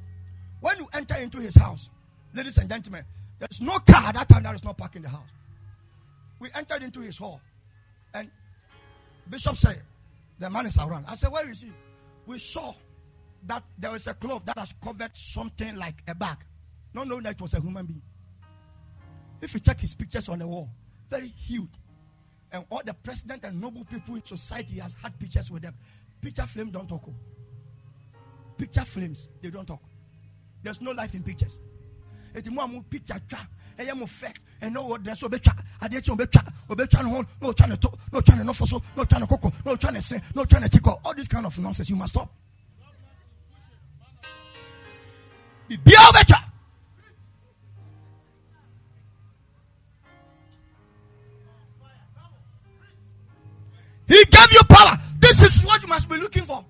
When 0.59 0.77
you 0.77 0.87
enter 0.93 1.15
into 1.15 1.39
his 1.39 1.55
house, 1.55 1.89
ladies 2.35 2.59
and 2.59 2.69
gentlemen, 2.69 3.03
there's 3.39 3.61
no 3.61 3.79
car 3.79 4.09
at 4.09 4.13
that 4.13 4.29
time 4.29 4.43
that 4.43 4.53
is 4.53 4.63
not 4.63 4.77
parked 4.77 4.95
in 4.95 5.01
the 5.01 5.09
house. 5.09 5.29
We 6.41 6.49
entered 6.55 6.81
into 6.81 7.01
his 7.01 7.19
hall, 7.19 7.39
and 8.15 8.27
Bishop 9.29 9.55
said, 9.55 9.79
The 10.39 10.49
man 10.49 10.65
is 10.65 10.75
around. 10.75 11.05
I 11.07 11.13
said, 11.13 11.31
Where 11.31 11.47
is 11.47 11.61
he? 11.61 11.71
We 12.25 12.39
saw 12.39 12.73
that 13.45 13.63
there 13.77 13.91
was 13.91 14.07
a 14.07 14.15
cloth 14.15 14.43
that 14.45 14.57
has 14.57 14.73
covered 14.83 15.15
something 15.15 15.75
like 15.75 16.01
a 16.07 16.15
bag, 16.15 16.37
not 16.95 17.07
knowing 17.07 17.21
that 17.23 17.33
it 17.33 17.41
was 17.41 17.53
a 17.53 17.61
human 17.61 17.85
being. 17.85 18.01
If 19.39 19.53
you 19.53 19.59
check 19.59 19.79
his 19.81 19.93
pictures 19.93 20.29
on 20.29 20.39
the 20.39 20.47
wall, 20.47 20.67
very 21.11 21.27
huge. 21.27 21.69
And 22.51 22.65
all 22.71 22.81
the 22.83 22.95
president 22.95 23.45
and 23.45 23.61
noble 23.61 23.85
people 23.85 24.15
in 24.15 24.25
society 24.25 24.79
has 24.79 24.95
had 24.99 25.17
pictures 25.19 25.51
with 25.51 25.61
them. 25.61 25.75
Picture 26.21 26.47
flames 26.47 26.71
don't 26.71 26.89
talk. 26.89 27.03
Oh. 27.07 27.13
Picture 28.57 28.85
flames, 28.85 29.29
they 29.43 29.51
don't 29.51 29.67
talk. 29.67 29.81
There's 30.63 30.81
no 30.81 30.91
life 30.91 31.13
in 31.13 31.21
pictures. 31.21 31.59
It's 32.33 32.49
more 32.49 32.67
picture. 32.89 33.21
Ɛyɛ 33.81 33.97
mo 33.97 34.05
fɛ 34.05 34.33
ɛnɛ 34.61 34.77
wɔ 34.77 34.97
dɛ 35.03 35.17
so 35.17 35.27
ɔbɛtwa 35.27 35.53
adeɛ 35.81 36.01
kyɛ 36.01 36.15
ɔbɛtwa 36.15 36.53
ɔbɛtwa 36.69 37.03
ne 37.03 37.09
ho 37.09 37.21
na 37.41 37.47
ɔtwa 37.49 37.69
ne 37.69 37.75
to 37.77 37.91
na 38.11 38.19
ɔtwa 38.19 38.37
ne 38.37 38.43
nɔfɔ 38.43 38.67
so 38.67 38.81
na 38.95 39.03
ɔtwa 39.03 39.19
ne 39.19 39.25
koko 39.27 39.53
na 39.65 39.73
ɔtwa 39.73 39.93
ne 39.93 39.99
se 40.01 40.21
na 40.35 40.43
ɔtwa 40.43 40.61
ne 40.61 40.67
tikɔ 40.67 40.99
all 41.05 41.13
this 41.13 41.27
kind 41.27 41.45
of 41.45 41.57
nonsense 41.59 41.89
you 41.89 41.95
must 41.95 42.13
stop. 42.13 42.29
bibia 45.69 45.97
ɔbɛtwa. 46.11 46.43
He 54.07 54.25
gave 54.25 54.51
you 54.51 54.61
power. 54.67 54.99
This 55.19 55.41
is 55.41 55.63
what 55.63 55.81
you 55.81 55.87
must 55.87 56.09
be 56.09 56.17
looking 56.17 56.43
for. 56.43 56.65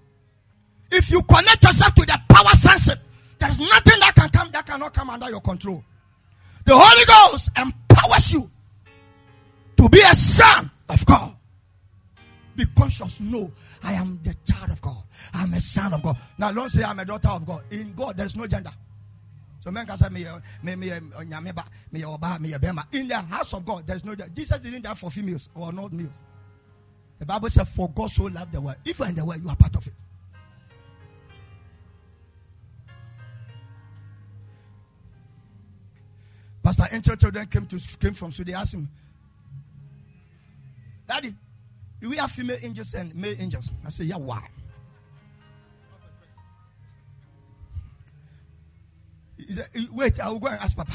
If 0.91 1.09
you 1.09 1.23
connect 1.23 1.63
yourself 1.63 1.95
to 1.95 2.05
the 2.05 2.19
power 2.29 2.51
sense, 2.51 2.85
there 3.39 3.49
is 3.49 3.59
nothing 3.59 3.99
that 3.99 4.13
can 4.13 4.29
come 4.29 4.51
that 4.51 4.63
cannot 4.67 4.93
come 4.93 5.09
under 5.09 5.27
your 5.31 5.41
control. 5.41 5.83
The 6.65 6.73
Holy 6.77 7.05
Ghost 7.05 7.49
empowers 7.57 8.33
you 8.33 8.49
to 9.77 9.89
be 9.89 10.01
a 10.01 10.15
son 10.15 10.69
of 10.89 11.05
God. 11.05 11.35
Be 12.55 12.65
conscious. 12.77 13.19
No, 13.19 13.51
I 13.83 13.93
am 13.93 14.19
the 14.23 14.35
child 14.45 14.71
of 14.71 14.81
God. 14.81 15.03
I'm 15.33 15.53
a 15.53 15.61
son 15.61 15.93
of 15.93 16.03
God. 16.03 16.17
Now, 16.37 16.51
don't 16.51 16.69
say 16.69 16.83
I'm 16.83 16.99
a 16.99 17.05
daughter 17.05 17.29
of 17.29 17.45
God. 17.45 17.63
In 17.71 17.93
God, 17.93 18.17
there 18.17 18.25
is 18.25 18.35
no 18.35 18.45
gender. 18.45 18.71
So 19.63 19.69
men 19.71 19.85
can 19.85 19.95
say 19.95 20.09
me 20.09 20.25
uh, 20.25 20.39
me 20.63 20.75
me 20.75 20.91
uh, 20.91 20.99
nyameba 20.99 21.63
me 21.91 22.03
uh, 22.03 22.09
oba 22.09 22.39
me 22.39 22.55
bema. 22.59 22.87
In 22.91 23.07
the 23.07 23.15
house 23.15 23.53
of 23.53 23.63
God, 23.63 23.85
there 23.85 23.95
is 23.95 24.03
no 24.03 24.15
gender. 24.15 24.33
Jesus 24.35 24.59
didn't 24.59 24.81
die 24.81 24.93
for 24.95 25.11
females 25.11 25.49
or 25.53 25.71
not 25.71 25.93
males. 25.93 26.09
The 27.19 27.25
Bible 27.27 27.49
said, 27.49 27.67
"For 27.67 27.87
God 27.89 28.09
so 28.09 28.23
loved 28.23 28.51
the 28.51 28.59
world." 28.59 28.77
If 28.83 28.97
you 28.97 29.05
are 29.05 29.09
in 29.09 29.15
the 29.15 29.23
world, 29.23 29.41
you 29.43 29.49
are 29.49 29.55
part 29.55 29.75
of 29.75 29.85
it. 29.85 29.93
Pastor 36.63 36.85
Angel 36.91 37.15
children 37.15 37.47
came 37.47 37.65
to 37.67 37.79
came 37.99 38.13
from 38.13 38.31
they 38.31 38.53
asked 38.53 38.73
him, 38.73 38.89
Daddy, 41.07 41.33
do 41.99 42.09
we 42.09 42.17
have 42.17 42.31
female 42.31 42.57
angels 42.61 42.93
and 42.93 43.13
male 43.15 43.35
angels? 43.39 43.71
I 43.85 43.89
said, 43.89 44.05
Yeah, 44.05 44.17
why? 44.17 44.47
He 49.37 49.53
said, 49.53 49.69
eh, 49.75 49.85
Wait, 49.91 50.19
I 50.19 50.29
will 50.29 50.39
go 50.39 50.47
and 50.47 50.59
ask 50.59 50.75
Papa. 50.75 50.93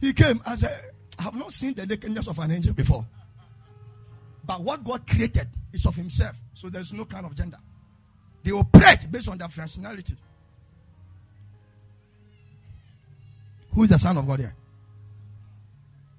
He 0.00 0.12
came 0.12 0.40
and 0.44 0.58
said, 0.58 0.90
I 1.18 1.22
have 1.22 1.36
not 1.36 1.52
seen 1.52 1.74
the 1.74 1.86
nakedness 1.86 2.26
of 2.26 2.38
an 2.38 2.50
angel 2.50 2.72
before. 2.72 3.06
But 4.44 4.62
what 4.62 4.82
God 4.82 5.06
created 5.06 5.48
is 5.72 5.86
of 5.86 5.94
Himself. 5.94 6.36
So 6.54 6.68
there's 6.68 6.92
no 6.92 7.04
kind 7.04 7.24
of 7.24 7.34
gender. 7.36 7.58
They 8.42 8.50
operate 8.50 9.10
based 9.10 9.28
on 9.28 9.38
their 9.38 9.48
functionality. 9.48 10.16
Who 13.74 13.84
is 13.84 13.88
the 13.88 13.98
son 13.98 14.16
of 14.18 14.26
God 14.26 14.40
here? 14.40 14.54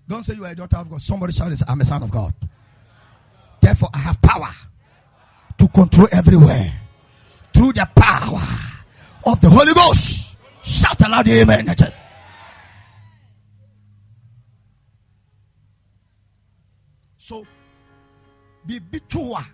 Don't 0.07 0.23
say 0.23 0.33
you 0.35 0.45
are 0.45 0.51
a 0.51 0.55
daughter 0.55 0.77
of 0.77 0.89
God. 0.89 1.01
Somebody 1.01 1.33
shout, 1.33 1.51
I'm 1.67 1.81
a 1.81 1.85
son 1.85 2.03
of 2.03 2.11
God. 2.11 2.33
Therefore, 3.61 3.89
I 3.93 3.99
have 3.99 4.21
power 4.21 4.49
to 5.57 5.67
control 5.69 6.07
everywhere 6.11 6.73
through 7.53 7.73
the 7.73 7.87
power 7.95 8.41
of 9.25 9.39
the 9.39 9.49
Holy 9.49 9.73
Ghost. 9.73 10.35
Shout 10.63 10.99
aloud, 11.01 11.27
Amen. 11.27 11.73
So, 17.17 17.45
be 18.65 18.79
bitua. 18.79 19.45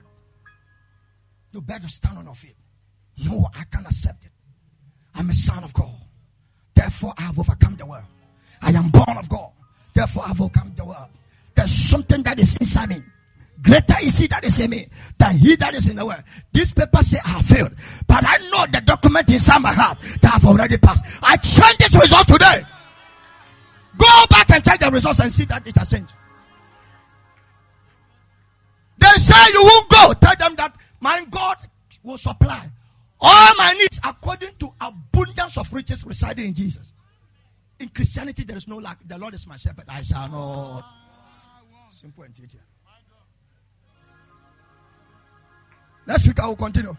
You 1.52 1.62
better 1.62 1.88
stand 1.88 2.18
on 2.18 2.26
your 2.26 2.36
feet. 2.36 2.56
No, 3.24 3.48
I 3.54 3.64
can't 3.66 3.86
accept 3.86 4.26
it. 4.26 4.32
I'm 5.14 5.30
a 5.30 5.34
son 5.34 5.64
of 5.64 5.74
God. 5.74 6.09
Therefore, 6.80 7.14
I 7.18 7.24
have 7.24 7.38
overcome 7.38 7.76
the 7.76 7.86
world. 7.86 8.06
I 8.62 8.72
am 8.72 8.88
born 8.88 9.18
of 9.18 9.28
God. 9.28 9.50
Therefore, 9.94 10.24
I 10.24 10.28
have 10.30 10.40
overcome 10.40 10.72
the 10.78 10.86
world. 10.86 11.10
There's 11.54 11.72
something 11.72 12.24
that 12.24 12.40
is 12.40 12.56
inside 12.56 12.88
me. 12.88 13.04
Greater 13.62 13.96
is 14.02 14.18
he 14.18 14.28
that 14.28 14.46
is 14.46 14.58
in 14.62 14.70
me 14.70 14.88
than 15.18 15.38
he 15.38 15.58
that 15.58 15.76
is 15.76 15.90
in 15.90 15.98
the 15.98 16.06
world. 16.06 16.24
These 16.54 16.72
paper 16.72 17.04
say 17.04 17.20
I 17.26 17.30
have 17.32 17.46
failed, 17.46 17.74
but 18.08 18.24
I 18.26 18.38
know 18.50 18.66
the 18.72 18.80
document 18.80 19.30
inside 19.30 19.60
my 19.60 19.74
heart 19.74 19.98
that 20.22 20.24
I 20.24 20.28
have 20.30 20.46
already 20.46 20.78
passed. 20.78 21.04
I 21.22 21.36
change 21.36 21.80
this 21.80 21.94
result 21.94 22.30
today. 22.30 22.64
Go 23.98 24.08
back 24.30 24.50
and 24.50 24.64
check 24.64 24.80
the 24.80 24.90
results 24.90 25.20
and 25.20 25.34
see 25.34 25.44
that 25.46 25.68
it 25.68 25.76
has 25.76 25.90
changed. 25.90 26.14
They 29.00 29.08
say 29.18 29.52
you 29.52 29.64
won't 29.64 29.90
go. 29.90 30.14
Tell 30.14 30.36
them 30.38 30.56
that 30.56 30.78
my 31.02 31.26
God 31.30 31.58
will 32.04 32.18
supply 32.18 32.72
all 33.22 33.56
my 33.58 33.74
needs 33.74 34.00
according 34.04 34.56
to 34.60 34.74
abundance 34.80 35.58
of 35.58 35.72
riches 35.74 36.06
residing 36.06 36.46
in 36.46 36.54
Jesus. 36.54 36.94
In 37.80 37.90
Christianity, 37.90 38.44
there 38.44 38.58
is 38.58 38.68
no 38.68 38.78
lack. 38.78 38.98
The 39.08 39.18
Lord 39.18 39.34
is 39.34 39.48
my 39.48 39.56
shepherd. 39.56 39.86
I 39.88 40.02
shall 40.02 40.28
not. 40.30 40.86
Simple 41.92 42.24
and 42.24 42.36
clear. 42.36 42.48
Next 46.06 46.28
week 46.28 46.40
I 46.40 46.48
will 46.48 46.56
continue. 46.56 46.96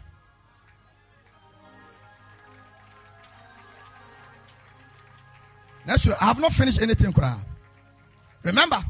Next 5.87 6.07
week 6.07 6.17
I 6.21 6.27
have 6.27 6.39
not 6.39 6.53
finished 6.53 6.81
anything. 6.81 7.15
Remember, 8.43 8.83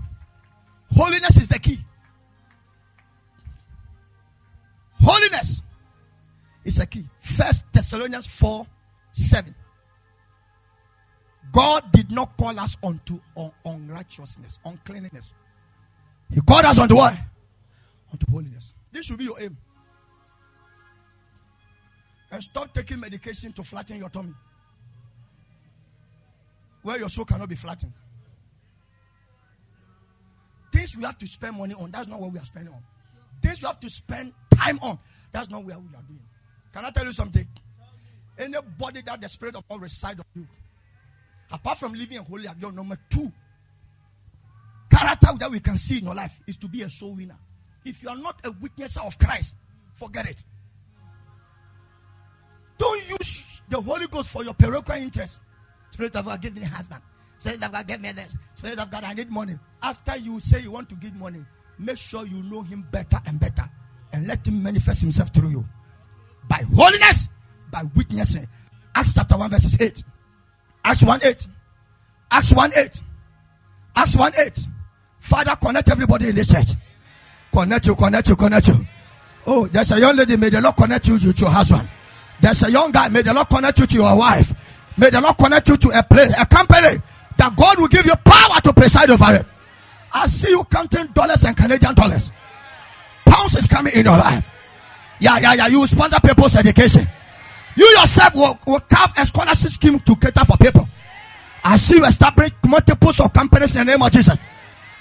holiness 0.94 1.36
is 1.36 1.48
the 1.48 1.58
key. 1.58 1.80
Holiness 5.00 5.62
is 6.64 6.78
a 6.78 6.86
key. 6.86 7.04
First 7.20 7.64
Thessalonians 7.72 8.26
4 8.26 8.66
7. 9.12 9.54
God 11.52 11.90
did 11.92 12.10
not 12.10 12.36
call 12.36 12.58
us 12.60 12.76
unto 12.82 13.18
un- 13.36 13.52
unrighteousness, 13.64 14.58
uncleanness. 14.64 15.34
He 16.32 16.40
called 16.40 16.64
us 16.64 16.78
unto 16.78 16.96
what? 16.96 17.16
Unto 18.12 18.30
holiness. 18.30 18.74
This 18.92 19.06
should 19.06 19.18
be 19.18 19.24
your 19.24 19.40
aim. 19.40 19.56
And 22.30 22.42
stop 22.42 22.72
taking 22.72 23.00
medication 23.00 23.52
to 23.54 23.64
flatten 23.64 23.98
your 23.98 24.08
tummy. 24.08 24.34
Where 26.82 26.98
your 26.98 27.08
soul 27.08 27.24
cannot 27.24 27.48
be 27.48 27.56
flattened. 27.56 27.92
Things 30.72 30.96
we 30.96 31.02
have 31.04 31.18
to 31.18 31.26
spend 31.26 31.56
money 31.56 31.74
on, 31.74 31.90
that's 31.90 32.06
not 32.06 32.20
what 32.20 32.32
we 32.32 32.38
are 32.38 32.44
spending 32.44 32.72
on. 32.72 32.82
Things 33.42 33.60
we 33.60 33.66
have 33.66 33.80
to 33.80 33.90
spend 33.90 34.32
time 34.54 34.78
on, 34.82 34.98
that's 35.32 35.50
not 35.50 35.64
what 35.64 35.66
we 35.66 35.72
are 35.72 36.02
doing. 36.06 36.22
Can 36.72 36.84
I 36.84 36.90
tell 36.90 37.04
you 37.04 37.12
something? 37.12 37.46
Anybody 38.38 39.02
that 39.02 39.20
the 39.20 39.28
Spirit 39.28 39.56
of 39.56 39.68
God 39.68 39.82
resides 39.82 40.20
on 40.20 40.24
you, 40.34 40.46
apart 41.50 41.78
from 41.78 41.92
living 41.92 42.18
a 42.18 42.22
holy 42.22 42.44
life, 42.44 42.56
your 42.60 42.72
number 42.72 42.98
two 43.10 43.30
character 44.90 45.28
that 45.38 45.50
we 45.50 45.60
can 45.60 45.78
see 45.78 45.98
in 45.98 46.04
your 46.04 46.14
life 46.14 46.38
is 46.46 46.56
to 46.56 46.68
be 46.68 46.82
a 46.82 46.90
soul 46.90 47.14
winner. 47.14 47.36
If 47.84 48.02
you 48.02 48.08
are 48.08 48.16
not 48.16 48.40
a 48.44 48.52
witness 48.52 48.96
of 48.96 49.18
Christ, 49.18 49.56
forget 49.94 50.26
it. 50.26 50.44
Don't 52.78 53.08
use 53.08 53.60
the 53.68 53.80
Holy 53.80 54.06
Ghost 54.06 54.30
for 54.30 54.42
your 54.42 54.54
parochial 54.54 55.02
interest. 55.02 55.40
Spirit 55.90 56.16
of 56.16 56.24
God, 56.24 56.40
give 56.40 56.54
me 56.54 56.62
a 56.62 56.66
husband. 56.66 57.02
Spirit 57.38 57.62
of 57.62 57.72
God, 57.72 57.86
give 57.86 58.00
me 58.00 58.12
this. 58.12 58.34
Spirit 58.54 58.78
of 58.78 58.90
God, 58.90 59.04
I 59.04 59.12
need 59.12 59.30
money. 59.30 59.58
After 59.82 60.16
you 60.16 60.40
say 60.40 60.60
you 60.60 60.70
want 60.70 60.88
to 60.88 60.94
give 60.94 61.14
money, 61.14 61.44
make 61.78 61.98
sure 61.98 62.26
you 62.26 62.42
know 62.42 62.62
Him 62.62 62.86
better 62.90 63.20
and 63.26 63.38
better 63.38 63.68
and 64.12 64.26
let 64.26 64.46
Him 64.46 64.62
manifest 64.62 65.02
Himself 65.02 65.32
through 65.34 65.50
you 65.50 65.68
by 66.50 66.62
holiness, 66.74 67.28
by 67.70 67.84
witnessing. 67.94 68.46
Acts 68.94 69.14
chapter 69.14 69.38
1, 69.38 69.50
verses 69.50 69.80
8. 69.80 70.04
Acts 70.84 71.04
1 71.04 71.20
8. 71.22 71.48
Acts 72.32 72.52
1 72.52 72.72
8. 72.76 73.02
Acts 73.96 74.16
1 74.16 74.32
8. 74.36 74.66
Father, 75.20 75.56
connect 75.56 75.88
everybody 75.88 76.28
in 76.28 76.34
this 76.34 76.48
church. 76.52 76.70
Connect 77.52 77.86
you, 77.86 77.94
connect 77.94 78.28
you, 78.28 78.36
connect 78.36 78.68
you. 78.68 78.74
Oh, 79.46 79.66
there's 79.66 79.92
a 79.92 80.00
young 80.00 80.16
lady, 80.16 80.36
may 80.36 80.50
the 80.50 80.60
Lord 80.60 80.76
connect 80.76 81.06
you 81.08 81.18
to 81.18 81.32
your 81.40 81.50
husband. 81.50 81.88
There's 82.40 82.62
a 82.64 82.70
young 82.70 82.90
guy, 82.90 83.08
may 83.08 83.22
the 83.22 83.32
Lord 83.32 83.48
connect 83.48 83.78
you 83.78 83.86
to 83.86 83.96
your 83.96 84.16
wife. 84.16 84.52
May 84.98 85.10
the 85.10 85.20
Lord 85.20 85.36
connect 85.38 85.68
you 85.68 85.76
to 85.76 85.98
a 85.98 86.02
place, 86.02 86.32
a 86.38 86.46
company 86.46 87.00
that 87.36 87.56
God 87.56 87.78
will 87.78 87.88
give 87.88 88.06
you 88.06 88.14
power 88.16 88.60
to 88.60 88.72
preside 88.72 89.10
over 89.10 89.36
it. 89.36 89.46
I 90.12 90.26
see 90.26 90.50
you 90.50 90.64
counting 90.64 91.06
dollars 91.08 91.44
and 91.44 91.56
Canadian 91.56 91.94
dollars. 91.94 92.30
Pounds 93.24 93.54
is 93.54 93.66
coming 93.66 93.92
in 93.94 94.04
your 94.04 94.16
life. 94.16 94.48
Yeah, 95.20 95.38
yeah, 95.38 95.54
yeah. 95.54 95.66
You 95.68 95.86
sponsor 95.86 96.18
people's 96.20 96.56
education. 96.56 97.06
You 97.76 97.86
yourself 97.98 98.34
will, 98.34 98.58
will 98.66 98.82
have 98.90 99.12
a 99.16 99.26
scholarship 99.26 99.70
scheme 99.70 100.00
to 100.00 100.16
cater 100.16 100.44
for 100.44 100.56
people. 100.56 100.88
I 101.62 101.76
see 101.76 101.96
you 101.96 102.04
establish 102.04 102.52
multiple 102.66 103.10
of 103.20 103.32
companies 103.32 103.76
in 103.76 103.86
the 103.86 103.92
name 103.92 104.02
of 104.02 104.10
Jesus. 104.10 104.36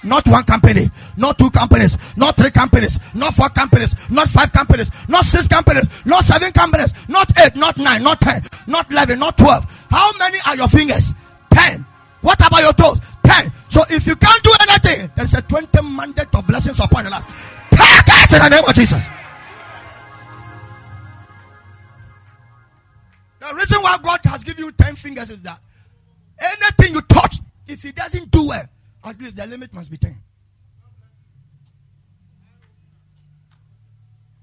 Not 0.04 0.26
one 0.28 0.44
company, 0.44 0.90
not 1.18 1.38
two 1.38 1.50
companies, 1.52 1.98
not 2.16 2.38
three 2.38 2.52
companies, 2.52 3.00
not 3.14 3.34
four 3.34 3.50
companies, 3.50 3.94
not 4.10 4.30
five 4.30 4.52
companies, 4.52 4.90
not 5.10 5.26
six 5.26 5.48
companies, 5.48 5.90
not 6.06 6.24
seven 6.24 6.52
companies, 6.54 6.94
not 7.10 7.38
eight, 7.40 7.56
not 7.56 7.78
nine, 7.78 8.02
not 8.04 8.22
ten, 8.22 8.44
not 8.68 8.90
eleven, 8.92 9.20
not 9.20 9.38
twelve. 9.38 9.66
How 9.90 10.12
many 10.18 10.40
are 10.46 10.56
your 10.56 10.70
fingers? 10.70 11.14
Ten. 11.52 11.86
What 12.22 12.40
about 12.46 12.62
your 12.62 12.74
toes? 12.74 13.00
Ten. 13.24 13.52
So 13.68 13.84
if 13.90 14.08
you 14.08 14.16
can't 14.16 14.44
do 14.44 14.52
anything, 14.62 15.12
there's 15.16 15.34
a 15.34 15.42
20 15.42 15.82
mandate 15.82 16.34
of 16.34 16.46
blessings 16.48 16.80
upon 16.80 17.06
your 17.06 17.12
life. 17.12 17.68
Take 17.72 18.08
it 18.08 18.34
in 18.34 18.40
the 18.40 18.50
name 18.50 18.64
of 18.66 18.74
Jesus. 18.74 19.04
The 23.50 23.56
reason 23.56 23.82
why 23.82 23.98
God 23.98 24.20
has 24.26 24.44
given 24.44 24.66
you 24.66 24.72
10 24.72 24.96
fingers 24.96 25.32
is 25.32 25.42
that 25.42 25.60
anything 26.38 26.94
you 26.94 27.02
touch, 27.02 27.38
if 27.68 27.84
it 27.84 27.96
doesn't 27.96 28.30
do 28.30 28.48
well, 28.48 28.66
at 29.04 29.20
least 29.20 29.38
the 29.38 29.48
limit 29.48 29.74
must 29.74 29.90
be 29.90 29.98
10. 29.98 30.16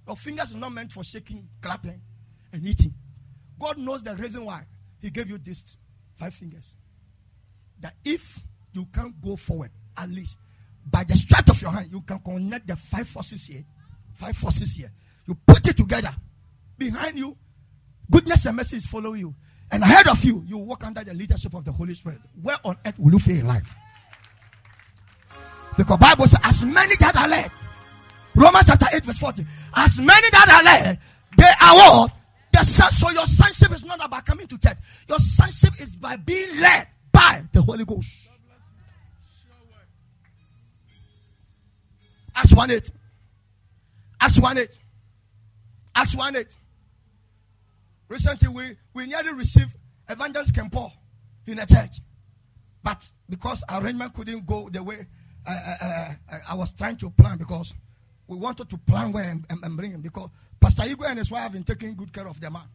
Your 0.08 0.16
fingers 0.16 0.56
are 0.56 0.58
not 0.58 0.72
meant 0.72 0.90
for 0.90 1.04
shaking, 1.04 1.48
clapping, 1.60 2.00
and 2.52 2.66
eating. 2.66 2.94
God 3.60 3.78
knows 3.78 4.02
the 4.02 4.12
reason 4.16 4.44
why 4.44 4.64
He 5.00 5.10
gave 5.10 5.30
you 5.30 5.38
these 5.38 5.76
five 6.16 6.34
fingers. 6.34 6.74
That 7.78 7.94
if 8.04 8.40
you 8.72 8.86
can't 8.86 9.14
go 9.22 9.36
forward, 9.36 9.70
at 9.96 10.10
least 10.10 10.36
by 10.84 11.04
the 11.04 11.16
strength 11.16 11.50
of 11.50 11.62
your 11.62 11.70
hand, 11.70 11.90
you 11.92 12.00
can 12.00 12.18
connect 12.18 12.66
the 12.66 12.74
five 12.74 13.06
forces 13.06 13.46
here, 13.46 13.64
five 14.14 14.36
forces 14.36 14.74
here. 14.74 14.90
You 15.28 15.36
put 15.46 15.64
it 15.68 15.76
together. 15.76 16.14
Behind 16.76 17.16
you, 17.16 17.36
goodness 18.10 18.46
and 18.46 18.56
mercy 18.56 18.76
is 18.76 18.86
following 18.86 19.20
you. 19.20 19.34
And 19.70 19.82
ahead 19.82 20.06
of 20.08 20.22
you, 20.24 20.44
you 20.46 20.58
walk 20.58 20.84
under 20.84 21.02
the 21.02 21.12
leadership 21.12 21.54
of 21.54 21.64
the 21.64 21.72
Holy 21.72 21.94
Spirit. 21.94 22.20
Where 22.40 22.56
on 22.64 22.76
earth 22.86 22.98
will 22.98 23.12
you 23.12 23.18
feel 23.18 23.44
alive? 23.44 23.74
Because 25.76 25.98
Bible 25.98 26.26
says, 26.26 26.40
as 26.44 26.64
many 26.64 26.96
that 26.96 27.16
are 27.16 27.28
led, 27.28 27.50
Romans 28.34 28.66
chapter 28.66 28.86
8, 28.92 29.04
verse 29.04 29.18
40, 29.18 29.46
as 29.74 29.98
many 29.98 30.30
that 30.30 30.48
are 30.48 30.62
led, 30.62 30.98
they 31.36 31.44
are 31.44 31.74
what? 31.74 32.12
The 32.52 32.64
son, 32.64 32.90
so 32.92 33.10
your 33.10 33.26
sonship 33.26 33.72
is 33.72 33.84
not 33.84 34.02
about 34.04 34.24
coming 34.24 34.46
to 34.46 34.58
church. 34.58 34.78
Your 35.08 35.18
sonship 35.18 35.80
is 35.80 35.96
by 35.96 36.16
being 36.16 36.60
led 36.60 36.88
by 37.12 37.42
the 37.52 37.60
Holy 37.60 37.84
Ghost. 37.84 38.28
Acts 42.34 42.52
1 42.52 42.70
8. 42.70 42.90
Acts 44.20 44.38
1 44.38 44.58
8. 44.58 44.78
Acts 45.94 46.16
1 46.16 46.36
8. 46.36 46.56
Recently, 48.08 48.48
we, 48.48 48.76
we 48.94 49.06
nearly 49.06 49.32
received 49.32 49.74
Evangelist 50.08 50.52
Kempo 50.54 50.92
in 51.46 51.58
a 51.58 51.66
church. 51.66 52.00
But 52.82 53.08
because 53.28 53.64
arrangement 53.68 54.14
couldn't 54.14 54.46
go 54.46 54.68
the 54.68 54.82
way 54.82 55.06
uh, 55.46 55.50
uh, 55.50 56.12
uh, 56.30 56.38
I 56.48 56.54
was 56.54 56.72
trying 56.72 56.96
to 56.98 57.10
plan, 57.10 57.38
because 57.38 57.72
we 58.26 58.36
wanted 58.36 58.68
to 58.68 58.78
plan 58.78 59.12
where 59.12 59.30
and, 59.30 59.44
and, 59.48 59.62
and 59.62 59.76
bring 59.76 59.92
him. 59.92 60.00
Because 60.00 60.28
Pastor 60.58 60.84
Igor 60.88 61.06
and 61.08 61.18
his 61.18 61.30
wife 61.30 61.42
have 61.42 61.52
been 61.52 61.64
taking 61.64 61.94
good 61.94 62.12
care 62.12 62.26
of 62.26 62.40
the 62.40 62.50
man. 62.50 62.68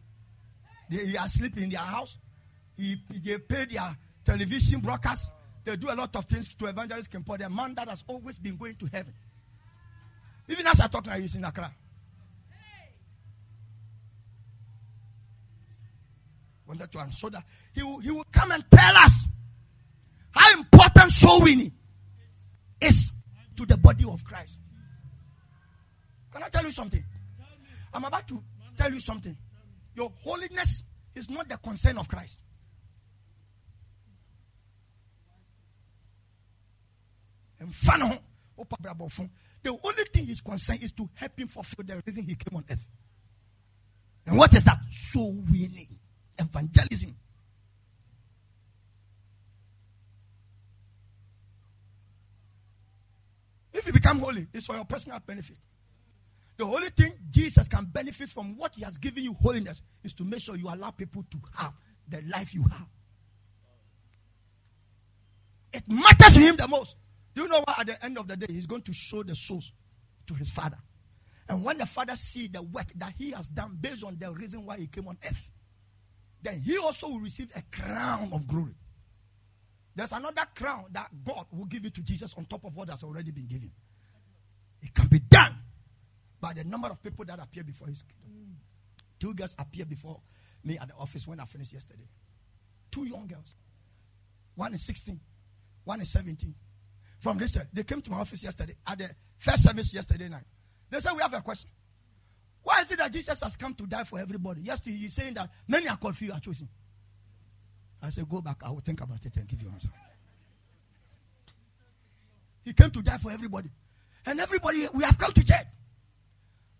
They, 0.88 1.06
he 1.06 1.16
are 1.16 1.28
sleeping 1.28 1.64
in 1.64 1.70
their 1.70 1.80
house. 1.80 2.18
He, 2.76 2.96
they 3.10 3.38
pay 3.38 3.66
their 3.66 3.96
television 4.24 4.80
broadcast. 4.80 5.32
They 5.64 5.76
do 5.76 5.90
a 5.90 5.94
lot 5.94 6.14
of 6.16 6.24
things 6.24 6.54
to 6.54 6.66
Evangelist 6.66 7.10
Kempo, 7.10 7.38
the 7.38 7.48
man 7.48 7.74
that 7.74 7.88
has 7.88 8.02
always 8.06 8.38
been 8.38 8.56
going 8.56 8.74
to 8.76 8.86
heaven. 8.86 9.12
Even 10.48 10.66
as 10.66 10.80
I 10.80 10.88
talk 10.88 11.06
now, 11.06 11.12
he's 11.12 11.34
in 11.36 11.44
Accra. 11.44 11.72
Wanted 16.72 16.92
to 16.92 17.00
answer 17.00 17.28
that 17.28 17.44
he 17.74 17.82
will, 17.82 17.98
he 17.98 18.10
will 18.10 18.24
come 18.32 18.50
and 18.50 18.64
tell 18.70 18.96
us 18.96 19.26
how 20.30 20.58
important 20.58 21.10
soul 21.10 21.42
winning 21.42 21.70
is 22.80 23.12
to 23.56 23.66
the 23.66 23.76
body 23.76 24.06
of 24.08 24.24
Christ. 24.24 24.62
Can 26.32 26.42
I 26.42 26.48
tell 26.48 26.64
you 26.64 26.72
something? 26.72 27.04
I'm 27.92 28.04
about 28.04 28.26
to 28.28 28.42
tell 28.74 28.90
you 28.90 29.00
something. 29.00 29.36
Your 29.94 30.10
holiness 30.24 30.84
is 31.14 31.28
not 31.28 31.46
the 31.46 31.58
concern 31.58 31.98
of 31.98 32.08
Christ. 32.08 32.40
The 37.60 37.66
only 39.84 40.04
thing 40.10 40.24
he's 40.24 40.40
concerned 40.40 40.82
is 40.82 40.92
to 40.92 41.06
help 41.16 41.38
him 41.38 41.48
fulfill 41.48 41.84
the 41.84 42.02
reason 42.06 42.22
he 42.22 42.34
came 42.34 42.56
on 42.56 42.64
earth. 42.70 42.86
And 44.26 44.38
what 44.38 44.54
is 44.54 44.64
that? 44.64 44.78
Soul 44.90 45.36
winning, 45.50 45.98
evangelism. 46.42 47.16
If 53.72 53.86
you 53.86 53.92
become 53.92 54.18
holy, 54.20 54.46
it's 54.52 54.66
for 54.66 54.74
your 54.74 54.84
personal 54.84 55.18
benefit. 55.26 55.56
The 56.56 56.64
only 56.64 56.90
thing 56.90 57.12
Jesus 57.30 57.66
can 57.66 57.86
benefit 57.86 58.28
from 58.28 58.56
what 58.56 58.74
he 58.74 58.82
has 58.82 58.98
given 58.98 59.24
you 59.24 59.34
holiness 59.34 59.82
is 60.04 60.12
to 60.14 60.24
make 60.24 60.40
sure 60.40 60.56
you 60.56 60.68
allow 60.68 60.90
people 60.90 61.24
to 61.30 61.38
have 61.54 61.72
the 62.08 62.22
life 62.28 62.54
you 62.54 62.62
have. 62.64 62.86
It 65.72 65.84
matters 65.88 66.36
him 66.36 66.56
the 66.56 66.68
most. 66.68 66.96
Do 67.34 67.42
you 67.42 67.48
know 67.48 67.64
what? 67.66 67.80
At 67.80 67.86
the 67.86 68.04
end 68.04 68.18
of 68.18 68.28
the 68.28 68.36
day, 68.36 68.52
he's 68.52 68.66
going 68.66 68.82
to 68.82 68.92
show 68.92 69.22
the 69.22 69.34
souls 69.34 69.72
to 70.26 70.34
his 70.34 70.50
father. 70.50 70.78
And 71.48 71.64
when 71.64 71.78
the 71.78 71.86
father 71.86 72.14
see 72.14 72.46
the 72.46 72.62
work 72.62 72.86
that 72.96 73.14
he 73.16 73.30
has 73.30 73.48
done 73.48 73.78
based 73.80 74.04
on 74.04 74.16
the 74.20 74.30
reason 74.32 74.64
why 74.66 74.76
he 74.76 74.86
came 74.86 75.08
on 75.08 75.16
earth, 75.24 75.48
then 76.42 76.60
he 76.60 76.76
also 76.78 77.08
will 77.08 77.20
receive 77.20 77.50
a 77.54 77.62
crown 77.74 78.30
of 78.32 78.46
glory. 78.46 78.74
There's 79.94 80.12
another 80.12 80.42
crown 80.54 80.86
that 80.92 81.10
God 81.24 81.46
will 81.52 81.66
give 81.66 81.84
it 81.84 81.94
to 81.94 82.02
Jesus 82.02 82.34
on 82.36 82.46
top 82.46 82.64
of 82.64 82.74
what 82.74 82.88
has 82.90 83.02
already 83.02 83.30
been 83.30 83.46
given. 83.46 83.70
It 84.80 84.94
can 84.94 85.06
be 85.08 85.18
done 85.18 85.56
by 86.40 86.52
the 86.52 86.64
number 86.64 86.88
of 86.88 87.02
people 87.02 87.24
that 87.26 87.38
appear 87.38 87.62
before 87.62 87.88
his 87.88 88.02
kingdom. 88.02 88.56
Two 89.20 89.34
girls 89.34 89.54
appeared 89.58 89.88
before 89.88 90.20
me 90.64 90.78
at 90.78 90.88
the 90.88 90.94
office 90.94 91.26
when 91.26 91.38
I 91.38 91.44
finished 91.44 91.72
yesterday. 91.72 92.08
Two 92.90 93.04
young 93.04 93.26
girls. 93.26 93.54
One 94.54 94.74
is 94.74 94.82
16, 94.82 95.20
one 95.84 96.00
is 96.00 96.10
17 96.10 96.54
from 97.20 97.38
this. 97.38 97.56
They 97.72 97.84
came 97.84 98.02
to 98.02 98.10
my 98.10 98.18
office 98.18 98.42
yesterday 98.42 98.74
at 98.86 98.98
the 98.98 99.10
first 99.38 99.62
service 99.62 99.94
yesterday 99.94 100.28
night. 100.28 100.44
They 100.90 101.00
said, 101.00 101.12
We 101.12 101.22
have 101.22 101.32
a 101.32 101.40
question. 101.40 101.70
That 102.96 103.12
Jesus 103.12 103.40
has 103.42 103.56
come 103.56 103.74
to 103.74 103.86
die 103.86 104.04
for 104.04 104.18
everybody? 104.18 104.62
Yesterday, 104.62 104.96
he's 104.96 105.12
saying 105.14 105.34
that 105.34 105.50
many 105.66 105.88
are 105.88 105.96
called, 105.96 106.16
few 106.16 106.32
are 106.32 106.40
chosen. 106.40 106.68
I 108.02 108.10
said, 108.10 108.28
Go 108.28 108.40
back. 108.40 108.56
I 108.64 108.70
will 108.70 108.80
think 108.80 109.00
about 109.00 109.24
it 109.24 109.36
and 109.36 109.46
give 109.48 109.60
you 109.60 109.68
an 109.68 109.74
answer. 109.74 109.88
He 112.64 112.72
came 112.72 112.90
to 112.90 113.02
die 113.02 113.18
for 113.18 113.30
everybody. 113.30 113.70
And 114.24 114.38
everybody, 114.38 114.88
we 114.92 115.02
have 115.04 115.18
come 115.18 115.32
to 115.32 115.44
church. 115.44 115.66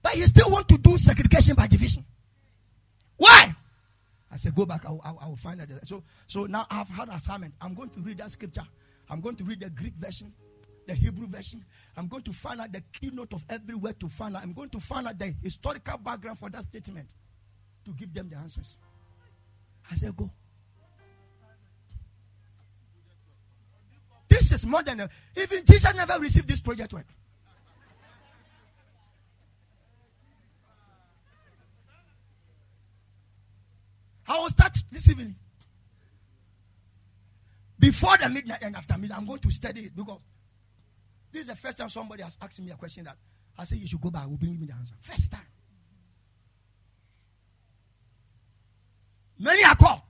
But 0.03 0.13
he 0.13 0.27
still 0.27 0.51
want 0.51 0.69
to 0.69 0.79
do 0.79 0.97
segregation 0.99 1.57
by 1.57 1.67
division. 1.67 2.05
Why? 3.17 3.55
I 4.31 4.37
said, 4.37 4.55
Go 4.55 4.67
back. 4.67 4.85
I 4.87 4.91
will, 4.91 5.03
I 5.05 5.27
will 5.27 5.37
find 5.37 5.61
out. 5.61 5.69
So, 5.85 6.03
so 6.27 6.47
now 6.47 6.67
I've 6.71 6.89
had 6.89 7.09
assignment. 7.09 7.55
I'm 7.61 7.75
going 7.75 7.91
to 7.91 8.01
read 8.01 8.19
that 8.19 8.31
scripture 8.31 8.67
I'm 9.13 9.21
going 9.21 9.37
to 9.37 9.45
read 9.45 9.61
the 9.61 9.69
Greek 9.69 9.95
version, 9.95 10.33
the 10.87 10.95
Hebrew 10.95 11.27
version. 11.27 11.65
I'm 11.97 12.09
going 12.09 12.23
to 12.25 12.33
find 12.33 12.61
out 12.61 12.73
the 12.73 12.83
keynote 12.93 13.33
of 13.35 13.45
every 13.49 13.75
word 13.75 14.01
to 14.01 14.09
find 14.09 14.37
out. 14.37 14.43
I'm 14.43 14.53
going 14.53 14.71
to 14.71 14.81
find 14.81 15.07
out 15.07 15.19
the 15.19 15.35
historical 15.43 15.99
background 15.99 16.39
for 16.39 16.51
that 16.51 16.63
statement 16.65 17.15
to 17.85 17.93
give 17.93 18.13
them 18.13 18.29
the 18.29 18.37
answers. 18.37 18.79
I 19.91 19.95
said, 19.97 20.17
Go. 20.17 20.31
This 24.29 24.53
is 24.53 24.67
more 24.67 24.83
than 24.83 25.01
a, 25.01 25.11
even 25.37 25.65
Jesus 25.65 25.95
never 25.95 26.19
received 26.19 26.49
this 26.49 26.61
project 26.61 26.93
work. 26.93 27.07
I 34.27 34.39
will 34.39 34.49
start 34.49 34.73
this 34.91 35.09
evening. 35.11 35.37
Before 37.79 38.17
the 38.17 38.29
midnight 38.31 38.63
and 38.63 38.77
after 38.77 38.97
midnight, 38.97 39.19
I'm 39.19 39.27
going 39.27 39.41
to 39.41 39.51
study 39.51 39.83
it 39.83 39.97
because 39.97 40.19
this 41.33 41.43
is 41.43 41.49
the 41.49 41.57
first 41.57 41.79
time 41.79 41.89
somebody 41.89 42.23
has 42.23 42.37
asked 42.41 42.61
me 42.61 42.71
a 42.71 42.77
question 42.77 43.05
that 43.05 43.17
I 43.59 43.65
say 43.65 43.77
you 43.77 43.87
should 43.87 44.01
go 44.01 44.11
back. 44.11 44.27
Will 44.27 44.37
bring 44.37 44.59
me 44.59 44.67
the 44.67 44.75
answer. 44.75 44.95
First 45.01 45.31
time. 45.33 45.41
Many 49.39 49.65
are 49.65 49.75
called. 49.75 50.01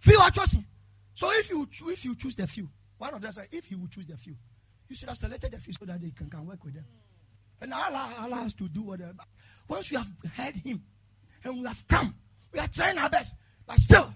Few 0.00 0.18
are 0.18 0.30
chosen. 0.30 0.64
So 1.14 1.30
if 1.32 1.48
you 1.50 1.68
if 1.86 2.04
you 2.04 2.14
choose 2.16 2.34
the 2.34 2.46
few, 2.46 2.68
one 2.98 3.14
of 3.14 3.20
them 3.20 3.32
said, 3.32 3.48
if 3.52 3.70
you 3.70 3.78
will 3.78 3.86
choose 3.88 4.06
the 4.06 4.16
few, 4.16 4.34
you 4.88 4.96
should 4.96 5.08
have 5.08 5.18
selected 5.18 5.52
the 5.52 5.58
few 5.58 5.72
so 5.72 5.84
that 5.84 6.00
they 6.00 6.10
can, 6.10 6.28
can 6.28 6.46
work 6.46 6.62
with 6.64 6.74
them. 6.74 6.84
And 7.60 7.72
Allah, 7.72 8.12
Allah 8.18 8.36
has 8.36 8.54
to 8.54 8.68
do 8.68 8.82
whatever. 8.82 9.14
Once 9.68 9.90
we 9.90 9.96
have 9.96 10.08
heard 10.34 10.56
him 10.56 10.82
and 11.44 11.60
we 11.60 11.66
have 11.66 11.86
come, 11.88 12.14
we 12.52 12.58
are 12.58 12.68
trying 12.68 12.98
our 12.98 13.08
best. 13.08 13.34
But 13.66 13.78
still, 13.78 14.12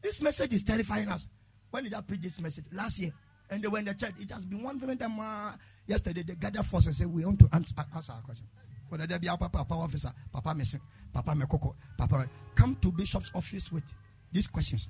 this 0.00 0.20
message 0.20 0.52
is 0.54 0.62
terrifying 0.62 1.08
us. 1.08 1.26
When 1.70 1.84
did 1.84 1.94
I 1.94 2.00
preach 2.00 2.22
this 2.22 2.40
message? 2.40 2.64
Last 2.72 2.98
year. 2.98 3.12
And 3.52 3.62
they 3.62 3.68
were 3.68 3.78
in 3.80 3.84
the 3.84 3.92
church. 3.92 4.14
It 4.18 4.30
has 4.30 4.46
been 4.46 4.62
wondering 4.62 4.96
them 4.96 5.20
uh, 5.20 5.52
yesterday. 5.86 6.22
They 6.22 6.34
gathered 6.34 6.64
force 6.64 6.86
and 6.86 6.94
said, 6.94 7.06
We 7.06 7.22
want 7.22 7.38
to 7.40 7.48
answer, 7.52 7.74
answer 7.94 8.12
our 8.12 8.22
question. 8.22 8.46
Whether 8.88 9.06
there 9.06 9.18
be 9.18 9.28
our 9.28 9.36
papa, 9.36 9.58
papa 9.58 9.74
officer, 9.74 10.10
papa 10.32 10.54
missing, 10.54 10.80
papa 11.12 11.32
mekoko, 11.32 11.74
papa, 11.98 12.30
come 12.54 12.76
to 12.80 12.90
bishop's 12.90 13.30
office 13.34 13.70
with 13.70 13.84
these 14.32 14.46
questions 14.46 14.88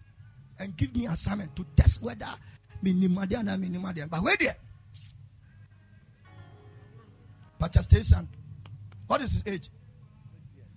and 0.61 0.77
give 0.77 0.95
me 0.95 1.07
assignment 1.07 1.57
to 1.57 1.67
test 1.75 2.03
whether 2.03 2.29
minimade 2.81 3.33
and 3.33 3.61
minimade. 3.61 4.09
But 4.09 4.23
wait 4.23 4.39
there. 4.39 4.57
Pastor 7.59 7.83
Station. 7.83 8.29
What 9.09 9.23
is 9.23 9.33
his 9.33 9.43
age? 9.45 9.71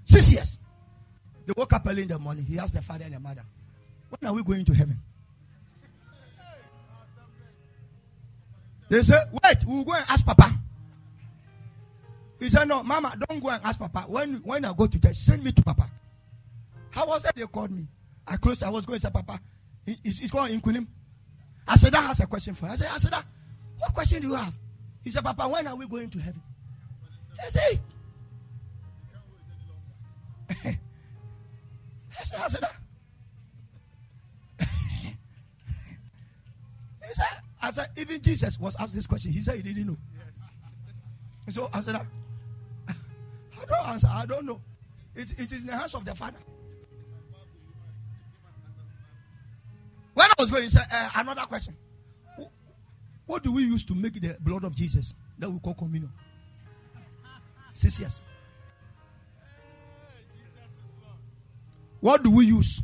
Six 0.05 0.31
years. 0.31 0.57
They 1.45 1.53
woke 1.55 1.71
up 1.73 1.85
early 1.87 2.01
in 2.01 2.07
the 2.07 2.17
morning. 2.17 2.45
He 2.45 2.57
asked 2.57 2.73
the 2.73 2.81
father 2.81 3.05
and 3.05 3.13
the 3.13 3.19
mother, 3.19 3.43
When 4.09 4.31
are 4.31 4.33
we 4.33 4.41
going 4.41 4.65
to 4.65 4.73
heaven? 4.73 4.99
They 8.89 9.01
said, 9.01 9.29
Wait, 9.43 9.57
we'll 9.65 9.83
go 9.83 9.93
and 9.93 10.05
ask 10.07 10.25
Papa. 10.25 10.57
He 12.39 12.49
said, 12.49 12.67
No, 12.67 12.83
Mama, 12.83 13.15
don't 13.27 13.41
go 13.41 13.49
and 13.49 13.63
ask 13.63 13.79
Papa. 13.79 14.05
When, 14.07 14.35
when 14.43 14.65
I 14.65 14.73
go 14.73 14.87
to 14.87 14.99
church, 14.99 15.15
send 15.15 15.43
me 15.43 15.51
to 15.51 15.63
Papa. 15.63 15.89
How 16.91 17.07
was 17.07 17.23
that 17.23 17.35
they 17.35 17.43
called 17.43 17.71
me? 17.71 17.87
I 18.27 18.37
closed, 18.37 18.63
I 18.63 18.69
was 18.69 18.85
going 18.85 18.99
to 18.99 19.05
say, 19.05 19.11
Papa, 19.11 19.39
he, 19.85 19.97
he's, 20.03 20.19
he's 20.19 20.31
called 20.31 20.49
Inkunim. 20.49 20.87
I 21.67 21.75
said, 21.75 21.93
That 21.93 22.03
has 22.03 22.19
a 22.19 22.27
question 22.27 22.53
for 22.53 22.67
you. 22.67 22.71
I 22.73 22.75
said, 22.75 22.89
I 22.91 22.97
said, 22.97 23.13
What 23.79 23.93
question 23.93 24.21
do 24.21 24.27
you 24.29 24.35
have? 24.35 24.55
He 25.03 25.09
said, 25.09 25.23
Papa, 25.23 25.47
when 25.47 25.67
are 25.67 25.75
we 25.75 25.87
going 25.87 26.09
to 26.09 26.19
heaven? 26.19 26.41
I 27.43 27.49
said, 27.49 27.79
I 30.49 32.23
said, 32.23 32.39
I 32.39 32.47
said, 32.47 32.65
I 37.65 37.71
said, 37.71 37.89
even 37.97 38.21
Jesus 38.21 38.59
was 38.59 38.75
asked 38.75 38.93
this 38.93 39.07
question. 39.07 39.31
He 39.31 39.41
said 39.41 39.55
he 39.55 39.63
didn't 39.63 39.87
know. 39.87 39.97
Yes. 41.47 41.55
So 41.55 41.67
I 41.73 41.79
said, 41.79 41.95
I 42.87 43.65
don't 43.67 43.87
answer. 43.87 44.07
I 44.07 44.27
don't 44.27 44.45
know. 44.45 44.61
It, 45.15 45.31
it 45.39 45.51
is 45.51 45.61
in 45.61 45.67
the 45.67 45.75
hands 45.75 45.95
of 45.95 46.05
the 46.05 46.13
Father. 46.13 46.37
When 50.13 50.27
I 50.27 50.33
was 50.37 50.51
going, 50.51 50.63
he 50.63 50.69
said, 50.69 50.85
uh, 50.91 51.09
another 51.15 51.41
question. 51.41 51.75
What 53.25 53.41
do 53.41 53.51
we 53.51 53.63
use 53.63 53.83
to 53.85 53.95
make 53.95 54.21
the 54.21 54.37
blood 54.39 54.63
of 54.63 54.75
Jesus 54.75 55.15
that 55.39 55.49
we 55.49 55.57
call 55.57 55.73
communion? 55.73 56.11
Six 57.73 57.99
years. 57.99 58.21
What 61.99 62.21
do 62.21 62.29
we 62.29 62.45
use 62.45 62.83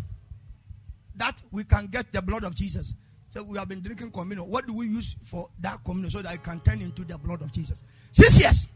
that 1.17 1.39
we 1.51 1.65
can 1.65 1.85
get 1.85 2.11
the 2.11 2.23
blood 2.23 2.43
of 2.43 2.55
Jesus? 2.55 2.95
So 3.31 3.43
we 3.43 3.57
have 3.57 3.69
been 3.69 3.79
drinking 3.81 4.11
communion. 4.11 4.49
What 4.49 4.67
do 4.67 4.73
we 4.73 4.87
use 4.87 5.15
for 5.23 5.47
that 5.61 5.81
communion 5.85 6.09
so 6.11 6.21
that 6.21 6.33
it 6.33 6.43
can 6.43 6.59
turn 6.59 6.81
into 6.81 7.05
the 7.05 7.17
blood 7.17 7.41
of 7.41 7.49
Jesus? 7.53 7.81
Six 8.11 8.37
years. 8.37 8.67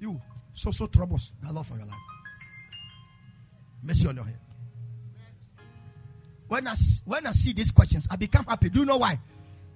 You 0.00 0.18
so 0.54 0.70
so 0.70 0.86
troubles. 0.86 1.32
The 1.42 1.52
Lord 1.52 1.66
for 1.66 1.76
your 1.76 1.84
life. 1.84 1.98
Mercy 3.82 4.08
on 4.08 4.16
your 4.16 4.24
head. 4.24 4.38
When 6.48 6.66
I 6.66 6.74
when 7.04 7.26
I 7.26 7.32
see 7.32 7.52
these 7.52 7.70
questions, 7.70 8.08
I 8.10 8.16
become 8.16 8.46
happy. 8.46 8.70
Do 8.70 8.80
you 8.80 8.86
know 8.86 8.96
why? 8.96 9.20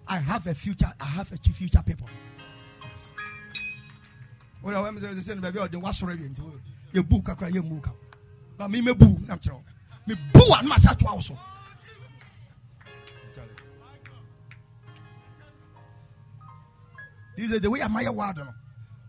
I 0.09 0.17
have 0.17 0.47
a 0.47 0.55
future. 0.55 0.91
I 0.99 1.05
have 1.05 1.31
a 1.33 1.37
future 1.37 1.83
people. 1.85 2.09
But 8.57 8.71
me 8.71 8.81
me 8.81 8.95
boo, 8.95 9.19
Me 10.07 10.15
boo 10.33 10.55
and 10.59 10.69
massage 10.69 11.05
also. 11.05 11.39
This 17.37 17.51
is 17.51 17.61
the 17.61 17.71
way 17.71 17.83
I'm 17.83 17.95
word. 17.95 18.43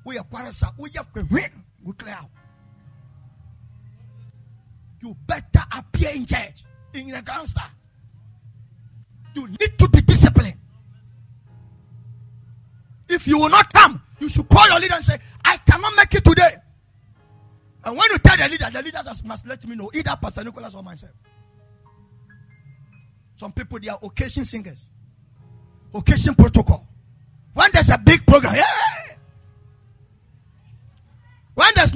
We 0.03 0.17
are 0.17 0.23
parasa. 0.23 0.73
We 0.77 0.91
are 0.97 1.05
we 1.83 1.93
clear 1.93 2.13
out. 2.13 2.29
You 5.01 5.15
better 5.25 5.63
appear 5.71 6.09
in 6.09 6.25
church 6.25 6.63
in 6.93 7.09
the 7.09 7.21
gangster. 7.21 7.61
You 9.33 9.47
need 9.47 9.77
to 9.77 9.87
be 9.87 10.01
disciplined. 10.01 10.57
If 13.07 13.27
you 13.27 13.37
will 13.37 13.49
not 13.49 13.71
come, 13.71 14.01
you 14.19 14.27
should 14.27 14.49
call 14.49 14.67
your 14.67 14.79
leader 14.79 14.95
and 14.95 15.03
say, 15.03 15.17
I 15.45 15.57
cannot 15.57 15.93
make 15.95 16.13
it 16.13 16.25
today. 16.25 16.55
And 17.83 17.95
when 17.95 18.11
you 18.11 18.17
tell 18.17 18.35
the 18.35 18.49
leader, 18.49 18.67
the 18.71 18.81
leader 18.81 19.01
must 19.23 19.47
let 19.47 19.65
me 19.65 19.75
know, 19.75 19.89
either 19.93 20.17
Pastor 20.21 20.43
Nicholas 20.43 20.75
or 20.75 20.83
myself. 20.83 21.13
Some 23.35 23.53
people, 23.53 23.79
they 23.79 23.87
are 23.87 23.99
occasion 24.01 24.43
singers, 24.43 24.89
occasion 25.93 26.35
protocol. 26.35 26.85
When 27.53 27.71
there's 27.71 27.89
a 27.89 27.96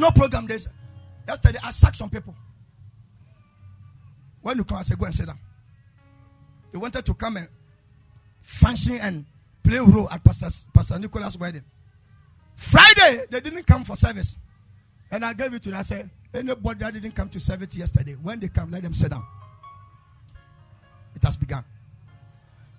no 0.01 0.11
program, 0.11 0.47
there's 0.47 0.67
yesterday 1.27 1.59
I 1.63 1.71
sacked 1.71 1.95
some 1.95 2.09
people. 2.09 2.35
When 4.41 4.57
you 4.57 4.63
come, 4.63 4.77
I 4.77 4.81
say, 4.81 4.95
go 4.95 5.05
and 5.05 5.13
sit 5.13 5.27
down. 5.27 5.39
They 6.71 6.79
wanted 6.79 7.05
to 7.05 7.13
come 7.13 7.37
and 7.37 7.47
function 8.41 8.95
and 8.95 9.25
play 9.63 9.77
role 9.77 10.09
at 10.09 10.23
Pastor, 10.23 10.49
Pastor 10.73 10.97
Nicholas' 10.97 11.37
wedding. 11.37 11.63
Friday, 12.55 13.25
they 13.29 13.39
didn't 13.39 13.67
come 13.67 13.83
for 13.83 13.95
service. 13.95 14.35
And 15.11 15.23
I 15.23 15.33
gave 15.33 15.53
it 15.53 15.61
to 15.63 15.69
them. 15.69 15.79
I 15.79 15.83
said, 15.83 16.09
anybody 16.33 16.79
that 16.79 16.93
didn't 16.93 17.11
come 17.11 17.29
to 17.29 17.39
service 17.39 17.75
yesterday, 17.75 18.13
when 18.13 18.39
they 18.39 18.47
come, 18.47 18.71
let 18.71 18.81
them 18.81 18.93
sit 18.93 19.11
down. 19.11 19.23
It 21.15 21.23
has 21.23 21.37
begun. 21.37 21.63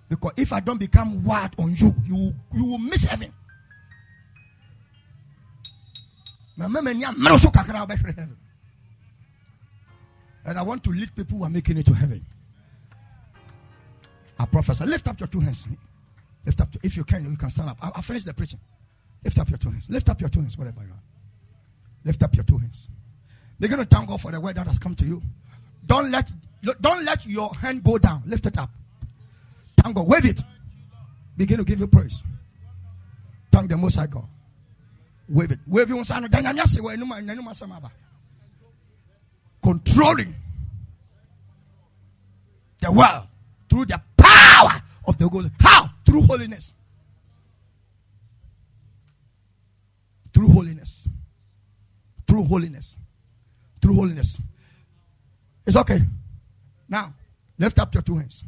Because 0.09 0.33
if 0.35 0.51
I 0.51 0.59
don't 0.59 0.79
become 0.79 1.23
wild 1.23 1.51
on 1.57 1.75
you, 1.75 1.95
you, 2.05 2.35
you 2.53 2.65
will 2.65 2.77
miss 2.77 3.05
heaven. 3.05 3.31
And 10.45 10.59
I 10.59 10.61
want 10.61 10.83
to 10.83 10.91
lead 10.91 11.15
people 11.15 11.37
who 11.37 11.43
are 11.45 11.49
making 11.49 11.77
it 11.77 11.85
to 11.87 11.93
heaven. 11.93 12.25
I 14.37 14.45
prophesy. 14.45 14.85
Lift 14.85 15.07
up 15.07 15.19
your 15.19 15.27
two 15.27 15.39
hands. 15.39 15.67
Lift 16.45 16.61
up. 16.61 16.69
If 16.83 16.97
you 16.97 17.03
can, 17.03 17.29
you 17.29 17.37
can 17.37 17.49
stand 17.49 17.69
up. 17.69 17.77
I'll, 17.81 17.93
I'll 17.95 18.01
finish 18.01 18.23
the 18.23 18.33
preaching. 18.33 18.59
Lift 19.23 19.39
up 19.39 19.49
your 19.49 19.57
two 19.57 19.69
hands. 19.69 19.85
Lift 19.89 20.09
up 20.09 20.19
your 20.19 20.29
two 20.29 20.41
hands, 20.41 20.57
whatever 20.57 20.81
you 20.81 20.91
are. 20.91 21.01
Lift 22.03 22.21
up 22.23 22.35
your 22.35 22.43
two 22.43 22.57
hands. 22.57 22.89
Begin 23.59 23.77
to 23.77 23.85
thank 23.85 24.09
God 24.09 24.19
for 24.19 24.31
the 24.31 24.39
word 24.39 24.55
that 24.55 24.67
has 24.67 24.77
come 24.77 24.95
to 24.95 25.05
you. 25.05 25.21
Don't 25.85 26.11
let 26.11 26.31
don't 26.81 27.03
let 27.05 27.25
your 27.25 27.53
hand 27.55 27.83
go 27.83 27.97
down. 27.97 28.23
Lift 28.25 28.45
it 28.45 28.57
up. 28.57 28.69
Thank 29.81 29.95
God. 29.95 30.07
Wave 30.07 30.25
it. 30.25 30.41
Begin 31.37 31.57
to 31.57 31.63
give 31.63 31.79
you 31.79 31.87
praise. 31.87 32.23
Thank 33.51 33.69
the 33.69 33.77
Most 33.77 33.95
High 33.95 34.07
God. 34.07 34.27
Wave 35.29 35.51
it. 35.51 35.59
Wave 35.67 35.89
you 35.89 35.95
want 35.95 36.07
to 36.07 36.29
dang 36.29 36.45
it. 36.45 36.81
Where 36.81 36.97
no 36.97 37.05
man 37.05 37.25
controlling 39.63 40.35
the 42.79 42.91
world 42.91 43.27
through 43.69 43.85
the 43.85 44.01
power 44.17 44.81
of 45.05 45.17
the 45.17 45.27
Holy 45.27 45.49
How? 45.59 45.89
Through 46.05 46.23
holiness. 46.23 46.73
Through 50.33 50.49
holiness. 50.49 51.07
Through 52.27 52.43
holiness. 52.43 52.97
Through 53.81 53.95
holiness. 53.95 54.41
It's 55.65 55.77
okay. 55.77 56.01
Now, 56.89 57.13
lift 57.57 57.79
up 57.79 57.93
your 57.93 58.03
two 58.03 58.17
hands. 58.17 58.43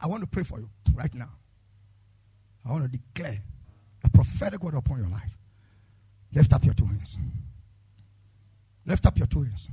I 0.00 0.06
want 0.06 0.22
to 0.22 0.26
pray 0.26 0.42
for 0.42 0.58
you 0.58 0.68
right 0.94 1.12
now. 1.12 1.30
I 2.64 2.72
want 2.72 2.84
to 2.84 2.98
declare 2.98 3.40
a 4.04 4.08
prophetic 4.08 4.62
word 4.62 4.74
upon 4.74 4.98
your 4.98 5.08
life. 5.08 5.36
Lift 6.32 6.52
up 6.52 6.64
your 6.64 6.74
two 6.74 6.86
hands. 6.86 7.18
Lift 8.86 9.06
up 9.06 9.18
your 9.18 9.26
two 9.26 9.42
hands. 9.42 9.68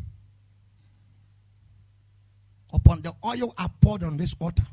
Upon 2.71 3.01
the 3.01 3.13
oil 3.25 3.53
I 3.57 3.67
poured 3.81 4.03
on 4.03 4.17
this 4.17 4.35
altar, 4.39 4.65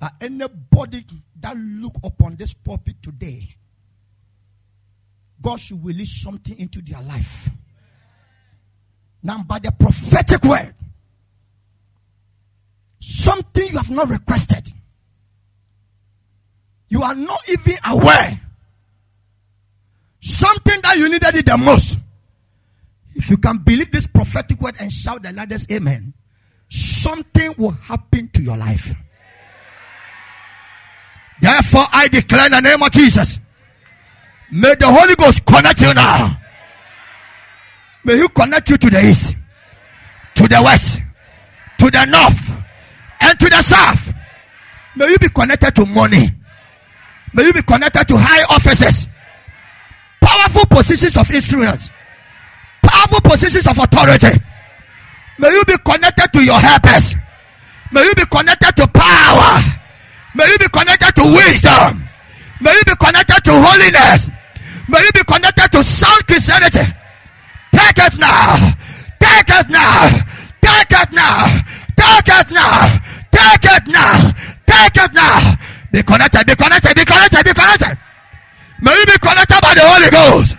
that 0.00 0.14
anybody 0.20 1.04
that 1.40 1.56
look 1.56 1.94
upon 2.02 2.36
this 2.36 2.52
pulpit 2.52 2.96
today, 3.02 3.56
God 5.40 5.56
should 5.56 5.84
release 5.84 6.20
something 6.22 6.58
into 6.58 6.82
their 6.82 7.00
life. 7.02 7.48
Now, 9.22 9.42
by 9.42 9.58
the 9.58 9.72
prophetic 9.72 10.42
word, 10.44 10.74
something 13.00 13.68
you 13.68 13.76
have 13.78 13.90
not 13.90 14.10
requested, 14.10 14.73
you 16.94 17.02
are 17.02 17.14
not 17.16 17.40
even 17.48 17.76
aware, 17.88 18.40
something 20.20 20.80
that 20.80 20.96
you 20.96 21.08
needed 21.08 21.34
it 21.34 21.44
the 21.44 21.58
most. 21.58 21.98
If 23.16 23.30
you 23.30 23.36
can 23.36 23.58
believe 23.58 23.90
this 23.90 24.06
prophetic 24.06 24.60
word 24.60 24.76
and 24.78 24.92
shout 24.92 25.24
the 25.24 25.32
loudest 25.32 25.72
amen, 25.72 26.14
something 26.68 27.52
will 27.58 27.72
happen 27.72 28.30
to 28.34 28.42
your 28.42 28.56
life. 28.56 28.94
Therefore, 31.42 31.86
I 31.92 32.06
declare 32.06 32.46
in 32.46 32.52
the 32.52 32.60
name 32.60 32.80
of 32.80 32.92
Jesus, 32.92 33.40
may 34.52 34.76
the 34.76 34.86
Holy 34.86 35.16
Ghost 35.16 35.44
connect 35.44 35.80
you 35.80 35.92
now. 35.94 36.40
May 38.04 38.18
He 38.18 38.28
connect 38.28 38.70
you 38.70 38.76
to 38.76 38.88
the 38.88 39.04
east, 39.04 39.34
to 40.36 40.46
the 40.46 40.62
west, 40.62 41.00
to 41.78 41.90
the 41.90 42.04
north, 42.04 42.64
and 43.20 43.40
to 43.40 43.50
the 43.50 43.62
south. 43.62 44.14
May 44.94 45.08
you 45.08 45.18
be 45.18 45.28
connected 45.28 45.74
to 45.74 45.86
money. 45.86 46.30
May 47.34 47.46
you 47.46 47.52
be 47.52 47.62
connected 47.62 48.06
to 48.08 48.16
high 48.16 48.44
offices, 48.44 49.08
powerful 50.20 50.66
positions 50.66 51.16
of 51.16 51.28
influence, 51.30 51.90
powerful 52.80 53.20
positions 53.20 53.66
of 53.66 53.76
authority. 53.76 54.38
May 55.38 55.50
you 55.50 55.64
be 55.64 55.76
connected 55.84 56.32
to 56.32 56.44
your 56.44 56.58
helpers. 56.60 57.16
May 57.90 58.04
you 58.04 58.14
be 58.14 58.24
connected 58.26 58.76
to 58.76 58.86
power. 58.86 59.60
May 60.36 60.46
you 60.46 60.58
be 60.58 60.68
connected 60.68 61.12
to 61.16 61.22
wisdom. 61.22 62.08
May 62.60 62.72
you 62.72 62.84
be 62.86 62.94
connected 62.96 63.42
to 63.44 63.52
holiness. 63.52 64.30
May 64.88 65.00
you 65.02 65.12
be 65.12 65.24
connected 65.24 65.72
to 65.72 65.82
sound 65.82 66.26
Christianity. 66.26 66.86
Take 67.72 67.98
it 67.98 68.18
now. 68.18 68.74
Take 69.18 69.50
it 69.50 69.68
now. 69.70 70.08
Take 70.62 70.92
it 70.92 71.12
now. 71.12 71.60
Take 71.96 72.28
it 72.28 72.50
now. 72.50 72.98
Take 73.32 73.64
it 73.64 73.86
now. 73.88 74.32
Take 74.66 74.96
it 75.02 75.12
now. 75.14 75.56
Be 75.94 76.02
connected. 76.02 76.44
Be 76.44 76.56
connected. 76.56 76.92
Be 76.96 77.04
connected. 77.04 77.44
Be 77.44 77.54
connected. 77.54 77.94
May 78.82 78.98
you 78.98 79.06
be 79.06 79.16
connected 79.22 79.60
by 79.62 79.74
the 79.78 79.86
Holy 79.86 80.10
Ghost. 80.10 80.56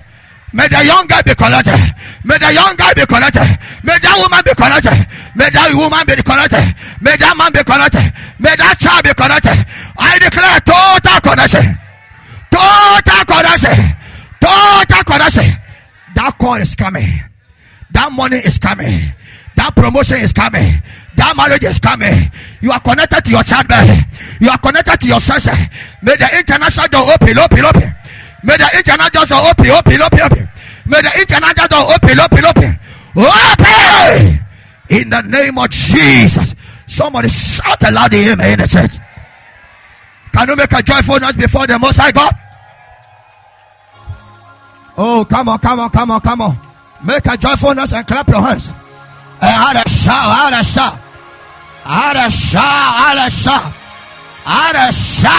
May 0.54 0.70
the 0.70 0.80
young 0.86 1.06
guy 1.08 1.22
be 1.24 1.36
connected. 1.36 1.76
May 2.24 2.38
the 2.40 2.54
young 2.56 2.72
guy 2.80 2.94
be 2.96 3.04
connected. 3.06 3.44
May 3.84 4.00
that 4.00 4.16
woman 4.16 4.40
be 4.48 4.56
connected. 4.56 4.96
May 5.36 5.52
that 5.52 5.76
woman 5.76 6.08
be 6.08 6.16
connected. 6.24 6.64
May 7.04 7.20
that 7.20 7.36
man 7.36 7.52
be 7.52 7.60
connected. 7.68 8.08
May 8.40 8.56
that 8.56 8.80
child 8.80 9.04
be 9.04 9.12
connected. 9.12 9.60
I 10.00 10.16
declare 10.24 10.56
total 10.64 11.20
connection. 11.20 11.68
Total 12.48 13.22
connection. 13.28 13.80
Total 14.40 15.04
connection. 15.04 15.52
That 16.16 16.32
call 16.40 16.64
is 16.64 16.76
coming. 16.80 17.12
That 17.92 18.10
money 18.14 18.40
is 18.40 18.58
coming. 18.58 19.12
That 19.58 19.76
promotion 19.76 20.24
is 20.24 20.32
coming. 20.32 20.80
That 21.16 21.36
marriage 21.36 21.64
is 21.64 21.80
coming. 21.80 22.32
You 22.62 22.72
are 22.72 22.80
connected 22.80 23.24
to 23.26 23.32
your 23.32 23.44
childbirth. 23.44 24.04
You 24.42 24.50
are 24.50 24.58
connected 24.58 25.00
to 25.02 25.08
your 25.08 25.22
senses. 25.22 25.56
May 26.02 26.16
the 26.16 26.28
international 26.38 26.88
door 26.88 27.08
open, 27.14 27.40
open, 27.40 27.66
open. 27.66 27.96
May 28.44 28.58
the 28.58 28.70
international 28.76 29.26
door 29.26 29.42
open, 29.48 29.72
open, 29.72 30.02
open, 30.02 30.22
open. 30.22 30.50
May 30.86 31.02
the 31.02 31.12
international 31.20 31.68
door 31.68 31.86
open, 31.96 32.20
open, 32.20 32.46
open. 32.46 32.80
Open! 33.16 34.46
In 34.90 35.10
the 35.10 35.22
name 35.22 35.58
of 35.58 35.70
Jesus. 35.70 36.54
Somebody 36.86 37.30
shout 37.30 37.82
aloud 37.88 38.12
the 38.12 38.18
amen 38.30 38.54
in 38.54 38.60
the 38.60 38.68
church. 38.68 38.92
Can 40.34 40.50
you 40.50 40.56
make 40.56 40.72
a 40.74 40.84
joyful 40.84 41.20
noise 41.20 41.36
before 41.36 41.66
the 41.66 41.80
Most 41.80 41.98
High 41.98 42.12
God? 42.12 42.34
Oh, 44.98 45.26
come 45.30 45.50
on, 45.50 45.60
come 45.60 45.80
on, 45.80 45.90
come 45.90 46.12
on, 46.12 46.22
come 46.22 46.42
on. 46.42 46.60
Make 47.04 47.26
a 47.26 47.38
joyful 47.38 47.74
noise 47.74 47.94
and 47.94 48.06
clap 48.06 48.28
your 48.28 48.42
hands. 48.42 48.70
Eh, 48.70 48.74
and 49.42 49.78
add 49.78 49.86
a 49.86 49.90
shout, 49.90 50.54
add 50.54 50.60
a 50.60 50.64
shout. 50.64 51.05
Arashah, 51.86 53.14
Arashah, 53.14 53.72
Arashah. 54.44 55.36